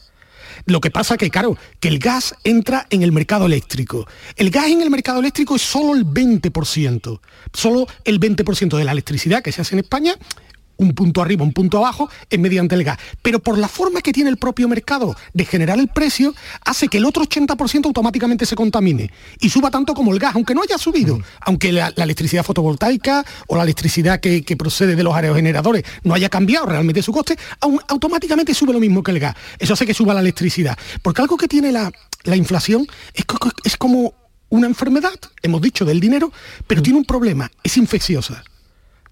Lo 0.66 0.80
que 0.80 0.90
pasa 0.90 1.16
que, 1.16 1.30
claro, 1.30 1.56
que 1.78 1.86
el 1.86 2.00
gas 2.00 2.34
entra 2.42 2.88
en 2.90 3.04
el 3.04 3.12
mercado 3.12 3.46
eléctrico. 3.46 4.04
El 4.34 4.50
gas 4.50 4.66
en 4.66 4.82
el 4.82 4.90
mercado 4.90 5.20
eléctrico 5.20 5.54
es 5.54 5.62
solo 5.62 5.94
el 5.94 6.04
20%. 6.04 7.20
Solo 7.52 7.86
el 8.04 8.18
20% 8.18 8.76
de 8.76 8.84
la 8.84 8.90
electricidad 8.90 9.42
que 9.42 9.52
se 9.52 9.60
hace 9.60 9.76
en 9.76 9.80
España 9.80 10.16
un 10.78 10.94
punto 10.94 11.20
arriba, 11.20 11.44
un 11.44 11.52
punto 11.52 11.78
abajo, 11.78 12.08
es 12.30 12.38
mediante 12.38 12.74
el 12.74 12.84
gas. 12.84 12.98
Pero 13.22 13.40
por 13.40 13.58
la 13.58 13.68
forma 13.68 14.00
que 14.00 14.12
tiene 14.12 14.30
el 14.30 14.38
propio 14.38 14.68
mercado 14.68 15.14
de 15.34 15.44
generar 15.44 15.78
el 15.78 15.88
precio, 15.88 16.34
hace 16.64 16.88
que 16.88 16.98
el 16.98 17.04
otro 17.04 17.24
80% 17.24 17.86
automáticamente 17.86 18.46
se 18.46 18.56
contamine 18.56 19.10
y 19.40 19.50
suba 19.50 19.70
tanto 19.70 19.92
como 19.92 20.12
el 20.12 20.18
gas, 20.18 20.34
aunque 20.34 20.54
no 20.54 20.62
haya 20.62 20.78
subido, 20.78 21.20
aunque 21.40 21.72
la, 21.72 21.92
electricidad 21.96 22.44
fotovoltaica 22.44 23.24
o 23.48 23.56
la 23.56 23.64
electricidad 23.64 24.20
que, 24.20 24.42
procede 24.58 24.96
de 24.96 25.02
los 25.04 25.14
aerogeneradores 25.14 25.84
no 26.02 26.14
haya 26.14 26.28
cambiado 26.28 26.66
realmente 26.66 27.02
su 27.02 27.12
coste, 27.12 27.36
automáticamente 27.60 28.54
sube 28.54 28.72
lo 28.72 28.80
mismo 28.80 29.02
que 29.02 29.12
el 29.12 29.20
gas. 29.20 29.36
Eso 29.58 29.74
hace 29.74 29.86
que 29.86 29.94
suba 29.94 30.14
la 30.14 30.20
electricidad. 30.20 30.76
Porque 31.02 31.22
algo 31.22 31.36
que 31.36 31.48
tiene 31.48 31.70
la, 31.70 31.92
inflación 32.34 32.86
es, 33.14 33.24
es 33.64 33.76
como 33.76 34.14
una 34.48 34.66
enfermedad, 34.66 35.14
hemos 35.42 35.60
dicho, 35.60 35.84
del 35.84 36.00
dinero, 36.00 36.32
pero 36.66 36.82
tiene 36.82 36.98
un 36.98 37.04
problema, 37.04 37.50
es 37.62 37.76
infecciosa 37.76 38.42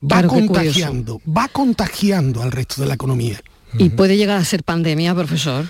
va 0.02 0.22
contagiando, 0.26 1.20
va 1.26 1.48
contagiando 1.48 2.42
al 2.42 2.52
resto 2.52 2.82
de 2.82 2.88
la 2.88 2.94
economía. 2.94 3.40
¿Y 3.78 3.90
puede 3.90 4.16
llegar 4.16 4.38
a 4.38 4.44
ser 4.44 4.62
pandemia, 4.62 5.14
profesor? 5.14 5.66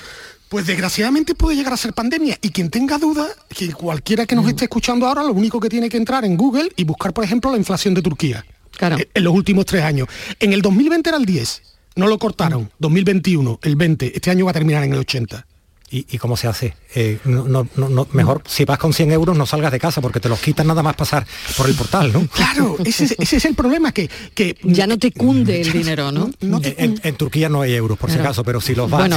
Pues 0.49 0.67
desgraciadamente 0.67 1.35
puede 1.35 1.57
llegar 1.57 1.73
a 1.73 1.77
ser 1.77 1.93
pandemia 1.93 2.39
y 2.41 2.51
quien 2.51 2.71
tenga 2.71 2.99
duda, 2.99 3.27
que 3.49 3.73
cualquiera 3.73 4.27
que 4.27 4.37
nos 4.37 4.47
esté 4.47 4.65
escuchando 4.65 5.07
ahora, 5.07 5.23
lo 5.23 5.33
único 5.33 5.59
que 5.59 5.69
tiene 5.69 5.89
que 5.89 5.97
entrar 5.97 6.25
en 6.25 6.37
Google 6.37 6.71
y 6.77 6.85
buscar, 6.85 7.13
por 7.13 7.25
ejemplo, 7.25 7.51
la 7.51 7.57
inflación 7.57 7.95
de 7.95 8.03
Turquía 8.03 8.45
claro. 8.77 8.99
Eh, 8.99 9.09
en 9.13 9.25
los 9.25 9.35
últimos 9.35 9.67
tres 9.67 9.83
años. 9.83 10.09
En 10.39 10.53
el 10.53 10.63
2020 10.63 11.09
era 11.09 11.19
el 11.19 11.25
10, 11.25 11.63
no 11.97 12.07
lo 12.07 12.19
cortaron. 12.19 12.71
2021, 12.79 13.61
el 13.63 13.77
20, 13.77 14.13
este 14.15 14.31
año 14.31 14.45
va 14.45 14.53
a 14.53 14.55
terminar 14.55 14.85
en 14.85 14.93
el 14.93 15.01
80. 15.01 15.47
¿Y, 15.89 16.19
cómo 16.19 16.37
se 16.37 16.49
hace? 16.49 16.75
Eh, 16.97 17.21
no, 17.25 17.69
mejor, 18.13 18.43
si 18.45 18.65
vas 18.65 18.77
con 18.77 18.93
100 18.93 19.13
euros, 19.13 19.39
no 19.39 19.47
salgas 19.47 19.71
de 19.71 19.79
casa 19.79 20.01
porque 20.01 20.19
te 20.19 20.29
los 20.29 20.41
quitan 20.41 20.67
nada 20.67 20.83
más 20.83 20.97
pasar 20.97 21.25
por 21.57 21.69
el 21.69 21.77
portal, 21.77 22.13
¿no? 22.13 22.27
Claro, 22.27 22.77
ese, 22.85 23.15
es 23.19 23.45
el 23.45 23.55
problema, 23.55 23.93
que, 23.93 24.11
que... 24.35 24.57
Ya 24.65 24.89
no 24.89 24.99
te 24.99 25.13
cunde 25.13 25.61
el 25.61 25.73
dinero, 25.73 26.11
¿no? 26.11 26.31
en, 26.41 27.15
Turquía 27.17 27.49
no 27.49 27.63
hay 27.63 27.75
euros, 27.75 27.97
por 27.97 28.11
si 28.11 28.19
acaso, 28.19 28.43
pero 28.43 28.61
si 28.61 28.75
los 28.75 28.91
vas, 28.91 29.09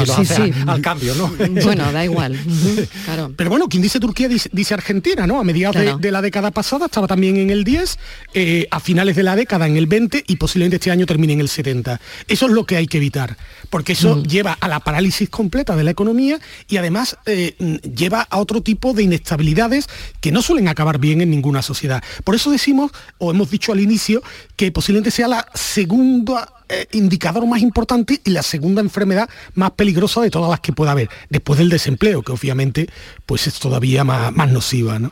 Al, 0.68 0.82
cambio, 0.82 1.16
¿no? 1.16 1.34
Bueno, 1.64 1.92
da 1.92 2.06
igual. 2.06 2.40
Pero 3.36 3.50
bueno, 3.50 3.68
quien 3.68 3.82
dice 3.82 4.00
Turquía 4.00 4.28
dice, 4.30 4.74
Argentina, 4.76 5.26
¿no? 5.26 5.40
A 5.40 5.44
mediados 5.44 6.00
de, 6.00 6.12
la 6.12 6.22
década 6.22 6.52
pasada 6.52 6.86
estaba 6.86 7.08
también 7.08 7.38
en 7.38 7.50
el 7.50 7.64
10, 7.64 7.98
eh, 8.36 8.68
a 8.70 8.80
finales 8.80 9.16
de 9.16 9.24
la 9.24 9.36
década 9.36 9.66
en 9.66 9.76
el 9.76 9.88
20 9.88 10.24
y 10.28 10.36
posiblemente 10.36 10.76
este 10.76 10.92
año 10.92 11.08
termine 11.08 11.34
en 11.34 11.42
el 11.42 11.50
70. 11.50 12.00
Eso 12.28 12.46
es 12.46 12.52
lo 12.52 12.66
que 12.66 12.78
hay 12.78 12.86
que 12.86 12.98
evitar, 12.98 13.38
porque 13.72 13.94
eso 13.94 14.22
lleva 14.22 14.56
a 14.60 14.68
la 14.68 14.80
parálisis 14.82 15.30
completa 15.30 15.76
de 15.76 15.84
la 15.84 15.92
economía 15.92 16.40
y 16.68 16.78
además 16.78 17.18
eh, 17.26 17.56
lleva 17.96 18.28
a 18.30 18.38
otro 18.40 18.62
tipo 18.62 18.94
de 18.94 19.04
inestabilidades 19.04 19.88
que 20.22 20.32
no 20.32 20.42
suelen 20.42 20.68
acabar 20.68 21.00
bien 21.00 21.22
en 21.22 21.30
ninguna 21.30 21.62
sociedad. 21.62 22.04
Por 22.24 22.36
eso 22.36 22.52
decimos, 22.52 22.92
o 23.18 23.32
hemos 23.32 23.50
dicho 23.50 23.72
al 23.72 23.80
inicio, 23.80 24.22
que 24.56 24.72
posiblemente 24.72 25.12
sea 25.12 25.28
la 25.28 25.48
segunda 25.54 26.59
eh, 26.70 26.86
indicador 26.92 27.46
más 27.48 27.62
importante 27.62 28.22
y 28.24 28.30
la 28.30 28.44
segunda 28.44 28.82
enfermedad 28.82 29.28
más 29.56 29.72
peligrosa 29.72 30.22
de 30.22 30.30
todas 30.30 30.50
las 30.50 30.60
que 30.60 30.72
pueda 30.72 30.92
haber, 30.92 31.10
después 31.30 31.58
del 31.58 31.70
desempleo, 31.70 32.22
que 32.22 32.32
obviamente 32.32 32.88
pues 33.26 33.48
es 33.48 33.60
todavía 33.60 34.04
más, 34.04 34.32
más 34.34 34.52
nociva. 34.52 35.00
¿no? 35.00 35.12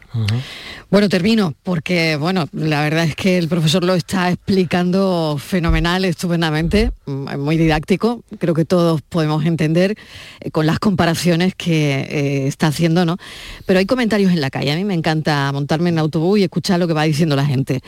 Bueno, 0.89 1.09
termino, 1.09 1.53
porque 1.63 2.15
bueno, 2.15 2.47
la 2.53 2.81
verdad 2.81 3.05
es 3.05 3.15
que 3.15 3.37
el 3.37 3.47
profesor 3.47 3.83
lo 3.83 3.95
está 3.95 4.29
explicando 4.29 5.37
fenomenal, 5.39 6.05
estupendamente, 6.05 6.91
mm, 7.05 7.37
muy 7.39 7.57
didáctico, 7.57 8.23
creo 8.37 8.53
que 8.53 8.63
todos 8.63 9.01
podemos 9.01 9.45
entender 9.45 9.97
eh, 10.39 10.51
con 10.51 10.65
las 10.65 10.79
comparaciones 10.79 11.55
que 11.55 12.01
eh, 12.01 12.47
está 12.47 12.67
haciendo, 12.67 13.03
¿no? 13.03 13.17
Pero 13.65 13.79
hay 13.79 13.85
comentarios 13.85 14.31
en 14.31 14.41
la 14.41 14.49
calle, 14.49 14.71
a 14.71 14.75
mí 14.75 14.85
me 14.85 14.93
encanta 14.93 15.51
montarme 15.51 15.89
en 15.89 15.99
autobús 15.99 16.39
y 16.39 16.43
escuchar 16.43 16.79
lo 16.79 16.87
que 16.87 16.93
va 16.93 17.03
diciendo 17.03 17.35
la 17.35 17.45
gente. 17.45 17.81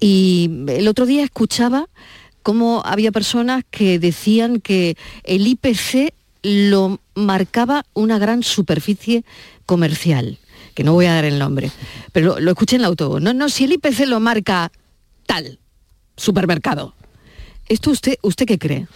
Y 0.00 0.50
el 0.68 0.88
otro 0.88 1.04
día 1.06 1.22
escuchaba 1.22 1.86
cómo 2.50 2.82
había 2.84 3.12
personas 3.12 3.62
que 3.70 4.00
decían 4.00 4.60
que 4.60 4.96
el 5.22 5.46
IPC 5.46 6.12
lo 6.42 6.98
marcaba 7.14 7.84
una 7.94 8.18
gran 8.18 8.42
superficie 8.42 9.24
comercial, 9.66 10.40
que 10.74 10.82
no 10.82 10.94
voy 10.94 11.06
a 11.06 11.14
dar 11.14 11.24
el 11.24 11.38
nombre, 11.38 11.70
pero 12.10 12.34
lo, 12.34 12.40
lo 12.40 12.50
escuché 12.50 12.74
en 12.74 12.82
el 12.82 12.86
autobús. 12.86 13.22
No, 13.22 13.32
no, 13.32 13.48
si 13.50 13.62
el 13.62 13.72
IPC 13.74 14.00
lo 14.06 14.18
marca 14.18 14.72
tal 15.26 15.60
supermercado. 16.16 16.92
¿Esto 17.68 17.92
usted, 17.92 18.16
usted 18.22 18.46
qué 18.46 18.58
cree? 18.58 18.88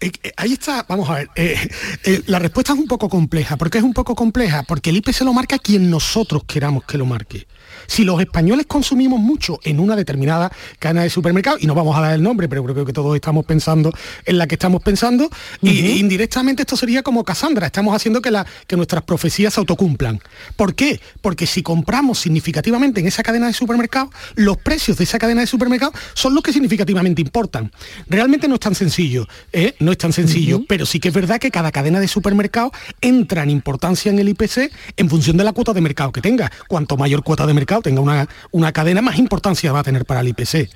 Eh, 0.00 0.10
eh, 0.22 0.32
ahí 0.38 0.54
está, 0.54 0.86
vamos 0.88 1.10
a 1.10 1.16
ver, 1.16 1.28
eh, 1.36 2.22
la 2.24 2.38
respuesta 2.38 2.72
es 2.72 2.78
un 2.78 2.88
poco 2.88 3.10
compleja. 3.10 3.58
¿Por 3.58 3.68
qué 3.68 3.76
es 3.76 3.84
un 3.84 3.92
poco 3.92 4.14
compleja? 4.14 4.62
Porque 4.62 4.88
el 4.88 4.96
IPC 4.96 5.20
lo 5.24 5.34
marca 5.34 5.58
quien 5.58 5.90
nosotros 5.90 6.44
queramos 6.46 6.84
que 6.84 6.96
lo 6.96 7.04
marque. 7.04 7.46
Si 7.86 8.04
los 8.04 8.20
españoles 8.20 8.66
consumimos 8.66 9.20
mucho 9.20 9.58
en 9.64 9.80
una 9.80 9.96
determinada 9.96 10.50
cadena 10.78 11.02
de 11.02 11.10
supermercados, 11.10 11.62
y 11.62 11.66
no 11.66 11.74
vamos 11.74 11.96
a 11.96 12.00
dar 12.00 12.14
el 12.14 12.22
nombre, 12.22 12.48
pero 12.48 12.64
creo 12.64 12.84
que 12.84 12.92
todos 12.92 13.14
estamos 13.14 13.44
pensando 13.44 13.92
en 14.24 14.38
la 14.38 14.46
que 14.46 14.54
estamos 14.54 14.82
pensando, 14.82 15.28
y 15.60 15.98
indirectamente 15.98 16.62
esto 16.62 16.76
sería 16.76 17.02
como 17.02 17.24
Cassandra, 17.24 17.66
estamos 17.66 17.94
haciendo 17.94 18.20
que, 18.20 18.30
la, 18.30 18.46
que 18.66 18.76
nuestras 18.76 19.02
profecías 19.02 19.54
se 19.54 19.60
autocumplan. 19.60 20.20
¿Por 20.56 20.74
qué? 20.74 21.00
Porque 21.20 21.46
si 21.46 21.62
compramos 21.62 22.18
significativamente 22.18 23.00
en 23.00 23.06
esa 23.06 23.22
cadena 23.22 23.46
de 23.46 23.52
supermercados, 23.52 24.10
los 24.34 24.56
precios 24.56 24.96
de 24.96 25.04
esa 25.04 25.18
cadena 25.18 25.40
de 25.40 25.46
supermercados 25.46 25.94
son 26.14 26.34
los 26.34 26.42
que 26.42 26.52
significativamente 26.52 27.22
importan. 27.22 27.70
Realmente 28.08 28.48
no 28.48 28.54
es 28.54 28.60
tan 28.60 28.74
sencillo, 28.74 29.26
¿eh? 29.52 29.74
no 29.80 29.92
es 29.92 29.98
tan 29.98 30.12
sencillo, 30.12 30.62
pero 30.68 30.86
sí 30.86 31.00
que 31.00 31.08
es 31.08 31.14
verdad 31.14 31.38
que 31.38 31.50
cada 31.50 31.72
cadena 31.72 32.00
de 32.00 32.08
supermercados 32.08 32.72
entra 33.00 33.42
en 33.42 33.50
importancia 33.50 34.10
en 34.10 34.18
el 34.18 34.28
IPC 34.28 34.72
en 34.96 35.10
función 35.10 35.36
de 35.36 35.44
la 35.44 35.52
cuota 35.52 35.72
de 35.72 35.80
mercado 35.80 36.12
que 36.12 36.20
tenga. 36.20 36.50
Cuanto 36.68 36.96
mayor 36.96 37.22
cuota 37.22 37.46
de 37.46 37.54
mercado 37.54 37.73
tenga 37.82 38.00
una, 38.00 38.28
una 38.50 38.72
cadena, 38.72 39.02
más 39.02 39.18
importancia 39.18 39.72
va 39.72 39.80
a 39.80 39.84
tener 39.84 40.04
para 40.04 40.20
el 40.20 40.28
IPC. 40.28 40.68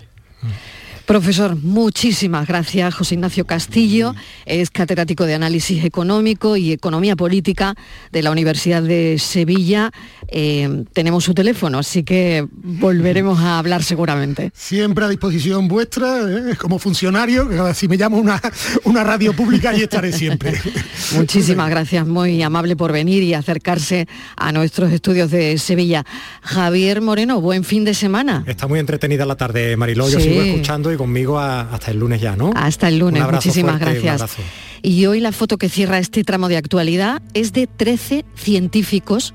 Profesor, 1.09 1.57
muchísimas 1.57 2.46
gracias. 2.46 2.94
José 2.94 3.14
Ignacio 3.14 3.46
Castillo 3.46 4.14
es 4.44 4.68
catedrático 4.68 5.24
de 5.24 5.32
Análisis 5.32 5.82
Económico 5.82 6.59
y 6.59 6.70
Economía 6.70 7.16
Política 7.16 7.74
de 8.12 8.22
la 8.22 8.30
Universidad 8.30 8.82
de 8.82 9.18
Sevilla. 9.18 9.90
Eh, 10.30 10.84
tenemos 10.92 11.24
su 11.24 11.32
teléfono, 11.32 11.78
así 11.78 12.02
que 12.02 12.46
volveremos 12.52 13.38
a 13.40 13.58
hablar 13.58 13.82
seguramente. 13.82 14.50
Siempre 14.54 15.04
a 15.04 15.08
disposición 15.08 15.68
vuestra, 15.68 16.20
¿eh? 16.50 16.54
como 16.58 16.78
funcionario, 16.78 17.48
si 17.74 17.88
me 17.88 17.96
llamo 17.96 18.18
una, 18.18 18.40
una 18.84 19.04
radio 19.04 19.32
pública, 19.34 19.70
ahí 19.70 19.82
estaré 19.82 20.12
siempre. 20.12 20.52
Muchísimas 21.14 21.70
gracias, 21.70 22.06
muy 22.06 22.42
amable 22.42 22.76
por 22.76 22.92
venir 22.92 23.22
y 23.22 23.32
acercarse 23.34 24.06
a 24.36 24.52
nuestros 24.52 24.92
estudios 24.92 25.30
de 25.30 25.56
Sevilla. 25.58 26.04
Javier 26.42 27.00
Moreno, 27.00 27.40
buen 27.40 27.64
fin 27.64 27.84
de 27.84 27.94
semana. 27.94 28.44
Está 28.46 28.66
muy 28.66 28.78
entretenida 28.80 29.24
la 29.24 29.36
tarde, 29.36 29.76
Mariló. 29.76 30.08
Yo 30.10 30.18
Sí. 30.20 30.28
sigo 30.28 30.42
escuchando 30.42 30.92
y 30.92 30.96
conmigo 30.96 31.38
a- 31.38 31.72
hasta 31.72 31.90
el 31.90 31.98
lunes 31.98 32.20
ya, 32.20 32.36
¿no? 32.36 32.52
Hasta 32.54 32.88
el 32.88 32.98
lunes, 32.98 33.22
muchísimas 33.30 33.78
fuerte 33.78 33.94
y 33.94 33.98
un 34.00 34.04
gracias. 34.16 34.36
Y 34.82 35.06
hoy 35.06 35.20
la 35.20 35.32
foto 35.32 35.56
que 35.58 35.68
cierra 35.68 35.98
este 35.98 36.22
tramo 36.22 36.48
de 36.48 36.56
actualidad 36.56 37.22
es 37.34 37.52
de 37.52 37.66
13 37.66 38.24
científicos. 38.36 39.32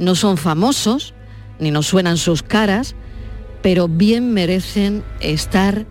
No 0.00 0.14
son 0.14 0.38
famosos, 0.38 1.12
ni 1.58 1.70
nos 1.70 1.86
suenan 1.86 2.16
sus 2.16 2.42
caras, 2.42 2.96
pero 3.60 3.86
bien 3.86 4.32
merecen 4.32 5.04
estar 5.20 5.84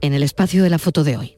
en 0.00 0.14
el 0.14 0.24
espacio 0.24 0.64
de 0.64 0.70
la 0.70 0.80
foto 0.80 1.04
de 1.04 1.16
hoy. 1.16 1.36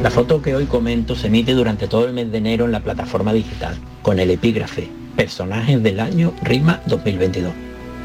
La 0.00 0.12
foto 0.12 0.40
que 0.40 0.54
hoy 0.54 0.66
comento 0.66 1.16
se 1.16 1.26
emite 1.26 1.54
durante 1.54 1.88
todo 1.88 2.06
el 2.06 2.12
mes 2.12 2.30
de 2.30 2.38
enero 2.38 2.66
en 2.66 2.72
la 2.72 2.84
plataforma 2.84 3.32
digital, 3.32 3.76
con 4.02 4.20
el 4.20 4.30
epígrafe 4.30 4.88
Personajes 5.16 5.82
del 5.82 5.98
año 5.98 6.32
RIMA 6.40 6.82
2022. 6.86 7.52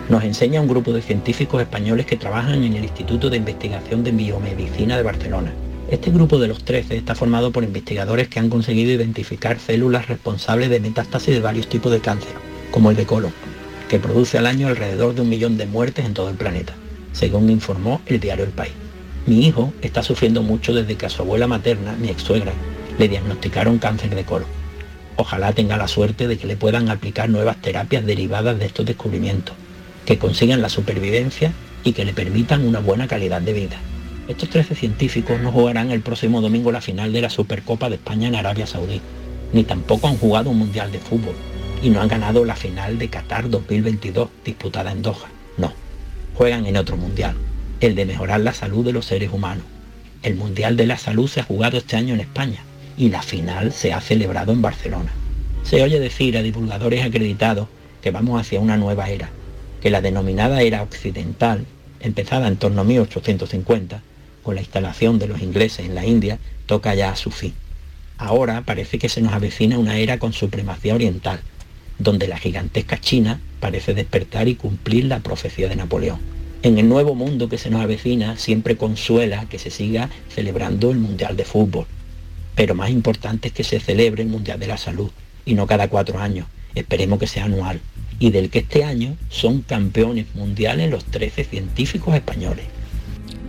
Nos 0.10 0.24
enseña 0.24 0.60
un 0.60 0.68
grupo 0.68 0.92
de 0.92 1.04
científicos 1.04 1.62
españoles 1.62 2.08
que 2.08 2.18
trabajan 2.18 2.64
en 2.64 2.74
el 2.74 2.84
Instituto 2.84 3.30
de 3.30 3.38
Investigación 3.38 4.04
de 4.04 4.12
Biomedicina 4.12 4.98
de 4.98 5.04
Barcelona. 5.04 5.54
Este 5.92 6.10
grupo 6.10 6.40
de 6.40 6.48
los 6.48 6.64
13 6.64 6.96
está 6.96 7.16
formado 7.16 7.52
por 7.52 7.66
investigadores 7.66 8.30
que 8.30 8.40
han 8.40 8.50
conseguido 8.50 8.94
identificar 8.94 9.60
células 9.60 10.08
responsables 10.08 10.70
de 10.70 10.80
metástasis 10.80 11.34
de 11.34 11.42
varios 11.42 11.68
tipos 11.68 11.92
de 11.92 12.00
cáncer, 12.00 12.32
como 12.72 12.92
el 12.92 12.96
de 12.96 13.06
colon, 13.06 13.34
que 13.90 14.00
produce 14.00 14.38
al 14.38 14.48
año 14.48 14.70
alrededor 14.70 15.14
de 15.14 15.20
un 15.20 15.28
millón 15.28 15.58
de 15.58 15.66
muertes 15.66 16.06
en 16.06 16.14
todo 16.14 16.30
el 16.30 16.38
planeta, 16.38 16.74
según 17.12 17.50
informó 17.50 18.00
el 18.06 18.22
diario 18.22 18.46
El 18.46 18.52
País. 18.52 18.72
Mi 19.26 19.46
hijo 19.46 19.74
está 19.82 20.02
sufriendo 20.02 20.42
mucho 20.44 20.74
desde 20.74 20.96
que 20.96 21.08
a 21.08 21.10
su 21.10 21.24
abuela 21.24 21.46
materna, 21.46 21.98
mi 22.00 22.08
ex 22.08 22.24
suegra, 22.24 22.54
le 22.98 23.10
diagnosticaron 23.10 23.78
cáncer 23.78 24.16
de 24.16 24.24
colon. 24.24 24.48
Ojalá 25.18 25.52
tenga 25.52 25.76
la 25.76 25.90
suerte 25.90 26.30
de 26.30 26.38
que 26.38 26.48
le 26.48 26.56
puedan 26.56 26.88
aplicar 26.88 27.30
nuevas 27.30 27.62
terapias 27.62 28.06
derivadas 28.06 28.58
de 28.58 28.66
estos 28.66 28.86
descubrimientos, 28.86 29.56
que 30.06 30.18
consigan 30.18 30.62
la 30.62 30.70
supervivencia 30.70 31.52
y 31.84 31.92
que 31.92 32.06
le 32.06 32.14
permitan 32.14 32.66
una 32.66 32.80
buena 32.80 33.10
calidad 33.10 33.42
de 33.42 33.52
vida. 33.52 33.78
Estos 34.28 34.50
13 34.50 34.76
científicos 34.76 35.42
no 35.42 35.52
jugarán 35.52 35.90
el 35.92 36.02
próximo 36.02 36.42
domingo 36.42 36.72
la 36.72 36.82
final 36.82 37.12
de 37.12 37.22
la 37.22 37.30
Supercopa 37.30 37.90
de 37.90 37.96
España 37.96 38.28
en 38.28 38.36
Arabia 38.36 38.68
Saudí, 38.68 39.02
ni 39.52 39.64
tampoco 39.64 40.08
han 40.08 40.18
jugado 40.18 40.52
un 40.52 40.60
Mundial 40.60 40.92
de 40.92 41.00
Fútbol, 41.00 41.36
y 41.82 41.90
no 41.90 42.02
han 42.02 42.08
ganado 42.08 42.46
la 42.46 42.56
final 42.56 43.00
de 43.00 43.10
Qatar 43.10 43.50
2022 43.50 44.30
disputada 44.46 44.92
en 44.92 45.02
Doha. 45.02 45.28
No, 45.58 45.74
juegan 46.36 46.68
en 46.68 46.78
otro 46.78 46.98
Mundial, 46.98 47.36
el 47.80 47.96
de 47.96 48.06
mejorar 48.06 48.42
la 48.42 48.54
salud 48.54 48.86
de 48.86 48.94
los 48.94 49.06
seres 49.06 49.32
humanos. 49.34 49.66
El 50.22 50.36
Mundial 50.36 50.78
de 50.78 50.86
la 50.86 50.98
Salud 50.98 51.28
se 51.28 51.40
ha 51.40 51.44
jugado 51.44 51.80
este 51.80 51.98
año 51.98 52.14
en 52.14 52.20
España 52.20 52.60
y 52.96 53.10
la 53.10 53.24
final 53.24 53.72
se 53.72 53.92
ha 53.92 54.02
celebrado 54.02 54.54
en 54.54 54.62
Barcelona. 54.62 55.12
Se 55.64 55.82
oye 55.82 56.00
decir 56.00 56.38
a 56.38 56.44
divulgadores 56.44 57.04
acreditados 57.04 57.68
que 58.04 58.12
vamos 58.12 58.40
hacia 58.40 58.60
una 58.60 58.78
nueva 58.78 59.10
era, 59.10 59.30
que 59.82 59.90
la 59.90 60.00
denominada 60.00 60.62
era 60.62 60.84
occidental, 60.84 61.66
empezada 62.00 62.48
en 62.48 62.58
torno 62.58 62.82
a 62.82 62.84
1850, 62.84 64.04
con 64.44 64.56
la 64.56 64.62
instalación 64.62 65.20
de 65.20 65.28
los 65.28 65.42
ingleses 65.42 65.86
en 65.86 65.96
la 65.96 66.06
India, 66.06 66.40
toca 66.66 66.96
ya 66.96 67.12
a 67.12 67.16
su 67.16 67.32
fin. 67.32 67.54
Ahora 68.18 68.62
parece 68.62 69.00
que 69.00 69.10
se 69.10 69.22
nos 69.22 69.34
avecina 69.34 69.80
una 69.80 69.98
era 69.98 70.20
con 70.20 70.34
supremacía 70.34 70.96
oriental, 70.96 71.42
donde 71.98 72.28
la 72.28 72.38
gigantesca 72.38 73.00
China 73.00 73.40
parece 73.60 73.94
despertar 73.94 74.48
y 74.48 74.56
cumplir 74.56 75.06
la 75.06 75.20
profecía 75.20 75.70
de 75.70 75.76
Napoleón. 75.76 76.20
En 76.64 76.78
el 76.78 76.88
nuevo 76.88 77.16
mundo 77.16 77.50
que 77.50 77.58
se 77.58 77.72
nos 77.72 77.82
avecina 77.82 78.38
siempre 78.38 78.78
consuela 78.78 79.48
que 79.50 79.58
se 79.58 79.72
siga 79.72 80.10
celebrando 80.30 80.92
el 80.92 81.00
Mundial 81.00 81.36
de 81.36 81.46
Fútbol. 81.46 81.88
Pero 82.54 82.76
más 82.76 82.92
importante 82.92 83.48
es 83.48 83.54
que 83.54 83.64
se 83.64 83.80
celebre 83.80 84.22
el 84.22 84.30
Mundial 84.30 84.60
de 84.60 84.68
la 84.68 84.78
Salud, 84.78 85.10
y 85.46 85.56
no 85.56 85.66
cada 85.66 85.88
cuatro 85.88 86.20
años. 86.20 86.46
Esperemos 86.76 87.20
que 87.20 87.28
sea 87.28 87.46
anual. 87.46 87.82
Y 88.20 88.30
del 88.30 88.52
que 88.52 88.60
este 88.60 88.84
año 88.84 89.18
son 89.30 89.62
campeones 89.62 90.28
mundiales 90.36 90.92
los 90.92 91.06
13 91.06 91.44
científicos 91.44 92.14
españoles. 92.14 92.66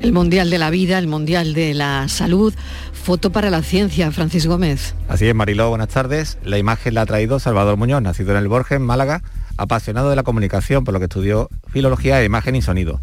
El 0.03 0.13
Mundial 0.13 0.51
de 0.51 0.59
la 0.59 0.71
Vida, 0.71 0.99
el 0.99 1.07
Mundial 1.07 1.55
de 1.55 1.75
la 1.75 2.09
Salud, 2.09 2.53
foto 2.93 3.31
para 3.31 3.51
la 3.51 3.63
ciencia, 3.63 4.11
Francis 4.11 4.49
Gómez. 4.49 4.97
Así 5.09 5.29
es, 5.29 5.35
Mariló, 5.35 5.69
buenas 5.69 5.91
tardes. 5.91 6.39
La 6.43 6.59
imagen 6.59 6.95
la 6.95 7.03
ha 7.03 7.07
traído 7.07 7.39
Salvador 7.39 7.77
Muñoz, 7.77 8.03
nacido 8.03 8.33
en 8.33 8.39
el 8.39 8.49
Borges, 8.49 8.79
en 8.79 8.83
Málaga, 8.83 9.23
apasionado 9.59 10.11
de 10.11 10.17
la 10.17 10.25
comunicación, 10.25 10.83
por 10.83 10.93
lo 10.93 10.99
que 10.99 11.05
estudió 11.05 11.49
filología 11.69 12.17
de 12.17 12.25
imagen 12.25 12.57
y 12.57 12.63
sonido. 12.63 12.99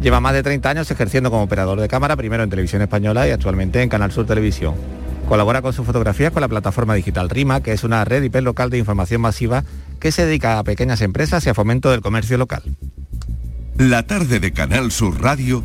Lleva 0.00 0.20
más 0.20 0.34
de 0.34 0.44
30 0.44 0.70
años 0.70 0.88
ejerciendo 0.88 1.32
como 1.32 1.42
operador 1.42 1.80
de 1.80 1.88
cámara, 1.88 2.14
primero 2.14 2.44
en 2.44 2.50
Televisión 2.50 2.80
Española 2.80 3.26
y 3.26 3.32
actualmente 3.32 3.82
en 3.82 3.88
Canal 3.88 4.12
Sur 4.12 4.24
Televisión. 4.24 4.76
Colabora 5.28 5.62
con 5.62 5.72
sus 5.72 5.84
fotografías 5.84 6.30
con 6.30 6.42
la 6.42 6.48
plataforma 6.48 6.94
digital 6.94 7.28
RIMA, 7.28 7.60
que 7.60 7.72
es 7.72 7.82
una 7.82 8.04
red 8.04 8.22
hiperlocal 8.22 8.70
de 8.70 8.78
información 8.78 9.20
masiva 9.20 9.64
que 9.98 10.12
se 10.12 10.24
dedica 10.24 10.60
a 10.60 10.62
pequeñas 10.62 11.00
empresas 11.00 11.44
y 11.44 11.48
a 11.48 11.54
fomento 11.54 11.90
del 11.90 12.02
comercio 12.02 12.38
local. 12.38 12.62
La 13.78 14.04
tarde 14.04 14.38
de 14.38 14.52
Canal 14.52 14.92
Sur 14.92 15.20
Radio 15.20 15.64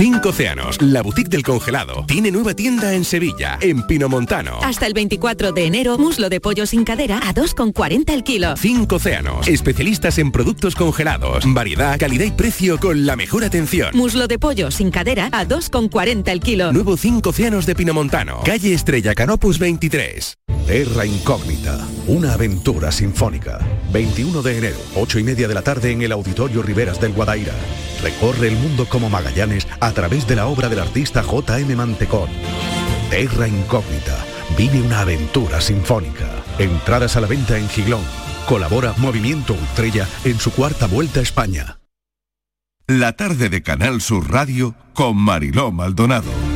Cinco 0.00 0.30
Océanos, 0.30 0.80
la 0.80 1.02
boutique 1.02 1.28
del 1.28 1.42
congelado, 1.42 2.06
tiene 2.06 2.30
nueva 2.30 2.54
tienda 2.54 2.94
en 2.94 3.04
Sevilla, 3.04 3.58
en 3.60 3.86
Pinomontano. 3.86 4.58
Hasta 4.62 4.86
el 4.86 4.94
24 4.94 5.52
de 5.52 5.66
enero, 5.66 5.98
muslo 5.98 6.30
de 6.30 6.40
pollo 6.40 6.64
sin 6.64 6.84
cadera 6.84 7.18
a 7.18 7.34
2,40 7.34 8.10
el 8.10 8.24
kilo. 8.24 8.56
Cinco 8.56 8.96
Océanos, 8.96 9.46
especialistas 9.46 10.16
en 10.16 10.32
productos 10.32 10.74
congelados, 10.74 11.44
variedad, 11.52 11.98
calidad 11.98 12.24
y 12.24 12.30
precio 12.30 12.80
con 12.80 13.04
la 13.04 13.14
mejor 13.14 13.44
atención. 13.44 13.90
Muslo 13.94 14.26
de 14.26 14.38
pollo 14.38 14.70
sin 14.70 14.90
cadera 14.90 15.28
a 15.32 15.44
2,40 15.46 16.30
el 16.30 16.40
kilo. 16.40 16.72
Nuevo 16.72 16.96
Cinco 16.96 17.28
Océanos 17.28 17.66
de 17.66 17.74
Pinomontano, 17.74 18.40
calle 18.42 18.72
Estrella 18.72 19.14
Canopus 19.14 19.58
23. 19.58 20.38
Terra 20.70 21.04
Incógnita, 21.04 21.84
una 22.06 22.34
aventura 22.34 22.92
sinfónica. 22.92 23.58
21 23.92 24.40
de 24.40 24.56
enero, 24.56 24.76
8 24.94 25.18
y 25.18 25.24
media 25.24 25.48
de 25.48 25.54
la 25.54 25.62
tarde 25.62 25.90
en 25.90 26.00
el 26.02 26.12
Auditorio 26.12 26.62
Riveras 26.62 27.00
del 27.00 27.12
Guadaira. 27.12 27.52
Recorre 28.00 28.46
el 28.46 28.54
mundo 28.54 28.88
como 28.88 29.10
Magallanes 29.10 29.66
a 29.80 29.90
través 29.90 30.28
de 30.28 30.36
la 30.36 30.46
obra 30.46 30.68
del 30.68 30.78
artista 30.78 31.24
J.M. 31.24 31.74
Mantecón. 31.74 32.28
Terra 33.10 33.48
Incógnita, 33.48 34.16
vive 34.56 34.80
una 34.80 35.00
aventura 35.00 35.60
sinfónica. 35.60 36.28
Entradas 36.60 37.16
a 37.16 37.20
la 37.20 37.26
venta 37.26 37.58
en 37.58 37.68
Giglón. 37.68 38.04
Colabora 38.46 38.94
Movimiento 38.98 39.54
Estrella 39.54 40.06
en 40.22 40.38
su 40.38 40.52
cuarta 40.52 40.86
vuelta 40.86 41.18
a 41.18 41.24
España. 41.24 41.80
La 42.86 43.16
tarde 43.16 43.48
de 43.48 43.60
Canal 43.64 44.00
Sur 44.00 44.30
Radio 44.30 44.76
con 44.94 45.16
Mariló 45.16 45.72
Maldonado. 45.72 46.49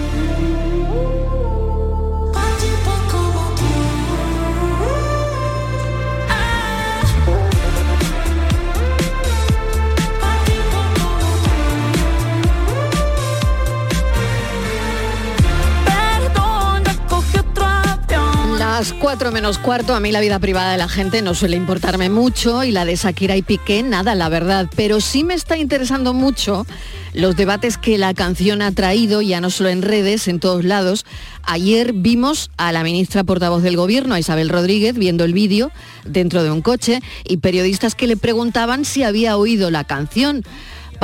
Las 18.77 18.93
4 18.93 19.31
menos 19.31 19.59
cuarto, 19.59 19.95
a 19.95 20.01
mí 20.01 20.11
la 20.11 20.19
vida 20.19 20.41
privada 20.41 20.73
de 20.73 20.79
la 20.79 20.89
gente 20.89 21.23
no 21.23 21.35
suele 21.35 21.57
importarme 21.57 22.11
mucho 22.11 22.65
y 22.65 22.73
la 22.73 22.85
de 22.85 22.97
Shakira 22.97 23.37
y 23.37 23.43
Piqué 23.43 23.85
nada, 23.85 24.17
la 24.17 24.29
verdad. 24.29 24.69
Pero 24.75 25.01
sí 25.01 25.23
me 25.23 25.35
está 25.35 25.57
interesando 25.57 26.13
mucho 26.13 26.67
los 27.13 27.37
debates 27.37 27.79
que 27.79 27.99
la 27.99 28.15
canción 28.15 28.63
ha 28.63 28.73
traído, 28.73 29.23
ya 29.23 29.41
no 29.41 29.51
solo 29.51 29.69
en 29.69 29.81
redes, 29.81 30.27
en 30.27 30.41
todos 30.41 30.65
lados. 30.65 31.07
Ayer 31.45 31.93
vimos 31.93 32.51
a 32.57 32.73
la 32.73 32.83
ministra 32.83 33.23
portavoz 33.23 33.63
del 33.63 33.77
Gobierno, 33.77 34.17
a 34.17 34.19
Isabel 34.19 34.49
Rodríguez, 34.49 34.97
viendo 34.97 35.23
el 35.23 35.35
vídeo 35.35 35.71
dentro 36.05 36.43
de 36.43 36.51
un 36.51 36.61
coche 36.61 37.01
y 37.23 37.37
periodistas 37.37 37.95
que 37.95 38.09
le 38.09 38.17
preguntaban 38.17 38.85
si 38.85 39.05
había 39.05 39.37
oído 39.37 39.71
la 39.71 39.85
canción. 39.85 40.43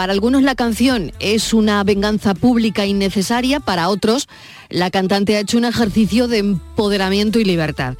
Para 0.01 0.15
algunos 0.15 0.43
la 0.43 0.55
canción 0.55 1.13
es 1.21 1.53
una 1.53 1.85
venganza 1.85 2.33
pública 2.33 2.87
innecesaria, 2.87 3.61
para 3.61 3.91
otros 3.91 4.31
la 4.71 4.91
cantante 4.91 5.37
ha 5.37 5.41
hecho 5.41 5.59
un 5.59 5.67
ejercicio 5.67 6.27
de 6.27 6.39
empoderamiento 6.39 7.39
y 7.39 7.45
libertad. 7.45 7.97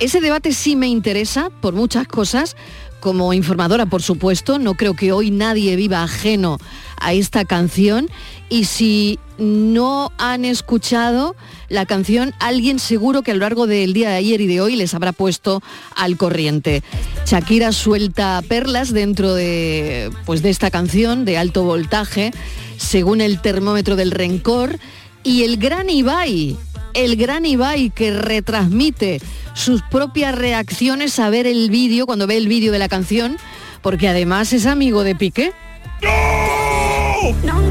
Ese 0.00 0.20
debate 0.20 0.52
sí 0.52 0.74
me 0.74 0.88
interesa 0.88 1.50
por 1.60 1.72
muchas 1.72 2.08
cosas. 2.08 2.56
Como 3.00 3.32
informadora, 3.32 3.86
por 3.86 4.02
supuesto, 4.02 4.58
no 4.58 4.74
creo 4.74 4.94
que 4.94 5.12
hoy 5.12 5.30
nadie 5.30 5.76
viva 5.76 6.02
ajeno 6.02 6.58
a 6.98 7.12
esta 7.12 7.44
canción. 7.44 8.08
Y 8.48 8.64
si 8.64 9.18
no 9.38 10.12
han 10.18 10.44
escuchado 10.44 11.36
la 11.68 11.84
canción, 11.84 12.32
alguien 12.38 12.78
seguro 12.78 13.22
que 13.22 13.32
a 13.32 13.34
lo 13.34 13.40
largo 13.40 13.66
del 13.66 13.92
día 13.92 14.10
de 14.10 14.16
ayer 14.16 14.40
y 14.40 14.46
de 14.46 14.60
hoy 14.60 14.76
les 14.76 14.94
habrá 14.94 15.12
puesto 15.12 15.62
al 15.94 16.16
corriente. 16.16 16.82
Shakira 17.26 17.72
suelta 17.72 18.42
perlas 18.48 18.92
dentro 18.92 19.34
de, 19.34 20.10
pues, 20.24 20.42
de 20.42 20.50
esta 20.50 20.70
canción 20.70 21.24
de 21.24 21.38
alto 21.38 21.64
voltaje, 21.64 22.32
según 22.76 23.20
el 23.20 23.40
termómetro 23.40 23.96
del 23.96 24.10
rencor. 24.10 24.78
Y 25.22 25.42
el 25.42 25.56
gran 25.56 25.90
Ibai, 25.90 26.56
el 26.94 27.16
gran 27.16 27.44
Ibai 27.44 27.90
que 27.90 28.12
retransmite 28.12 29.20
sus 29.54 29.82
propias 29.82 30.34
reacciones 30.34 31.18
a 31.18 31.30
ver 31.30 31.46
el 31.46 31.70
vídeo, 31.70 32.06
cuando 32.06 32.26
ve 32.26 32.36
el 32.36 32.48
vídeo 32.48 32.72
de 32.72 32.78
la 32.78 32.88
canción, 32.88 33.38
porque 33.82 34.08
además 34.08 34.52
es 34.52 34.66
amigo 34.66 35.04
de 35.04 35.14
Piqué. 35.14 35.52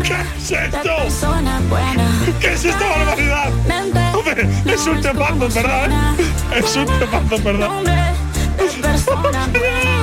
¿Qué 0.03 0.13
es 0.38 0.51
esto? 0.51 0.80
¿Qué 2.39 2.53
es 2.53 2.66
esta 2.66 2.89
barbaridad? 2.89 3.51
Hombre, 4.16 4.49
es 4.66 4.88
un 4.88 5.01
temazo, 5.01 5.49
¿verdad? 5.49 6.16
Es 6.55 6.76
un 6.76 6.86
temazo, 6.86 7.43
¿verdad? 7.43 8.16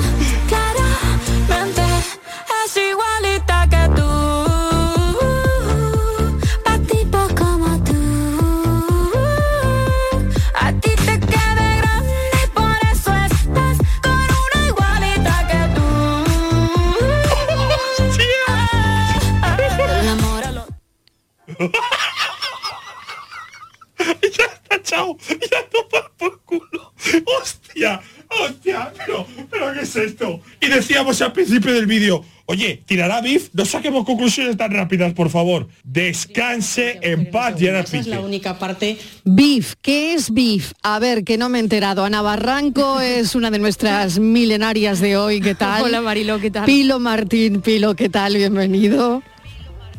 ya 24.36 24.44
está, 24.44 24.82
chao. 24.82 25.16
Ya 25.28 25.68
toma 25.70 26.10
por 26.16 26.40
culo. 26.42 26.92
¡Hostia! 27.40 28.00
¡Hostia! 28.28 28.92
Pero, 28.96 29.26
pero 29.50 29.72
¿qué 29.72 29.80
es 29.80 29.96
esto? 29.96 30.40
Y 30.60 30.68
decíamos 30.68 31.20
al 31.20 31.32
principio 31.32 31.72
del 31.72 31.86
vídeo, 31.86 32.24
oye, 32.46 32.82
tirará 32.86 33.20
Biff, 33.20 33.50
no 33.52 33.64
saquemos 33.64 34.04
conclusiones 34.04 34.56
tan 34.56 34.72
rápidas, 34.72 35.12
por 35.12 35.30
favor. 35.30 35.68
Descanse 35.84 36.98
en 37.02 37.30
paz, 37.30 37.54
Gerard 37.58 37.84
Esa 37.84 37.98
es 37.98 38.06
la 38.06 38.20
única 38.20 38.58
parte. 38.58 38.98
Beef, 39.24 39.74
¿qué 39.82 40.14
es 40.14 40.32
beef? 40.32 40.72
A 40.82 40.98
ver, 40.98 41.24
que 41.24 41.38
no 41.38 41.48
me 41.48 41.58
he 41.58 41.60
enterado. 41.60 42.04
Ana 42.04 42.22
Barranco 42.22 43.00
es 43.00 43.34
una 43.34 43.50
de 43.50 43.58
nuestras 43.58 44.18
milenarias 44.18 45.00
de 45.00 45.16
hoy. 45.16 45.40
¿Qué 45.40 45.54
tal? 45.54 45.82
Hola, 45.82 46.00
Mariló, 46.00 46.40
¿qué 46.40 46.50
tal? 46.50 46.64
Pilo 46.64 46.98
Martín, 46.98 47.60
Pilo, 47.60 47.94
¿qué 47.94 48.08
tal? 48.08 48.36
Bienvenido. 48.36 49.22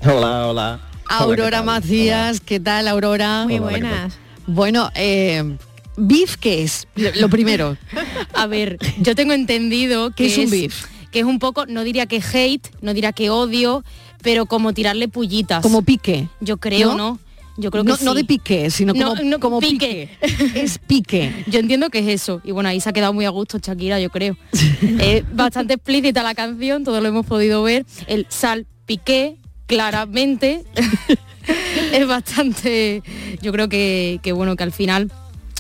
Hola, 0.06 0.48
hola. 0.48 0.93
Aurora 1.14 1.62
Macías, 1.62 2.40
¿qué 2.40 2.60
tal, 2.60 2.88
Aurora? 2.88 3.44
Muy 3.44 3.60
Hola, 3.60 3.66
hola, 3.66 3.76
¿qué 3.76 3.82
buenas. 3.82 4.20
Bueno, 4.48 4.90
eh, 4.96 5.58
beef, 5.96 6.38
¿qué 6.38 6.64
es? 6.64 6.88
Lo, 6.96 7.30
primero. 7.30 7.78
A 8.34 8.48
ver, 8.48 8.80
yo 9.00 9.14
tengo 9.14 9.34
entendido 9.34 10.10
que 10.10 10.26
¿Qué 10.26 10.26
es 10.26 10.38
un 10.40 10.50
beef? 10.50 10.86
Que 11.12 11.20
es 11.20 11.26
un 11.26 11.38
poco, 11.38 11.68
no 11.68 11.84
diría 11.84 12.08
que 12.08 12.20
hate, 12.20 12.68
no 12.82 12.96
diría 12.96 13.12
que 13.12 13.30
odio, 13.30 13.84
pero 14.24 14.48
como 14.48 14.74
tirarle 14.74 15.08
pullitas. 15.08 15.62
Como 15.62 15.84
pique. 15.84 16.30
Yo 16.40 16.58
creo, 16.58 16.96
¿No? 16.96 16.98
¿no? 16.98 17.20
Yo 17.58 17.70
creo 17.70 17.84
que 17.84 17.92
no, 17.92 17.98
no 18.02 18.14
de 18.16 18.24
pique, 18.24 18.72
sino 18.72 18.94
No, 18.96 19.10
como, 19.10 19.24
no, 19.24 19.40
como 19.40 19.60
pique. 19.60 20.10
Es 20.56 20.80
pique. 20.80 21.46
Yo 21.48 21.60
entiendo 21.60 21.92
que 21.92 22.00
es 22.00 22.08
eso. 22.08 22.42
Y 22.44 22.50
bueno, 22.50 22.70
ahí 22.70 22.82
se 22.82 22.90
ha 22.90 22.94
quedado 22.94 23.14
muy 23.14 23.26
a 23.26 23.30
gusto 23.30 23.60
Shakira, 23.60 24.00
yo 24.00 24.10
creo. 24.10 24.36
es 25.00 25.24
bastante 25.36 25.76
explícita 25.76 26.24
la 26.24 26.34
canción, 26.34 26.84
todo 26.84 27.00
lo 27.00 27.08
hemos 27.08 27.28
podido 27.28 27.62
ver. 27.62 27.86
El 28.08 28.26
sal 28.30 28.66
piqué, 28.88 29.38
claramente. 29.74 30.64
es 31.94 32.08
bastante. 32.08 33.04
Yo 33.42 33.52
creo 33.52 33.70
que, 33.70 34.20
que 34.24 34.32
bueno, 34.32 34.56
que 34.56 34.64
al 34.64 34.72
final 34.72 35.12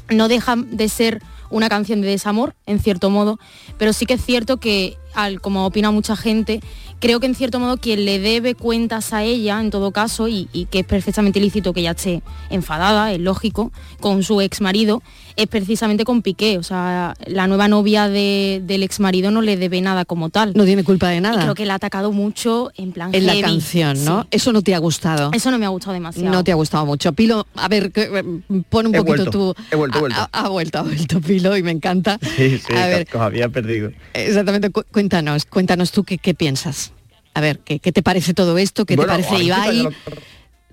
no 0.09 0.28
deja 0.28 0.55
de 0.55 0.89
ser 0.89 1.22
una 1.49 1.70
canción 1.70 2.01
de 2.01 2.07
desamor, 2.07 2.55
en 2.66 2.80
cierto 2.80 3.09
modo, 3.09 3.39
pero 3.78 3.93
sí 3.93 4.05
que 4.05 4.16
es 4.16 4.26
cierto 4.26 4.57
que 4.57 4.97
al 5.16 5.41
como 5.41 5.66
opina 5.66 5.91
mucha 5.91 6.16
gente, 6.16 6.59
creo 6.99 7.20
que 7.20 7.26
en 7.26 7.36
cierto 7.36 7.59
modo 7.59 7.78
quien 7.78 8.05
le 8.05 8.20
debe 8.20 8.55
cuentas 8.55 9.14
a 9.14 9.24
ella, 9.24 9.59
en 9.59 9.70
todo 9.72 9.91
caso, 9.91 10.28
y, 10.28 10.47
y 10.53 10.66
que 10.66 10.80
es 10.80 10.86
perfectamente 10.86 11.39
lícito 11.39 11.74
que 11.74 11.82
ella 11.82 11.91
esté 11.91 12.22
enfadada, 12.49 13.11
es 13.11 13.20
lógico, 13.20 13.72
con 13.99 14.24
su 14.24 14.41
ex 14.41 14.61
marido, 14.61 15.01
es 15.36 15.47
precisamente 15.47 16.05
con 16.05 16.22
Piqué. 16.22 16.57
O 16.57 16.64
sea, 16.64 17.16
la 17.26 17.47
nueva 17.47 17.68
novia 17.68 18.07
de- 18.07 18.61
del 18.64 18.84
ex 18.84 18.99
marido 18.99 19.32
no 19.32 19.41
le 19.41 19.57
debe 19.57 19.82
nada 19.82 20.05
como 20.05 20.30
tal. 20.30 20.53
No 20.55 20.66
tiene 20.66 20.84
culpa 20.84 21.09
de 21.09 21.18
Y 21.18 21.22
nada. 21.22 21.41
creo 21.41 21.55
que 21.55 21.66
la 21.66 21.74
ha 21.74 21.76
atacado 21.78 22.11
mucho 22.11 22.72
en 22.78 22.91
plan 22.91 23.09
en 23.14 23.26
la 23.26 23.39
canción, 23.41 24.03
¿no? 24.05 24.22
Sí. 24.24 24.28
Eso 24.32 24.53
no 24.53 24.61
te 24.61 24.76
ha 24.76 24.80
gustado. 24.80 25.32
Eso 25.34 25.49
no 25.51 25.57
me 25.57 25.66
ha 25.66 25.70
gustado 25.70 25.93
demasiado. 25.93 26.32
No 26.32 26.43
te 26.43 26.51
ha 26.51 26.55
gustado 26.55 26.86
mucho. 26.86 27.11
Pilo, 27.14 27.47
a 27.55 27.68
ver, 27.68 27.91
que, 27.91 28.03
eh, 28.03 28.24
pon 28.70 28.88
un 28.88 28.95
He 28.95 28.97
poquito 28.99 29.24
vuelto, 29.24 29.32
tú. 29.32 29.55
he 29.72 29.76
vuelto, 29.76 29.97
he 29.97 29.99
Ha- 29.99 30.01
vuelto. 30.01 30.20
Ha, 30.22 30.30
ha 30.45 30.49
vuelto, 30.49 30.78
ha 30.80 30.82
vuelto 30.84 31.20
Pilo 31.22 31.57
y 31.57 31.64
me 31.64 31.72
encanta. 31.72 32.20
Sí, 32.38 32.57
sí, 32.59 32.74
A 32.76 32.88
ver, 32.88 33.07
había 33.20 33.49
perdido. 33.49 33.91
exactamente, 34.14 34.70
cu- 34.70 34.84
cuéntanos, 35.04 35.45
cuéntanos 35.45 35.91
tú 35.91 36.06
qué, 36.06 36.18
qué 36.18 36.34
piensas. 36.34 36.93
A 37.34 37.41
ver, 37.41 37.60
¿qué, 37.60 37.80
qué 37.80 37.91
te 37.91 38.01
parece 38.01 38.34
todo 38.34 38.58
esto? 38.58 38.86
¿Qué 38.86 38.95
Bueno, 38.95 39.14
te 39.14 39.24
parece 39.24 39.43
Ibai? 39.43 39.89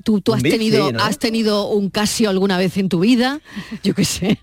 ¿Tú, 0.05 0.20
tú 0.20 0.35
has, 0.35 0.43
tenido, 0.43 0.91
has 1.01 1.18
tenido 1.18 1.68
un 1.68 1.91
Casio 1.91 2.31
alguna 2.31 2.57
vez 2.57 2.76
en 2.76 2.89
tu 2.89 3.01
vida? 3.01 3.41
Yo 3.83 3.95
qué 3.95 4.05
sé. 4.05 4.39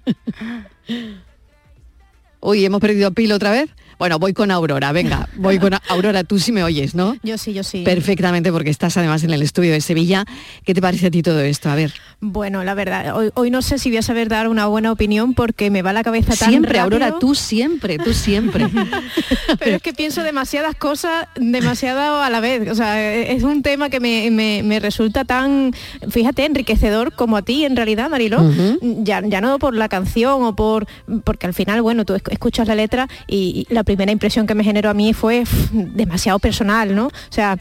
Uy, 2.41 2.65
hemos 2.65 2.81
perdido 2.81 3.07
a 3.07 3.11
Pilo 3.11 3.35
otra 3.35 3.51
vez. 3.51 3.69
Bueno, 3.99 4.19
voy 4.19 4.33
con 4.33 4.51
Aurora, 4.51 4.91
venga, 4.91 5.27
voy 5.35 5.57
con 5.59 5.73
Aurora, 5.89 6.23
tú 6.23 6.37
sí 6.39 6.51
me 6.51 6.63
oyes, 6.63 6.93
¿no? 6.95 7.15
Yo 7.23 7.37
sí, 7.37 7.53
yo 7.53 7.63
sí. 7.63 7.83
Perfectamente, 7.83 8.51
porque 8.51 8.69
estás 8.69 8.95
además 8.97 9.23
en 9.23 9.31
el 9.31 9.41
estudio 9.41 9.71
de 9.71 9.81
Sevilla. 9.81 10.25
¿Qué 10.65 10.73
te 10.73 10.81
parece 10.81 11.07
a 11.07 11.11
ti 11.11 11.23
todo 11.23 11.39
esto? 11.41 11.69
A 11.69 11.75
ver. 11.75 11.93
Bueno, 12.19 12.63
la 12.63 12.73
verdad, 12.73 13.15
hoy, 13.15 13.29
hoy 13.35 13.49
no 13.51 13.61
sé 13.61 13.77
si 13.79 13.89
voy 13.89 13.97
a 13.97 14.01
saber 14.01 14.27
dar 14.29 14.47
una 14.47 14.67
buena 14.67 14.91
opinión 14.91 15.33
porque 15.33 15.69
me 15.71 15.81
va 15.81 15.93
la 15.93 16.03
cabeza 16.03 16.35
tan 16.35 16.49
Siempre, 16.49 16.79
rápido. 16.79 16.83
Aurora, 17.05 17.19
tú 17.19 17.35
siempre, 17.35 17.97
tú 17.97 18.13
siempre. 18.13 18.67
Pero 19.59 19.75
es 19.77 19.81
que 19.81 19.93
pienso 19.93 20.23
demasiadas 20.23 20.75
cosas, 20.75 21.27
demasiado 21.35 22.21
a 22.21 22.29
la 22.29 22.39
vez. 22.39 22.69
O 22.69 22.75
sea, 22.75 23.13
es 23.13 23.43
un 23.43 23.61
tema 23.61 23.89
que 23.89 23.99
me, 23.99 24.29
me- 24.31 24.61
me 24.63 24.79
resulta 24.79 25.25
tan, 25.25 25.73
fíjate, 26.09 26.45
enriquecedor 26.45 27.13
como 27.13 27.37
a 27.37 27.41
ti 27.41 27.65
en 27.65 27.75
realidad, 27.75 28.09
Mariló. 28.09 28.41
Ujú. 28.41 28.79
ya, 29.03 29.21
ya 29.25 29.41
no 29.41 29.59
por 29.59 29.75
la 29.75 29.89
canción 29.89 30.43
o 30.43 30.55
por... 30.55 30.87
Porque 31.23 31.47
al 31.47 31.53
final, 31.53 31.81
bueno, 31.81 32.05
tú 32.05 32.13
esc- 32.15 32.31
escuchas 32.31 32.67
la 32.67 32.75
letra 32.75 33.07
y, 33.27 33.65
y 33.69 33.73
la 33.73 33.83
primera 33.87 34.11
impresión 34.11 34.45
que 34.45 34.53
me 34.53 34.63
generó 34.63 34.89
a 34.91 34.93
mí 34.93 35.13
fue 35.13 35.43
demasiado 35.71 36.37
personal, 36.39 36.93
¿no? 36.95 37.07
O 37.07 37.11
sea, 37.31 37.57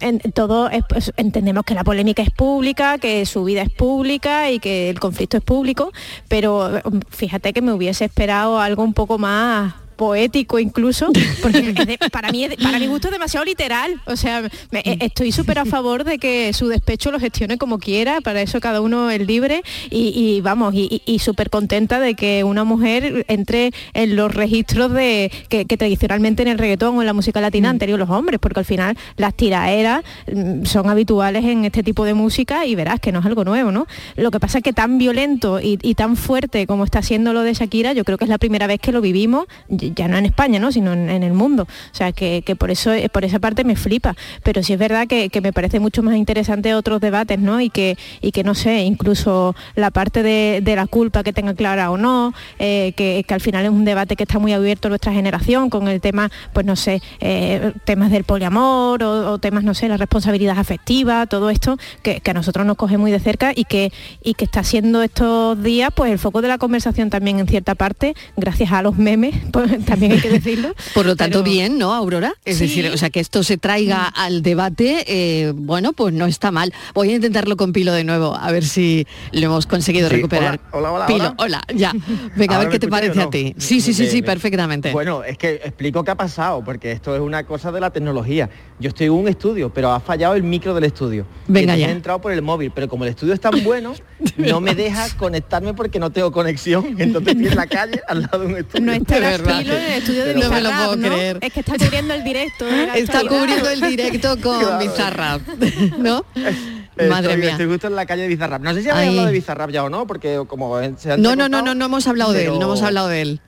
en, 0.00 0.20
todo 0.32 0.68
es- 0.70 0.84
pues, 0.88 1.12
entendemos 1.16 1.64
que 1.64 1.74
la 1.74 1.82
polémica 1.82 2.22
es 2.22 2.30
pública, 2.30 2.98
que 2.98 3.26
su 3.26 3.42
vida 3.44 3.62
es 3.62 3.70
pública 3.70 4.50
y 4.52 4.60
que 4.60 4.90
el 4.90 5.00
conflicto 5.00 5.36
es 5.38 5.42
público, 5.42 5.90
pero 6.28 6.76
eh, 6.78 6.82
fíjate 7.08 7.52
que 7.52 7.62
me 7.62 7.72
hubiese 7.72 8.04
esperado 8.04 8.60
algo 8.60 8.84
un 8.84 8.94
poco 8.94 9.18
más 9.18 9.74
poético 9.98 10.58
incluso, 10.58 11.10
porque 11.42 11.72
de- 11.74 11.98
para 12.10 12.30
mí 12.32 12.46
para 12.62 12.78
mi 12.78 12.86
gusto 12.86 13.08
es 13.08 13.12
demasiado 13.12 13.44
literal. 13.44 14.00
O 14.06 14.16
sea, 14.16 14.40
me- 14.70 14.80
eh, 14.80 14.96
estoy 15.00 15.32
súper 15.32 15.58
a 15.58 15.64
favor 15.66 16.04
de 16.04 16.18
que 16.18 16.52
su 16.54 16.68
despecho 16.68 17.10
lo 17.10 17.20
gestione 17.20 17.58
como 17.58 17.78
quiera, 17.78 18.20
para 18.22 18.40
eso 18.40 18.60
cada 18.60 18.80
uno 18.80 19.10
es 19.10 19.26
libre 19.26 19.62
y, 19.90 20.12
y 20.16 20.40
vamos, 20.40 20.72
y, 20.74 21.02
y- 21.04 21.18
súper 21.18 21.50
contenta 21.50 21.98
de 21.98 22.14
que 22.14 22.44
una 22.44 22.62
mujer 22.64 23.24
entre 23.28 23.72
en 23.92 24.14
los 24.14 24.32
registros 24.32 24.92
de 24.92 25.32
que, 25.48 25.64
que 25.64 25.76
tradicionalmente 25.76 26.42
en 26.42 26.48
el 26.48 26.58
reggaetón 26.58 26.96
o 26.96 27.00
en 27.02 27.06
la 27.06 27.12
música 27.12 27.40
latina 27.40 27.70
han 27.70 27.78
tenido 27.80 27.98
los 27.98 28.08
hombres, 28.08 28.38
porque 28.40 28.60
al 28.60 28.64
final 28.64 28.96
las 29.16 29.34
tiraeras 29.34 30.04
mm, 30.32 30.64
son 30.64 30.88
habituales 30.88 31.44
en 31.44 31.64
este 31.64 31.82
tipo 31.82 32.04
de 32.04 32.14
música 32.14 32.66
y 32.66 32.76
verás 32.76 33.00
que 33.00 33.10
no 33.10 33.18
es 33.18 33.26
algo 33.26 33.42
nuevo, 33.44 33.72
¿no? 33.72 33.88
Lo 34.16 34.30
que 34.30 34.38
pasa 34.38 34.58
es 34.58 34.64
que 34.64 34.72
tan 34.72 34.96
violento 34.98 35.60
y, 35.60 35.78
y 35.82 35.94
tan 35.96 36.16
fuerte 36.16 36.66
como 36.68 36.84
está 36.84 37.02
siendo 37.02 37.32
lo 37.32 37.42
de 37.42 37.52
Shakira, 37.54 37.92
yo 37.94 38.04
creo 38.04 38.16
que 38.16 38.24
es 38.24 38.30
la 38.30 38.38
primera 38.38 38.68
vez 38.68 38.78
que 38.80 38.92
lo 38.92 39.00
vivimos, 39.00 39.46
ya 39.94 40.08
no 40.08 40.16
en 40.16 40.26
España, 40.26 40.58
¿no? 40.58 40.72
sino 40.72 40.92
en, 40.92 41.08
el 41.22 41.32
mundo. 41.32 41.64
O 41.64 41.94
sea, 41.94 42.12
que, 42.12 42.42
que 42.44 42.56
por 42.56 42.70
eso 42.70 42.92
eh, 42.92 43.08
por 43.08 43.24
esa 43.24 43.38
parte 43.38 43.64
me 43.64 43.76
flipa. 43.76 44.14
Pero 44.42 44.62
sí 44.62 44.72
es 44.72 44.78
verdad 44.78 45.06
que, 45.06 45.28
que 45.30 45.40
me 45.40 45.52
parece 45.52 45.80
mucho 45.80 46.02
más 46.02 46.16
interesante 46.16 46.74
otros 46.74 47.00
debates, 47.00 47.38
¿no? 47.38 47.60
Y 47.60 47.70
que, 47.70 47.96
y 48.20 48.32
que 48.32 48.44
no 48.44 48.54
sé, 48.54 48.82
incluso 48.82 49.54
la 49.74 49.90
parte 49.90 50.22
de, 50.22 50.60
de 50.62 50.76
la 50.76 50.86
culpa 50.86 51.22
que 51.22 51.32
tenga 51.32 51.54
clara 51.54 51.90
o 51.90 51.96
no, 51.96 52.32
eh, 52.58 52.92
que, 52.96 53.24
que 53.26 53.34
al 53.34 53.40
final 53.40 53.64
es 53.64 53.70
un 53.70 53.84
debate 53.84 54.16
que 54.16 54.24
está 54.24 54.38
muy 54.38 54.52
abierto 54.52 54.88
nuestra 54.88 55.12
generación 55.12 55.70
con 55.70 55.88
el 55.88 56.00
tema, 56.00 56.30
pues 56.52 56.66
no 56.66 56.76
sé, 56.76 57.02
eh, 57.20 57.72
temas 57.84 58.10
del 58.10 58.24
poliamor 58.24 59.02
o, 59.02 59.32
o 59.32 59.38
temas, 59.38 59.64
no 59.64 59.74
sé, 59.74 59.88
la 59.88 59.96
responsabilidad 59.96 60.58
afectiva, 60.58 61.26
todo 61.26 61.50
esto 61.50 61.78
que, 62.02 62.20
que 62.20 62.30
a 62.30 62.34
nosotros 62.34 62.66
nos 62.66 62.76
coge 62.76 62.98
muy 62.98 63.10
de 63.10 63.20
cerca 63.20 63.52
y 63.54 63.64
que, 63.64 63.92
y 64.22 64.34
que 64.34 64.44
está 64.44 64.62
siendo 64.62 65.02
estos 65.02 65.62
días 65.62 65.90
pues 65.94 66.12
el 66.12 66.18
foco 66.18 66.42
de 66.42 66.48
la 66.48 66.58
conversación 66.58 67.10
también 67.10 67.38
en 67.38 67.46
cierta 67.46 67.74
parte, 67.74 68.14
gracias 68.36 68.72
a 68.72 68.82
los 68.82 68.96
memes, 68.96 69.34
pues 69.52 69.77
también 69.86 70.12
hay 70.12 70.20
que 70.20 70.30
decirlo. 70.30 70.74
Por 70.94 71.06
lo 71.06 71.16
tanto, 71.16 71.42
bien, 71.42 71.78
¿no, 71.78 71.92
Aurora? 71.94 72.34
Es 72.44 72.58
Sí. 72.58 72.66
decir, 72.66 72.86
o 72.92 72.96
sea, 72.96 73.10
que 73.10 73.20
esto 73.20 73.42
se 73.42 73.56
traiga 73.58 74.04
al 74.06 74.42
debate, 74.42 75.04
eh, 75.06 75.52
bueno, 75.54 75.92
pues 75.92 76.12
no 76.14 76.26
está 76.26 76.50
mal. 76.50 76.72
Voy 76.94 77.10
a 77.10 77.14
intentarlo 77.16 77.56
con 77.56 77.72
Pilo 77.72 77.92
de 77.92 78.04
nuevo, 78.04 78.34
a 78.36 78.50
ver 78.52 78.64
si 78.64 79.06
lo 79.32 79.46
hemos 79.46 79.66
conseguido 79.66 80.08
Sí, 80.08 80.16
recuperar. 80.16 80.60
hola, 80.72 80.92
hola, 80.92 80.92
hola, 80.92 81.06
Pilo, 81.06 81.24
hola. 81.24 81.34
hola, 81.38 81.62
ya. 81.74 81.92
Venga, 82.36 82.54
a 82.54 82.56
¿Ahora 82.58 82.68
ver 82.68 82.72
qué 82.72 82.78
te 82.78 82.88
parece 82.88 83.20
a 83.22 83.30
ti. 83.30 83.54
Sí, 83.58 83.80
sí, 83.80 83.92
sí, 83.94 84.06
sí, 84.06 84.22
perfectamente. 84.22 84.92
Bueno, 84.92 85.22
es 85.24 85.36
que 85.38 85.54
explico 85.54 86.02
qué 86.04 86.10
ha 86.10 86.16
pasado, 86.16 86.62
porque 86.64 86.92
esto 86.92 87.14
es 87.14 87.20
una 87.20 87.44
cosa 87.44 87.72
de 87.72 87.80
la 87.80 87.90
tecnología. 87.90 88.48
Yo 88.80 88.88
estoy 88.88 89.06
en 89.06 89.12
un 89.12 89.28
estudio, 89.28 89.72
pero 89.72 89.90
ha 89.92 90.00
fallado 90.00 90.34
el 90.34 90.42
micro 90.42 90.74
del 90.74 90.84
estudio. 90.84 91.26
Venga 91.46 91.60
entonces 91.74 91.80
ya. 91.80 91.88
He 91.88 91.92
entrado 91.92 92.20
por 92.20 92.32
el 92.32 92.42
móvil, 92.42 92.70
pero 92.74 92.88
como 92.88 93.04
el 93.04 93.10
estudio 93.10 93.34
es 93.34 93.40
tan 93.40 93.52
bueno, 93.64 93.94
no 94.36 94.60
me 94.60 94.74
deja 94.74 95.06
conectarme 95.16 95.74
porque 95.74 95.98
no 95.98 96.10
tengo 96.10 96.30
conexión. 96.32 96.96
Entonces 96.98 97.34
estoy 97.34 97.48
en 97.48 97.56
la 97.56 97.66
calle 97.66 98.00
al 98.08 98.22
lado 98.22 98.38
de 98.40 98.46
un 98.46 98.56
estudio. 98.56 98.84
No 98.86 98.92
estarás 98.92 99.40
Pilo 99.68 99.78
en 99.78 99.84
el 99.92 99.98
estudio 99.98 100.24
de 100.24 100.34
Pero- 100.34 100.48
Bizarrap, 100.50 100.96
¿no? 100.96 101.16
Es 101.40 101.52
que 101.52 101.60
está 101.60 101.76
cubriendo 101.78 102.14
el 102.14 102.24
directo. 102.24 102.64
la 102.70 102.94
Está 102.96 103.20
cubriendo 103.20 103.70
el 103.70 103.80
directo 103.80 104.28
con 104.40 104.58
Claro. 104.60 104.78
Bizarrap, 104.78 105.40
¿no? 105.98 106.24
Estoy- 106.34 107.08
Madre 107.08 107.36
mía. 107.36 107.50
Estoy 107.52 107.66
justo 107.66 107.86
en 107.86 107.96
la 107.96 108.06
calle 108.06 108.22
de 108.22 108.28
Bizarrap. 108.28 108.62
No 108.62 108.74
sé 108.74 108.82
si 108.82 108.88
habéis 108.90 109.08
hablado 109.10 109.26
de 109.28 109.32
Bizarrap 109.32 109.70
ya 109.70 109.84
o 109.84 109.88
no, 109.90 110.06
porque 110.06 110.42
como 110.48 110.78
se 110.96 111.12
han 111.12 111.22
No, 111.22 111.36
no, 111.36 111.48
no, 111.48 111.62
no, 111.62 111.74
no 111.74 111.84
hemos 111.84 112.06
hablado 112.06 112.32
de 112.32 112.42
él, 112.42 112.48
no 112.48 112.54
pero- 112.54 112.66
hemos 112.66 112.82
hablado 112.82 113.08
de 113.08 113.20
él. 113.22 113.40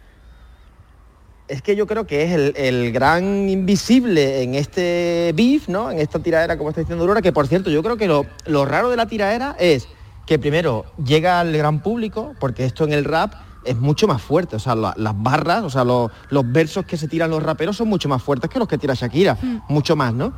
es 1.49 1.63
que 1.63 1.75
yo 1.75 1.87
creo 1.89 2.07
que 2.07 2.23
es 2.25 2.31
el, 2.33 2.55
el 2.57 2.93
gran 2.93 3.49
invisible 3.49 4.43
en 4.43 4.55
este 4.55 5.33
beef, 5.35 5.69
¿no? 5.69 5.91
En 5.91 5.99
esta 5.99 6.21
tiradera, 6.21 6.57
como 6.57 6.69
está 6.71 6.81
diciendo 6.83 7.03
Aurora, 7.03 7.23
que 7.23 7.33
por 7.33 7.49
cierto, 7.49 7.71
yo 7.71 7.83
creo 7.83 7.97
que 7.97 8.07
lo, 8.07 8.25
lo 8.47 8.65
raro 8.65 8.89
de 8.91 8.97
la 8.97 9.07
tiradera 9.07 9.57
es 9.59 9.89
que 10.27 10.39
primero 10.39 10.85
llega 11.05 11.41
al 11.41 11.53
gran 11.57 11.81
público, 11.83 12.35
porque 12.39 12.65
esto 12.65 12.85
en 12.85 12.93
el 12.93 13.05
rap 13.05 13.35
es 13.65 13.77
mucho 13.79 14.07
más 14.09 14.23
fuerte, 14.23 14.57
o 14.57 14.59
sea, 14.59 14.75
la- 14.75 14.95
las 14.97 15.15
barras, 15.23 15.63
o 15.65 15.71
sea, 15.71 15.85
los, 15.85 16.11
los 16.31 16.51
versos 16.51 16.85
que 16.87 16.97
se 16.97 17.09
tiran 17.09 17.31
los 17.31 17.43
raperos 17.43 17.77
son 17.77 17.89
mucho 17.89 18.09
más 18.09 18.23
fuertes 18.23 18.49
que 18.51 18.59
los 18.59 18.67
que 18.69 18.79
tira 18.79 18.95
Shakira, 18.95 19.37
mucho 19.69 19.97
más, 19.97 20.15
¿no? 20.15 20.33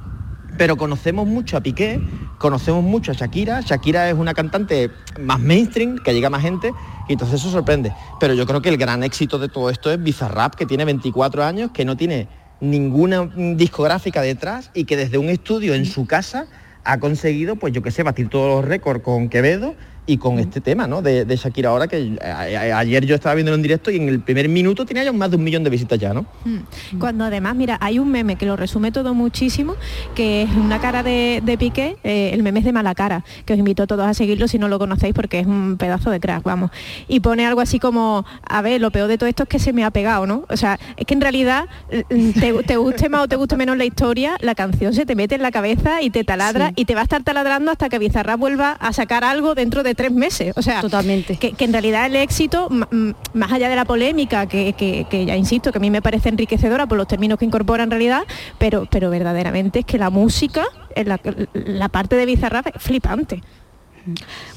Pero 0.58 0.76
conocemos 0.76 1.26
mucho 1.26 1.56
a 1.56 1.60
Piqué, 1.62 1.98
conocemos 2.38 2.84
mucho 2.84 3.10
a 3.10 3.14
Shakira. 3.14 3.62
Shakira 3.62 4.10
es 4.10 4.14
una 4.14 4.34
cantante 4.34 4.90
más 5.18 5.40
mainstream, 5.40 5.96
que 5.98 6.12
llega 6.12 6.26
a 6.26 6.30
más 6.30 6.42
gente, 6.42 6.72
y 7.08 7.12
entonces 7.14 7.40
eso 7.40 7.50
sorprende. 7.50 7.94
Pero 8.20 8.34
yo 8.34 8.44
creo 8.46 8.60
que 8.60 8.68
el 8.68 8.76
gran 8.76 9.02
éxito 9.02 9.38
de 9.38 9.48
todo 9.48 9.70
esto 9.70 9.90
es 9.90 10.02
Bizarrap, 10.02 10.54
que 10.54 10.66
tiene 10.66 10.84
24 10.84 11.42
años, 11.44 11.70
que 11.72 11.84
no 11.86 11.96
tiene 11.96 12.28
ninguna 12.60 13.30
discográfica 13.56 14.20
detrás 14.20 14.70
y 14.74 14.84
que 14.84 14.96
desde 14.96 15.16
un 15.18 15.30
estudio 15.30 15.74
en 15.74 15.86
su 15.86 16.06
casa 16.06 16.46
ha 16.84 16.98
conseguido, 17.00 17.56
pues 17.56 17.72
yo 17.72 17.80
qué 17.82 17.90
sé, 17.90 18.02
batir 18.02 18.28
todos 18.28 18.48
los 18.56 18.64
récords 18.64 19.02
con 19.02 19.28
Quevedo 19.28 19.74
y 20.04 20.16
con 20.18 20.40
este 20.40 20.60
tema, 20.60 20.88
¿no? 20.88 21.00
De, 21.00 21.24
de 21.24 21.36
Shakira 21.36 21.68
ahora, 21.70 21.86
que 21.86 22.18
a- 22.20 22.40
a- 22.40 22.78
ayer 22.80 23.06
yo 23.06 23.14
estaba 23.14 23.36
viéndolo 23.36 23.54
en 23.54 23.62
directo 23.62 23.90
y 23.90 23.96
en 23.96 24.08
el 24.08 24.18
primer 24.20 24.48
minuto 24.48 24.84
tenía 24.84 25.04
ya 25.04 25.12
más 25.12 25.30
de 25.30 25.36
un 25.36 25.44
millón 25.44 25.62
de 25.62 25.70
visitas 25.70 25.96
ya, 25.98 26.12
¿no? 26.12 26.26
Mm. 26.44 26.98
Cuando 26.98 27.24
además, 27.24 27.54
mira, 27.54 27.78
hay 27.80 28.00
un 28.00 28.10
meme 28.10 28.34
que 28.34 28.44
lo 28.44 28.56
resume 28.56 28.90
todo 28.90 29.14
muchísimo, 29.14 29.76
que 30.16 30.42
es 30.42 30.50
una 30.50 30.80
cara 30.80 31.04
de, 31.04 31.40
de 31.44 31.56
Piqué, 31.56 31.96
eh, 32.02 32.30
el 32.32 32.42
meme 32.42 32.58
es 32.58 32.64
de 32.64 32.72
mala 32.72 32.94
cara, 32.96 33.24
que 33.46 33.52
os 33.52 33.58
invito 33.60 33.84
a 33.84 33.86
todos 33.86 34.04
a 34.06 34.12
seguirlo 34.12 34.48
si 34.48 34.58
no 34.58 34.66
lo 34.68 34.78
conocéis 34.80 35.14
porque 35.14 35.38
es 35.38 35.46
un 35.46 35.76
pedazo 35.78 36.10
de 36.10 36.18
crack, 36.18 36.42
vamos. 36.42 36.72
Y 37.06 37.20
pone 37.20 37.46
algo 37.46 37.60
así 37.60 37.78
como, 37.78 38.24
a 38.44 38.60
ver, 38.60 38.80
lo 38.80 38.90
peor 38.90 39.06
de 39.08 39.18
todo 39.18 39.28
esto 39.28 39.44
es 39.44 39.48
que 39.48 39.60
se 39.60 39.72
me 39.72 39.84
ha 39.84 39.92
pegado, 39.92 40.26
¿no? 40.26 40.44
O 40.48 40.56
sea, 40.56 40.80
es 40.96 41.06
que 41.06 41.14
en 41.14 41.20
realidad, 41.20 41.66
mm, 42.10 42.30
te, 42.40 42.52
te 42.64 42.76
guste 42.76 43.08
más 43.08 43.22
o 43.22 43.28
te 43.28 43.36
guste 43.36 43.56
menos 43.56 43.76
la 43.76 43.84
historia, 43.84 44.36
la 44.40 44.56
canción 44.56 44.94
se 44.94 45.06
te 45.06 45.14
mete 45.14 45.36
en 45.36 45.42
la 45.42 45.52
cabeza 45.52 46.02
y 46.02 46.10
te 46.10 46.24
taladra 46.24 46.68
Sí. 46.68 46.74
y 46.78 46.84
te 46.86 46.94
va 46.96 47.00
a 47.02 47.04
estar 47.04 47.22
taladrando 47.22 47.70
hasta 47.70 47.88
que 47.88 47.98
Bizarrap 48.00 48.40
vuelva 48.40 48.72
a 48.72 48.92
sacar 48.92 49.22
algo 49.22 49.54
dentro 49.54 49.84
de 49.84 49.91
tres 49.94 50.10
meses. 50.12 50.52
O 50.56 50.62
sea, 50.62 50.80
Totalmente. 50.80 51.36
que, 51.36 51.52
que 51.52 51.64
en 51.64 51.72
realidad 51.72 52.06
el 52.06 52.16
éxito, 52.16 52.68
más 52.70 53.52
allá 53.52 53.68
de 53.68 53.76
la 53.76 53.84
polémica, 53.84 54.46
que, 54.46 54.72
que- 54.74 55.06
que 55.10 55.24
ya 55.26 55.36
insisto, 55.36 55.72
que 55.72 55.78
a 55.78 55.80
mí 55.80 55.90
me 55.90 56.02
parece 56.02 56.28
enriquecedora 56.28 56.86
por 56.86 56.98
los 56.98 57.06
términos 57.08 57.38
que 57.38 57.44
incorpora 57.44 57.82
en 57.84 57.90
realidad, 57.90 58.22
pero, 58.58 58.86
pero 58.90 59.10
verdaderamente 59.10 59.80
es 59.80 59.84
que 59.84 59.98
la 59.98 60.10
música, 60.10 60.64
en 60.94 61.08
la, 61.08 61.20
la 61.54 61.88
parte 61.88 62.16
de 62.16 62.26
Bizarrap 62.26 62.66
es 62.74 62.82
flipante. 62.82 63.42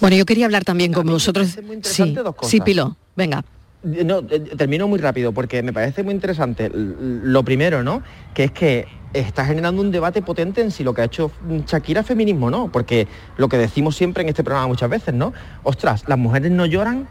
Bueno, 0.01 0.15
yo 0.15 0.25
quería 0.25 0.45
hablar 0.45 0.63
también 0.63 0.91
con 0.91 1.05
vosotros. 1.05 1.49
Sí, 1.49 1.59
interesante 1.59 2.23
dos 2.23 2.35
cosas. 2.35 2.51
sí, 2.51 2.61
Pilo, 2.61 2.97
venga. 3.15 3.43
No, 3.85 4.19
eh, 4.29 4.39
termino 4.57 4.87
muy 4.87 4.99
rápido 4.99 5.31
porque 5.31 5.61
me 5.61 5.71
parece 5.71 6.03
muy 6.03 6.13
interesante. 6.13 6.71
Lo 6.73 7.43
primero, 7.43 7.83
¿no? 7.83 8.01
Que 8.33 8.45
es 8.45 8.51
que 8.51 8.87
está 9.13 9.45
generando 9.45 9.81
un 9.81 9.91
debate 9.91 10.21
potente 10.21 10.61
en 10.61 10.71
si 10.71 10.83
lo 10.83 10.93
que 10.93 11.01
ha 11.01 11.05
hecho 11.05 11.31
Shakira 11.67 12.03
feminismo 12.03 12.47
o 12.47 12.49
no. 12.49 12.71
Porque 12.71 13.07
lo 13.37 13.47
que 13.47 13.57
decimos 13.57 13.95
siempre 13.95 14.23
en 14.23 14.29
este 14.29 14.43
programa 14.43 14.67
muchas 14.67 14.89
veces, 14.89 15.13
¿no? 15.13 15.33
Ostras, 15.63 16.03
las 16.07 16.17
mujeres 16.17 16.51
no 16.51 16.65
lloran 16.65 17.07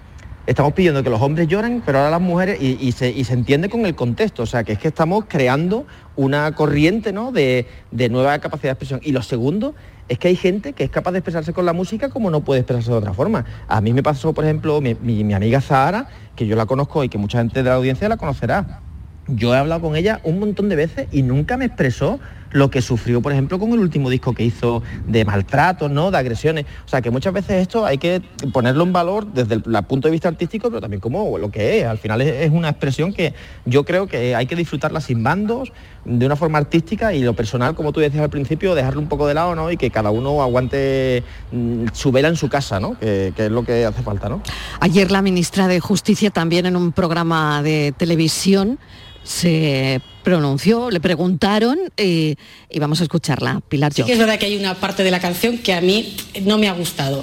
estamos 0.46 0.74
pidiendo 0.74 1.02
que 1.02 1.10
los 1.10 1.20
hombres 1.20 1.48
lloren, 1.48 1.82
pero 1.84 1.98
ahora 1.98 2.10
las 2.10 2.20
mujeres, 2.20 2.60
y, 2.60 2.76
y 2.80 2.92
se, 2.92 3.10
y 3.10 3.24
se 3.24 3.32
entiende 3.32 3.68
con 3.68 3.86
el 3.86 3.94
contexto, 3.94 4.42
o 4.42 4.46
sea, 4.46 4.62
que 4.64 4.72
es 4.72 4.78
que 4.78 4.88
estamos 4.88 5.24
creando 5.26 5.86
una 6.16 6.52
corriente 6.52 7.12
¿no? 7.12 7.32
de, 7.32 7.66
de 7.90 8.08
nueva 8.08 8.38
capacidad 8.38 8.70
de 8.70 8.72
expresión. 8.72 9.00
Y 9.02 9.12
lo 9.12 9.22
segundo 9.22 9.74
es 10.08 10.18
que 10.18 10.28
hay 10.28 10.36
gente 10.36 10.72
que 10.74 10.84
es 10.84 10.90
capaz 10.90 11.12
de 11.12 11.18
expresarse 11.18 11.52
con 11.52 11.64
la 11.66 11.72
música 11.72 12.08
como 12.10 12.30
no 12.30 12.42
puede 12.44 12.60
expresarse 12.60 12.90
de 12.90 12.96
otra 12.98 13.14
forma. 13.14 13.44
A 13.68 13.80
mí 13.80 13.92
me 13.92 14.02
pasó, 14.02 14.32
por 14.34 14.44
ejemplo, 14.44 14.80
mi, 14.80 14.94
mi- 14.94 15.24
mi 15.24 15.34
amiga 15.34 15.60
Zahara, 15.60 16.08
que 16.34 16.46
yo 16.46 16.56
la 16.56 16.66
conozco 16.66 17.04
y 17.04 17.08
que 17.08 17.18
mucha 17.18 17.38
gente 17.38 17.62
de 17.62 17.68
la 17.68 17.76
audiencia 17.76 18.08
la 18.08 18.16
conocerá. 18.16 18.80
Yo 19.26 19.54
he 19.54 19.58
hablado 19.58 19.80
con 19.80 19.96
ella 19.96 20.20
un 20.24 20.38
montón 20.38 20.68
de 20.68 20.76
veces 20.76 21.08
y 21.10 21.22
nunca 21.22 21.56
me 21.56 21.64
expresó 21.64 22.20
lo 22.54 22.70
que 22.70 22.80
sufrió, 22.80 23.20
por 23.20 23.32
ejemplo, 23.32 23.58
con 23.58 23.72
el 23.72 23.80
último 23.80 24.08
disco 24.08 24.32
que 24.32 24.44
hizo 24.44 24.80
de 25.08 25.24
maltratos, 25.24 25.90
¿no? 25.90 26.12
De 26.12 26.18
agresiones. 26.18 26.66
O 26.86 26.88
sea, 26.88 27.02
que 27.02 27.10
muchas 27.10 27.32
veces 27.32 27.60
esto 27.60 27.84
hay 27.84 27.98
que 27.98 28.22
ponerlo 28.52 28.84
en 28.84 28.92
valor 28.92 29.26
desde 29.26 29.56
el 29.56 29.62
punto 29.88 30.06
de 30.06 30.12
vista 30.12 30.28
artístico, 30.28 30.68
pero 30.68 30.80
también 30.80 31.00
como 31.00 31.36
lo 31.36 31.50
que 31.50 31.80
es. 31.80 31.84
Al 31.84 31.98
final 31.98 32.20
es, 32.20 32.46
es 32.46 32.52
una 32.52 32.68
expresión 32.68 33.12
que 33.12 33.34
yo 33.64 33.84
creo 33.84 34.06
que 34.06 34.36
hay 34.36 34.46
que 34.46 34.54
disfrutarla 34.54 35.00
sin 35.00 35.24
bandos, 35.24 35.72
de 36.04 36.26
una 36.26 36.36
forma 36.36 36.58
artística 36.58 37.12
y 37.12 37.22
lo 37.24 37.34
personal, 37.34 37.74
como 37.74 37.90
tú 37.90 37.98
decías 37.98 38.22
al 38.22 38.30
principio, 38.30 38.76
dejarlo 38.76 39.00
un 39.00 39.08
poco 39.08 39.26
de 39.26 39.34
lado, 39.34 39.56
¿no? 39.56 39.72
Y 39.72 39.76
que 39.76 39.90
cada 39.90 40.12
uno 40.12 40.40
aguante 40.40 41.24
mm, 41.50 41.86
su 41.92 42.12
vela 42.12 42.28
en 42.28 42.36
su 42.36 42.48
casa, 42.48 42.78
¿no? 42.78 42.96
Que, 43.00 43.32
que 43.34 43.46
es 43.46 43.50
lo 43.50 43.64
que 43.64 43.84
hace 43.84 44.02
falta, 44.02 44.28
¿no? 44.28 44.40
Ayer 44.78 45.10
la 45.10 45.22
ministra 45.22 45.66
de 45.66 45.80
Justicia 45.80 46.30
también 46.30 46.66
en 46.66 46.76
un 46.76 46.92
programa 46.92 47.64
de 47.64 47.92
televisión 47.96 48.78
se 49.24 50.00
pronunció, 50.22 50.90
le 50.90 51.00
preguntaron 51.00 51.78
eh, 51.98 52.36
y 52.70 52.78
vamos 52.78 53.00
a 53.00 53.02
escucharla. 53.02 53.60
Pilar 53.68 53.92
Sí 53.92 54.02
que 54.04 54.12
es 54.12 54.18
verdad 54.18 54.38
que 54.38 54.46
hay 54.46 54.56
una 54.56 54.74
parte 54.74 55.02
de 55.04 55.10
la 55.10 55.20
canción 55.20 55.58
que 55.58 55.74
a 55.74 55.82
mí 55.82 56.16
no 56.44 56.56
me 56.56 56.66
ha 56.68 56.72
gustado 56.72 57.22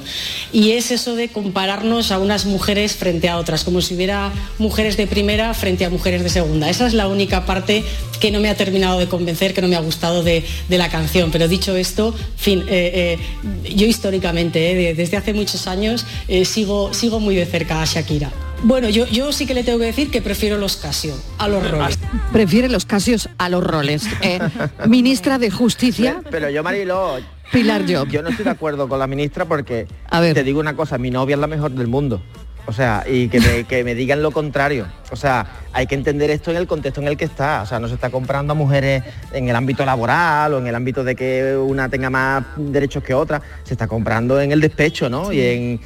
y 0.54 0.72
es 0.74 0.92
eso 0.92 1.16
de 1.16 1.30
compararnos 1.30 2.12
a 2.12 2.20
unas 2.20 2.46
mujeres 2.46 2.96
frente 2.96 3.28
a 3.28 3.38
otras, 3.38 3.64
como 3.64 3.82
si 3.82 3.96
hubiera 3.96 4.32
mujeres 4.60 4.98
de 4.98 5.08
primera 5.08 5.54
frente 5.56 5.84
a 5.86 5.90
mujeres 5.90 6.22
de 6.22 6.30
segunda. 6.30 6.70
Esa 6.70 6.86
es 6.86 6.94
la 6.94 7.08
única 7.08 7.46
parte 7.48 7.84
que 8.20 8.30
no 8.30 8.40
me 8.40 8.50
ha 8.50 8.56
terminado 8.56 9.00
de 9.00 9.08
convencer, 9.08 9.54
que 9.56 9.62
no 9.64 9.68
me 9.68 9.76
ha 9.76 9.80
gustado 9.82 10.22
de, 10.22 10.44
de 10.70 10.78
la 10.78 10.90
canción. 10.90 11.32
Pero 11.32 11.48
dicho 11.48 11.76
esto, 11.76 12.14
fin, 12.38 12.60
eh, 12.68 13.18
eh, 13.66 13.74
yo 13.76 13.88
históricamente, 13.88 14.72
eh, 14.72 14.76
de- 14.76 14.94
desde 14.94 15.18
hace 15.18 15.34
muchos 15.34 15.66
años, 15.66 16.06
sigo, 16.46 16.94
sigo 16.94 17.20
muy 17.20 17.36
de 17.36 17.48
cerca 17.48 17.82
a 17.82 17.86
Shakira. 17.86 18.32
Bueno, 18.64 18.90
yo, 18.90 19.08
yo 19.08 19.32
sí 19.32 19.48
que 19.48 19.54
le 19.54 19.64
tengo 19.64 19.80
que 19.80 19.86
decir 19.86 20.12
que 20.12 20.22
prefiero 20.22 20.58
los 20.58 20.78
Casio 20.78 21.16
a 21.40 21.48
los 21.48 21.70
Rolex. 21.70 21.98
Prefiere 22.32 22.70
los 22.70 22.86
casios 22.86 23.30
a 23.38 23.50
los 23.50 23.64
roles. 23.64 24.08
Eh, 24.22 24.40
ministra 24.88 25.40
de 25.40 25.50
Justicia, 25.50 26.22
Pero 26.30 26.50
yo, 26.50 26.64
Mariló, 26.64 27.18
Pilar 27.52 27.84
Job. 27.88 28.08
Yo 28.10 28.22
no 28.22 28.30
estoy 28.30 28.46
de 28.46 28.52
acuerdo 28.52 28.88
con 28.88 29.00
la 29.00 29.08
ministra 29.08 29.46
porque 29.46 29.88
te 30.10 30.44
digo 30.44 30.60
una 30.60 30.76
cosa, 30.76 30.98
mi 30.98 31.10
novia 31.10 31.36
es 31.36 31.40
la 31.40 31.48
mejor 31.48 31.72
del 31.72 31.88
mundo. 31.88 32.22
O 32.68 32.74
sea, 32.74 33.04
y 33.10 33.28
que 33.28 33.40
me, 33.40 33.64
que 33.64 33.84
me 33.84 33.96
digan 33.96 34.22
lo 34.22 34.30
contrario. 34.30 34.86
O 35.12 35.16
sea, 35.16 35.48
hay 35.74 35.88
que 35.88 35.96
entender 35.96 36.30
esto 36.30 36.52
en 36.52 36.58
el 36.58 36.68
contexto 36.68 37.02
en 37.02 37.08
el 37.08 37.18
que 37.18 37.26
está. 37.26 37.64
O 37.64 37.66
sea, 37.66 37.80
no 37.80 37.88
se 37.88 37.96
está 37.96 38.12
comprando 38.12 38.54
a 38.54 38.56
mujeres 38.56 39.04
en 39.34 39.50
el 39.50 39.56
ámbito 39.56 39.84
laboral 39.84 40.54
o 40.54 40.60
en 40.60 40.68
el 40.68 40.76
ámbito 40.76 41.04
de 41.04 41.16
que 41.16 41.58
una 41.58 41.90
tenga 41.90 42.12
más 42.12 42.44
derechos 42.56 43.04
que 43.04 43.16
otra. 43.16 43.42
Se 43.64 43.74
está 43.74 43.88
comprando 43.88 44.40
en 44.40 44.52
el 44.52 44.62
despecho, 44.62 45.10
¿no? 45.10 45.34
Y 45.34 45.42
en, 45.42 45.80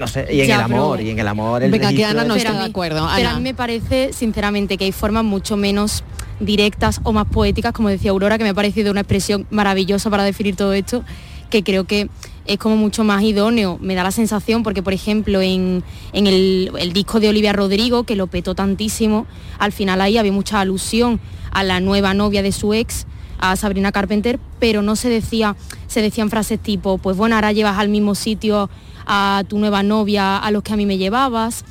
no 0.00 0.08
sé, 0.08 0.26
y 0.32 0.40
en 0.40 0.48
Ya, 0.48 0.54
el 0.56 0.60
amor, 0.62 0.96
pero- 0.96 1.08
y 1.08 1.10
en 1.12 1.18
el 1.18 1.28
amor. 1.28 1.62
El 1.62 1.70
Venga, 1.70 1.90
que 1.92 2.04
Ana 2.04 2.24
no 2.24 2.34
de- 2.34 2.40
está 2.40 2.52
de 2.52 2.64
acuerdo. 2.64 3.06
Pero 3.14 3.26
a 3.26 3.30
Ana. 3.30 3.36
mí 3.38 3.42
me 3.44 3.54
parece, 3.54 4.12
sinceramente, 4.12 4.76
que 4.78 4.84
hay 4.86 4.92
formas 4.92 5.22
mucho 5.22 5.56
menos 5.56 6.02
directas 6.40 7.00
o 7.04 7.12
más 7.12 7.26
poéticas, 7.26 7.72
como 7.72 7.88
decía 7.88 8.10
Aurora, 8.10 8.38
que 8.38 8.44
me 8.44 8.50
ha 8.50 8.54
parecido 8.54 8.90
una 8.90 9.00
expresión 9.02 9.46
maravillosa 9.50 10.10
para 10.10 10.24
definir 10.24 10.56
todo 10.56 10.72
esto, 10.72 11.04
que 11.50 11.62
creo 11.62 11.84
que 11.84 12.08
es 12.46 12.58
como 12.58 12.76
mucho 12.76 13.04
más 13.04 13.22
idóneo. 13.22 13.78
Me 13.80 13.94
da 13.94 14.02
la 14.02 14.10
sensación, 14.10 14.62
porque 14.62 14.82
por 14.82 14.92
ejemplo 14.92 15.40
en, 15.42 15.84
en 16.12 16.26
el, 16.26 16.70
el 16.78 16.92
disco 16.92 17.20
de 17.20 17.28
Olivia 17.28 17.52
Rodrigo, 17.52 18.04
que 18.04 18.16
lo 18.16 18.26
petó 18.26 18.54
tantísimo, 18.54 19.26
al 19.58 19.72
final 19.72 20.00
ahí 20.00 20.16
había 20.16 20.32
mucha 20.32 20.60
alusión 20.60 21.20
a 21.52 21.62
la 21.62 21.80
nueva 21.80 22.14
novia 22.14 22.42
de 22.42 22.52
su 22.52 22.72
ex, 22.72 23.06
a 23.40 23.56
Sabrina 23.56 23.90
Carpenter, 23.92 24.38
pero 24.58 24.82
no 24.82 24.96
se 24.96 25.08
decía, 25.08 25.56
se 25.86 26.02
decían 26.02 26.30
frases 26.30 26.60
tipo, 26.60 26.98
pues 26.98 27.16
bueno, 27.16 27.34
ahora 27.34 27.52
llevas 27.52 27.78
al 27.78 27.88
mismo 27.88 28.14
sitio 28.14 28.70
a 29.06 29.42
tu 29.48 29.58
nueva 29.58 29.82
novia 29.82 30.36
a 30.36 30.50
los 30.50 30.62
que 30.62 30.72
a 30.72 30.76
mí 30.76 30.86
me 30.86 30.98
llevabas 30.98 31.64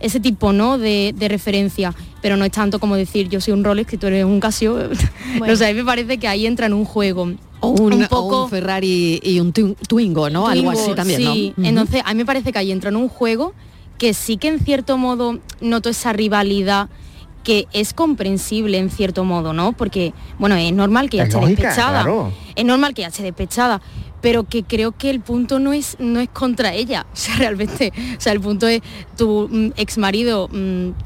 ese 0.00 0.18
tipo 0.18 0.52
¿no? 0.52 0.78
de, 0.78 1.14
de 1.16 1.28
referencia, 1.28 1.94
pero 2.22 2.36
no 2.36 2.44
es 2.44 2.52
tanto 2.52 2.80
como 2.80 2.96
decir 2.96 3.28
yo 3.28 3.40
soy 3.40 3.52
un 3.52 3.64
Rolex 3.64 3.92
y 3.92 3.96
tú 3.98 4.06
eres 4.06 4.24
un 4.24 4.40
Casio. 4.40 4.88
no 5.46 5.56
sé, 5.56 5.66
a 5.66 5.68
mí 5.68 5.74
me 5.74 5.84
parece 5.84 6.18
que 6.18 6.26
ahí 6.26 6.46
entra 6.46 6.66
en 6.66 6.72
un 6.72 6.84
juego. 6.84 7.32
O 7.62 7.68
un, 7.68 8.06
o 8.10 8.44
un 8.44 8.48
Ferrari 8.48 9.20
y 9.22 9.38
un 9.38 9.52
Twingo, 9.52 10.30
¿no? 10.30 10.48
Algo 10.48 10.72
Twingo, 10.72 10.82
así 10.82 10.94
también, 10.94 11.22
¿no? 11.22 11.32
sí. 11.34 11.52
Ujú. 11.54 11.66
Entonces, 11.66 12.02
a 12.06 12.14
mí 12.14 12.18
me 12.18 12.24
parece 12.24 12.52
que 12.52 12.58
ahí 12.58 12.72
entra 12.72 12.88
en 12.88 12.96
un 12.96 13.08
juego 13.08 13.52
que 13.98 14.14
sí 14.14 14.38
que 14.38 14.48
en 14.48 14.60
cierto 14.60 14.96
modo 14.96 15.38
noto 15.60 15.90
esa 15.90 16.14
rivalidad 16.14 16.88
que 17.42 17.66
es 17.72 17.92
comprensible 17.94 18.78
en 18.78 18.90
cierto 18.90 19.24
modo, 19.24 19.52
¿no? 19.52 19.72
Porque, 19.72 20.12
bueno, 20.38 20.56
es 20.56 20.72
normal 20.72 21.08
que 21.10 21.16
ella 21.18 21.24
Es 21.28 21.34
esté 21.34 21.46
despechada. 21.46 22.02
claro. 22.02 22.32
Es 22.54 22.64
normal 22.64 22.94
que 22.94 23.02
ella 23.02 23.08
esté 23.08 23.22
despechada, 23.22 23.80
pero 24.20 24.44
que 24.44 24.62
creo 24.64 24.92
que 24.92 25.08
el 25.08 25.20
punto 25.20 25.58
no 25.58 25.72
es, 25.72 25.96
no 25.98 26.20
es 26.20 26.28
contra 26.28 26.74
ella. 26.74 27.06
O 27.12 27.16
sea, 27.16 27.36
realmente, 27.36 27.92
o 28.16 28.20
sea, 28.20 28.32
el 28.32 28.40
punto 28.40 28.66
es 28.68 28.82
tu 29.16 29.72
ex 29.76 29.96
marido 29.98 30.48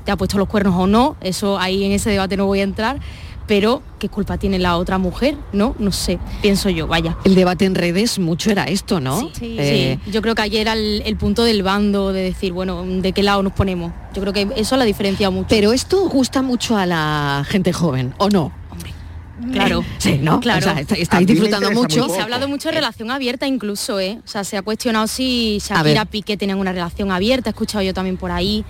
te 0.05 0.11
ha 0.11 0.16
puesto 0.16 0.39
los 0.39 0.49
cuernos 0.49 0.74
o 0.76 0.87
no, 0.87 1.16
eso 1.20 1.59
ahí 1.59 1.85
en 1.85 1.93
ese 1.93 2.11
debate 2.11 2.37
no 2.37 2.47
voy 2.47 2.61
a 2.61 2.64
entrar, 2.64 2.99
pero 3.47 3.83
qué 3.99 4.09
culpa 4.09 4.39
tiene 4.39 4.59
la 4.59 4.77
otra 4.77 4.99
mujer, 4.99 5.37
¿no? 5.53 5.75
No 5.79 5.93
sé, 5.93 6.19
pienso 6.43 6.71
yo, 6.71 6.87
vaya. 6.87 7.17
El 7.25 7.35
debate 7.35 7.65
en 7.67 7.75
redes 7.75 8.19
mucho 8.19 8.51
era 8.51 8.65
esto, 8.65 9.01
¿no? 9.01 9.31
Sí, 9.39 9.57
Eh, 9.59 9.99
sí. 10.05 10.11
yo 10.11 10.23
creo 10.23 10.35
que 10.35 10.43
ayer 10.43 10.63
era 10.63 10.73
el, 10.75 11.03
el 11.05 11.17
punto 11.17 11.45
del 11.45 11.63
bando 11.63 12.13
de 12.13 12.23
decir, 12.23 12.53
bueno, 12.53 12.83
¿de 12.87 13.13
qué 13.13 13.23
lado 13.23 13.43
nos 13.43 13.53
ponemos? 13.53 13.93
Yo 14.15 14.21
creo 14.23 14.33
que 14.33 14.49
eso 14.57 14.77
la 14.77 14.85
diferencia 14.85 15.29
mucho. 15.31 15.49
Pero 15.51 15.73
esto 15.73 16.09
gusta 16.09 16.43
mucho 16.43 16.77
a 16.77 16.87
la 16.87 17.45
gente 17.49 17.73
joven, 17.73 18.15
¿o 18.19 18.29
no? 18.31 18.53
Claro, 19.53 19.85
Sí, 19.99 20.19
¿no? 20.23 20.41
Claro. 20.41 20.61
O 20.61 20.63
sea, 20.63 20.81
está- 20.81 20.95
estáis 20.95 21.27
disfrutando 21.27 21.71
mucho. 21.73 22.09
Se 22.09 22.21
ha 22.21 22.23
hablado 22.25 22.49
mucho 22.49 22.69
de 22.69 22.77
relación 22.77 23.11
abierta 23.11 23.47
incluso, 23.47 23.99
¿eh? 24.01 24.21
O 24.25 24.29
sea, 24.29 24.45
se 24.45 24.57
ha 24.57 24.63
cuestionado 24.63 25.07
si. 25.09 25.59
Shakira 25.59 26.05
Piqué 26.05 26.37
tenían 26.37 26.59
una 26.59 26.73
relación 26.73 27.11
abierta, 27.11 27.51
he 27.51 27.53
escuchado 27.53 27.83
yo 27.83 27.93
también 27.93 28.17
por 28.17 28.31
ahí. 28.31 28.65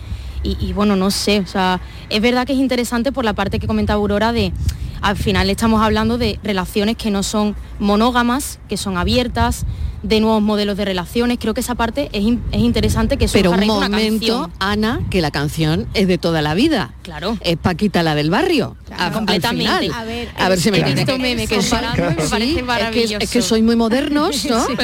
Y, 0.45 0.75
bueno, 0.75 0.95
no 0.95 1.11
sé, 1.11 1.41
o 1.41 1.47
sea, 1.47 1.81
es 2.11 2.21
verdad 2.21 2.47
que 2.47 2.53
es 2.53 2.59
interesante 2.59 3.13
por 3.13 3.25
la 3.25 3.33
parte 3.33 3.59
que 3.59 3.67
comentaba 3.67 3.99
Aurora 3.99 4.31
de, 4.31 4.53
al 5.01 5.17
final 5.17 5.49
estamos 5.49 5.83
hablando 5.83 6.19
de 6.19 6.39
relaciones 6.45 6.97
que 6.97 7.11
no 7.11 7.23
son 7.23 7.57
monógamas, 7.79 8.61
que 8.69 8.77
son 8.77 8.99
abiertas, 8.99 9.65
de 10.05 10.21
nuevos 10.21 10.41
modelos 10.43 10.77
de 10.77 10.85
relaciones. 10.85 11.39
Creo 11.41 11.55
que 11.55 11.61
esa 11.61 11.75
parte 11.75 12.09
es, 12.13 12.23
in- 12.23 12.43
es 12.53 12.61
interesante 12.61 13.17
que 13.17 13.27
Pero 13.33 13.51
a 13.53 13.57
un 13.57 13.65
una 13.65 13.89
momento. 13.89 14.51
Ana, 14.61 15.01
que 15.11 15.21
la 15.21 15.31
canción 15.33 15.87
es 15.95 16.07
de 16.07 16.19
toda 16.19 16.43
la 16.43 16.55
vida. 16.55 16.93
Claro. 17.03 17.37
Es 17.41 17.57
Paquita 17.57 18.03
la 18.03 18.15
del 18.15 18.31
barrio. 18.31 18.77
a- 18.97 19.07
al 19.07 19.13
completamente. 19.13 19.65
final. 19.65 19.91
A 19.93 20.05
ver, 20.05 20.29
a 20.37 20.49
ver 20.49 20.61
si 20.61 20.71
me 20.71 20.77
he 20.77 20.81
entiendes. 20.81 21.07
visto 21.07 21.21
memes 21.21 21.49
Que 21.49 21.61
son- 21.63 21.81
comparando 21.81 22.13
y 22.13 22.17
me 22.17 22.55
sí, 22.55 22.63
parece 22.65 23.03
es 23.05 23.09
que-. 23.19 23.25
Es 23.25 23.31
que, 23.31 23.43
soy 23.43 23.63
muy 23.63 23.75
modernos, 23.77 24.45
¿no? 24.47 24.65
Sí. 24.67 24.75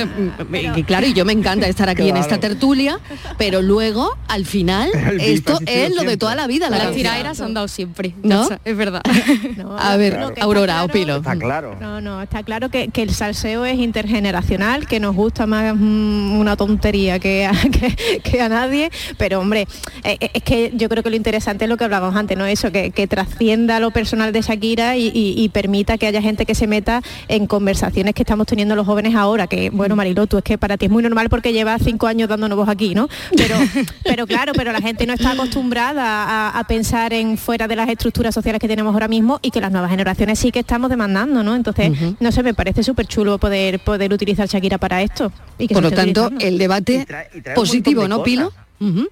Y 0.76 0.82
claro, 0.84 1.06
y 1.06 1.12
yo 1.12 1.24
me 1.24 1.32
encanta 1.32 1.68
estar 1.68 1.88
aquí 1.88 2.02
en 2.02 2.08
Claro. 2.08 2.20
esta 2.22 2.38
tertulia, 2.40 2.98
pero 3.38 3.62
luego, 3.62 4.16
al 4.28 4.44
final, 4.46 4.90
esto 5.20 5.58
es 5.66 5.94
lo 5.94 6.02
de 6.02 6.16
toda 6.16 6.34
la 6.34 6.46
vida. 6.46 6.68
La 6.70 6.78
Las 6.78 6.94
tiraderas 6.94 7.40
han 7.40 7.54
dado 7.54 7.68
siempre. 7.68 8.14
¿No? 8.22 8.48
Es 8.64 8.76
verdad. 8.76 9.02
A 9.78 9.96
ver, 9.96 10.18
Aurora, 10.40 10.74
claro- 10.74 10.84
opino. 10.86 11.16
Está 11.16 11.36
claro. 11.36 11.76
No, 11.80 12.00
no, 12.00 12.22
está 12.22 12.42
claro 12.42 12.70
que, 12.70 12.88
que 12.88 13.02
el 13.02 13.14
salseo 13.14 13.64
es 13.64 13.78
intergeneracional, 13.78 14.86
que 14.86 14.98
nos 15.10 15.16
gusta 15.16 15.44
más 15.44 15.74
mm, 15.76 16.38
una 16.38 16.54
tontería 16.56 17.18
que 17.18 17.44
a, 17.44 17.50
que, 17.72 18.20
que 18.22 18.40
a 18.40 18.48
nadie, 18.48 18.90
pero 19.18 19.40
hombre, 19.40 19.66
eh, 20.04 20.16
eh, 20.20 20.30
es 20.34 20.42
que 20.44 20.72
yo 20.76 20.88
creo 20.88 21.02
que 21.02 21.10
lo 21.10 21.16
interesante 21.16 21.64
es 21.64 21.68
lo 21.68 21.76
que 21.76 21.82
hablábamos 21.82 22.14
antes, 22.14 22.38
¿no? 22.38 22.46
Eso, 22.46 22.70
que, 22.70 22.92
que 22.92 23.08
trascienda 23.08 23.80
lo 23.80 23.90
personal 23.90 24.32
de 24.32 24.40
Shakira 24.42 24.96
y, 24.96 25.08
y- 25.08 25.34
y 25.36 25.48
permita 25.48 25.98
que 25.98 26.06
haya 26.06 26.22
gente 26.22 26.46
que 26.46 26.54
se 26.54 26.66
meta 26.68 27.02
en 27.26 27.46
conversaciones 27.48 28.14
que 28.14 28.22
estamos 28.22 28.46
teniendo 28.46 28.76
los 28.76 28.86
jóvenes 28.86 29.16
ahora, 29.16 29.48
que 29.48 29.70
bueno, 29.70 29.96
Mariló, 29.96 30.28
tú 30.28 30.38
es 30.38 30.44
que 30.44 30.58
para 30.58 30.76
ti 30.76 30.84
es 30.86 30.92
muy 30.92 31.02
normal 31.02 31.28
porque 31.28 31.52
llevas 31.52 31.82
cinco 31.84 32.06
años 32.06 32.28
dándonos 32.28 32.56
voz 32.56 32.68
aquí, 32.68 32.94
¿no? 32.94 33.08
Pero, 33.36 33.56
pero 34.04 34.26
claro, 34.28 34.52
pero 34.54 34.70
la 34.70 34.80
gente 34.80 35.06
no 35.06 35.14
está 35.14 35.32
acostumbrada 35.32 36.04
a, 36.04 36.58
a 36.58 36.64
pensar 36.68 37.12
en 37.12 37.36
fuera 37.36 37.66
de 37.66 37.74
las 37.74 37.88
estructuras 37.88 38.32
sociales 38.32 38.60
que 38.60 38.68
tenemos 38.68 38.92
ahora 38.94 39.08
mismo 39.08 39.40
y 39.42 39.50
que 39.50 39.60
las 39.60 39.72
nuevas 39.72 39.90
generaciones 39.90 40.38
sí 40.38 40.52
que 40.52 40.60
estamos 40.60 40.88
demandando, 40.88 41.42
¿no? 41.42 41.56
Entonces, 41.56 41.90
no 42.20 42.30
sé, 42.30 42.42
me 42.44 42.54
parece 42.54 42.84
súper 42.84 43.06
chulo 43.06 43.38
poder, 43.38 43.80
poder 43.80 44.12
utilizar 44.12 44.46
Shakira 44.46 44.78
para 44.78 44.99
esto. 45.02 45.32
Y 45.58 45.66
que 45.68 45.74
Por 45.74 45.82
lo 45.82 45.90
tanto, 45.90 46.24
utilizando. 46.26 46.46
el 46.46 46.58
debate 46.58 47.04
trae 47.06 47.28
positivo, 47.54 48.08
¿no, 48.08 48.22
Pilo? 48.22 48.52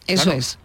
Eso 0.07 0.25
Claro. 0.25 0.39
es. 0.39 0.59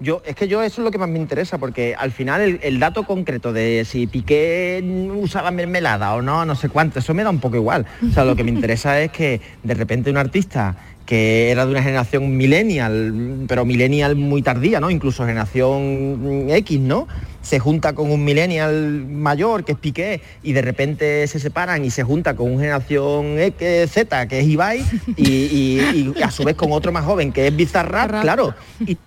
Yo, 0.00 0.22
es 0.24 0.36
que 0.36 0.46
yo 0.46 0.62
eso 0.62 0.80
es 0.80 0.84
lo 0.84 0.92
que 0.92 0.98
más 0.98 1.08
me 1.08 1.18
interesa, 1.18 1.58
porque 1.58 1.96
al 1.98 2.12
final 2.12 2.40
el, 2.40 2.60
el 2.62 2.78
dato 2.78 3.02
concreto 3.02 3.52
de 3.52 3.84
si 3.84 4.06
Piqué 4.06 4.80
usaba 5.20 5.50
mermelada 5.50 6.14
o 6.14 6.22
no, 6.22 6.44
no 6.44 6.54
sé 6.54 6.68
cuánto, 6.68 7.00
eso 7.00 7.14
me 7.14 7.24
da 7.24 7.30
un 7.30 7.40
poco 7.40 7.56
igual. 7.56 7.84
O 8.08 8.12
sea, 8.14 8.24
lo 8.24 8.36
que 8.36 8.44
me 8.44 8.50
interesa 8.52 9.00
es 9.00 9.10
que 9.10 9.40
de 9.64 9.74
repente 9.74 10.08
un 10.08 10.16
artista 10.16 10.76
que 11.08 11.50
era 11.50 11.64
de 11.64 11.70
una 11.72 11.82
generación 11.82 12.36
millennial, 12.36 13.46
pero 13.48 13.64
millennial 13.64 14.14
muy 14.14 14.42
tardía, 14.42 14.78
¿no? 14.78 14.90
Incluso 14.90 15.24
generación 15.24 16.48
X, 16.50 16.78
¿no? 16.80 17.08
Se 17.40 17.58
junta 17.58 17.94
con 17.94 18.10
un 18.10 18.22
millennial 18.22 19.06
mayor, 19.06 19.64
que 19.64 19.72
es 19.72 19.78
Piqué, 19.78 20.20
y 20.42 20.52
de 20.52 20.60
repente 20.60 21.26
se 21.26 21.38
separan 21.40 21.82
y 21.82 21.90
se 21.90 22.02
junta 22.02 22.36
con 22.36 22.50
una 22.52 22.60
generación 22.60 23.38
X, 23.38 23.90
Z, 23.90 24.28
que 24.28 24.40
es 24.40 24.46
Ibai, 24.46 24.84
y, 25.16 25.30
y- 25.30 26.12
y 26.14 26.22
a 26.22 26.30
su 26.30 26.44
vez 26.44 26.56
con 26.56 26.72
otro 26.72 26.92
más 26.92 27.06
joven, 27.06 27.32
que 27.32 27.46
es 27.46 27.56
Bizarrap, 27.56 28.20
claro. 28.20 28.54
Y 28.86 28.98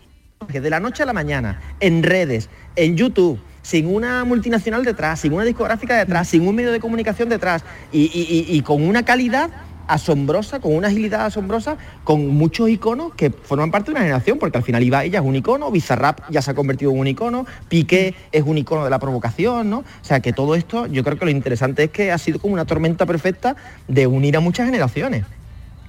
de 0.51 0.69
la 0.71 0.79
noche 0.79 1.03
a 1.03 1.05
la 1.05 1.13
mañana, 1.13 1.61
en 1.79 2.01
redes, 2.01 2.49
en 2.75 2.97
YouTube, 2.97 3.39
sin 3.61 3.85
una 3.85 4.23
multinacional 4.25 4.83
detrás, 4.83 5.19
sin 5.19 5.33
una 5.33 5.43
discográfica 5.43 5.95
detrás, 5.95 6.29
sin 6.29 6.47
un 6.47 6.55
medio 6.55 6.71
de 6.71 6.79
comunicación 6.79 7.29
detrás 7.29 7.63
y 7.91 8.59
con 8.63 8.81
una 8.81 9.05
calidad 9.05 9.51
asombrosa, 9.91 10.59
con 10.59 10.75
una 10.75 10.87
agilidad 10.87 11.25
asombrosa, 11.25 11.77
con 12.03 12.27
muchos 12.27 12.69
iconos 12.69 13.13
que 13.13 13.29
forman 13.29 13.71
parte 13.71 13.87
de 13.87 13.91
una 13.91 14.01
generación, 14.01 14.39
porque 14.39 14.57
al 14.57 14.63
final 14.63 14.83
Ibai 14.83 15.09
ya 15.09 15.19
es 15.19 15.25
un 15.25 15.35
icono, 15.35 15.69
Bizarrap 15.69 16.21
ya 16.29 16.41
se 16.41 16.51
ha 16.51 16.53
convertido 16.53 16.91
en 16.91 16.99
un 16.99 17.07
icono, 17.07 17.45
Piqué 17.67 18.15
es 18.31 18.43
un 18.45 18.57
icono 18.57 18.85
de 18.85 18.89
la 18.89 18.99
provocación, 18.99 19.69
¿no? 19.69 19.79
O 19.79 20.03
sea 20.03 20.21
que 20.21 20.31
todo 20.31 20.55
esto, 20.55 20.87
yo 20.87 21.03
creo 21.03 21.19
que 21.19 21.25
lo 21.25 21.31
interesante 21.31 21.83
es 21.83 21.91
que 21.91 22.11
ha 22.11 22.17
sido 22.17 22.39
como 22.39 22.53
una 22.53 22.65
tormenta 22.65 23.05
perfecta 23.05 23.55
de 23.87 24.07
unir 24.07 24.37
a 24.37 24.39
muchas 24.39 24.65
generaciones. 24.65 25.25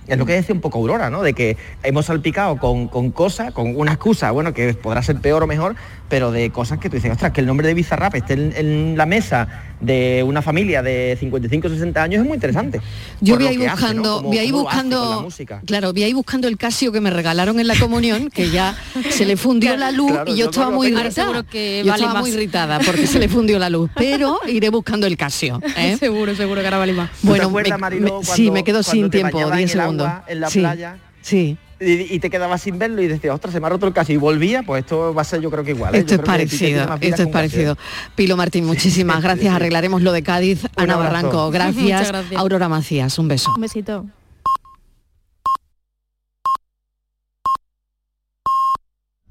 Es 0.06 0.18
lo 0.18 0.26
que 0.26 0.32
decía 0.32 0.54
un 0.54 0.60
poco 0.60 0.78
Aurora, 0.78 1.10
¿no? 1.10 1.22
De 1.22 1.32
que 1.32 1.56
hemos 1.82 2.06
salpicado 2.06 2.56
con, 2.58 2.88
con 2.88 3.10
cosas, 3.12 3.52
con 3.52 3.76
una 3.76 3.92
excusa, 3.92 4.30
bueno, 4.32 4.52
que 4.52 4.74
podrá 4.74 5.02
ser 5.02 5.16
peor 5.20 5.42
o 5.42 5.46
mejor, 5.46 5.76
pero 6.08 6.32
de 6.32 6.50
cosas 6.50 6.78
que 6.78 6.90
tú 6.90 6.96
dices, 6.96 7.10
ostras, 7.12 7.32
que 7.32 7.40
el 7.40 7.46
nombre 7.46 7.66
de 7.68 7.74
Bizarrap 7.74 8.14
esté 8.16 8.34
en, 8.34 8.52
en 8.56 8.96
la 8.96 9.06
mesa 9.06 9.48
de 9.80 10.22
una 10.26 10.42
familia 10.42 10.82
de 10.82 11.16
55 11.18 11.68
60 11.68 12.02
años 12.02 12.20
es 12.22 12.26
muy 12.26 12.34
interesante. 12.34 12.80
Yo 13.20 13.36
lo 13.38 13.48
ahí 13.48 13.56
que 13.58 13.66
hace, 13.68 13.94
¿no? 13.94 14.20
buscando, 14.20 14.30
ahí 14.32 14.38
hace 14.38 14.50
con 14.50 14.56
la 14.56 14.62
buscando, 14.62 15.22
música. 15.22 15.62
claro, 15.66 15.92
vi 15.92 16.02
ahí 16.04 16.12
buscando 16.12 16.48
el 16.48 16.56
Casio 16.56 16.92
que 16.92 17.00
me 17.00 17.10
regalaron 17.10 17.58
en 17.60 17.66
la 17.68 17.76
comunión, 17.78 18.28
que 18.30 18.50
ya 18.50 18.76
se 19.10 19.24
le 19.24 19.36
fundió 19.36 19.76
la 19.76 19.90
luz 19.90 20.10
Claro, 20.12 20.24
y 20.32 20.36
yo 20.36 20.44
yo 20.44 20.50
estaba 20.50 20.70
muy 20.70 20.88
irritada. 20.88 21.02
Ahora 21.26 21.38
seguro 21.38 21.44
que 21.50 21.82
yo 21.84 21.90
vale 21.90 22.00
estaba 22.02 22.14
más. 22.14 22.22
muy 22.22 22.30
irritada 22.32 22.80
porque 22.84 23.06
se 23.06 23.18
le 23.18 23.28
fundió 23.28 23.58
la 23.58 23.70
luz, 23.70 23.90
pero 23.94 24.38
iré 24.48 24.68
buscando 24.68 25.06
el 25.06 25.16
Casio. 25.16 25.60
¿eh? 25.76 25.96
seguro, 25.98 26.34
seguro 26.36 26.60
que 26.60 26.66
ahora 26.66 26.78
vale 26.78 26.92
más. 26.92 27.10
¿Tú 27.20 27.28
Bueno, 27.28 27.44
te 27.44 27.48
acuerdas, 27.48 27.72
me- 27.72 27.80
Mariló, 27.80 28.04
me- 28.04 28.10
cuando- 28.10 28.34
sí, 28.34 28.50
me 28.50 28.64
quedo 28.64 28.82
sin 28.82 29.10
tiempo, 29.10 29.38
bañabas 29.38 29.58
10 29.58 29.74
en 29.74 29.78
agua, 30.00 30.24
en 30.28 30.40
la 30.40 30.50
Sí, 30.50 30.60
playa? 30.60 30.96
Sí. 31.20 31.56
Y, 31.80 32.14
y 32.14 32.18
te 32.20 32.30
quedabas 32.30 32.62
sin 32.62 32.78
verlo 32.78 33.02
y 33.02 33.08
decías, 33.08 33.34
ostras, 33.34 33.52
se 33.52 33.58
me 33.58 33.66
ha 33.66 33.70
roto 33.70 33.86
el 33.88 33.92
Casio 33.92 34.14
y 34.14 34.18
volvía, 34.18 34.62
pues 34.62 34.84
esto 34.84 35.12
va 35.12 35.22
a 35.22 35.24
ser 35.24 35.40
yo 35.40 35.50
creo 35.50 35.64
que 35.64 35.72
igual. 35.72 35.94
¿eh? 35.94 35.98
Esto 35.98 36.10
Yo 36.10 36.14
es 36.16 36.20
que 36.20 36.26
parecido, 36.26 36.94
esto 37.00 37.22
es 37.22 37.26
un 37.26 37.32
parecido. 37.32 37.76
Pilo 38.14 38.36
Martín, 38.36 38.64
muchísimas 38.66 39.20
gracias. 39.20 39.52
Arreglaremos 39.54 40.00
lo 40.02 40.12
de 40.12 40.22
Cádiz. 40.22 40.64
Ana 40.76 40.94
abrazo. 40.94 41.12
Barranco, 41.12 41.50
gracias. 41.52 42.08
gracias. 42.08 42.40
Aurora 42.40 42.68
Macías, 42.68 43.18
un 43.18 43.26
beso. 43.28 43.52
Un 43.54 43.62
besito. 43.62 44.06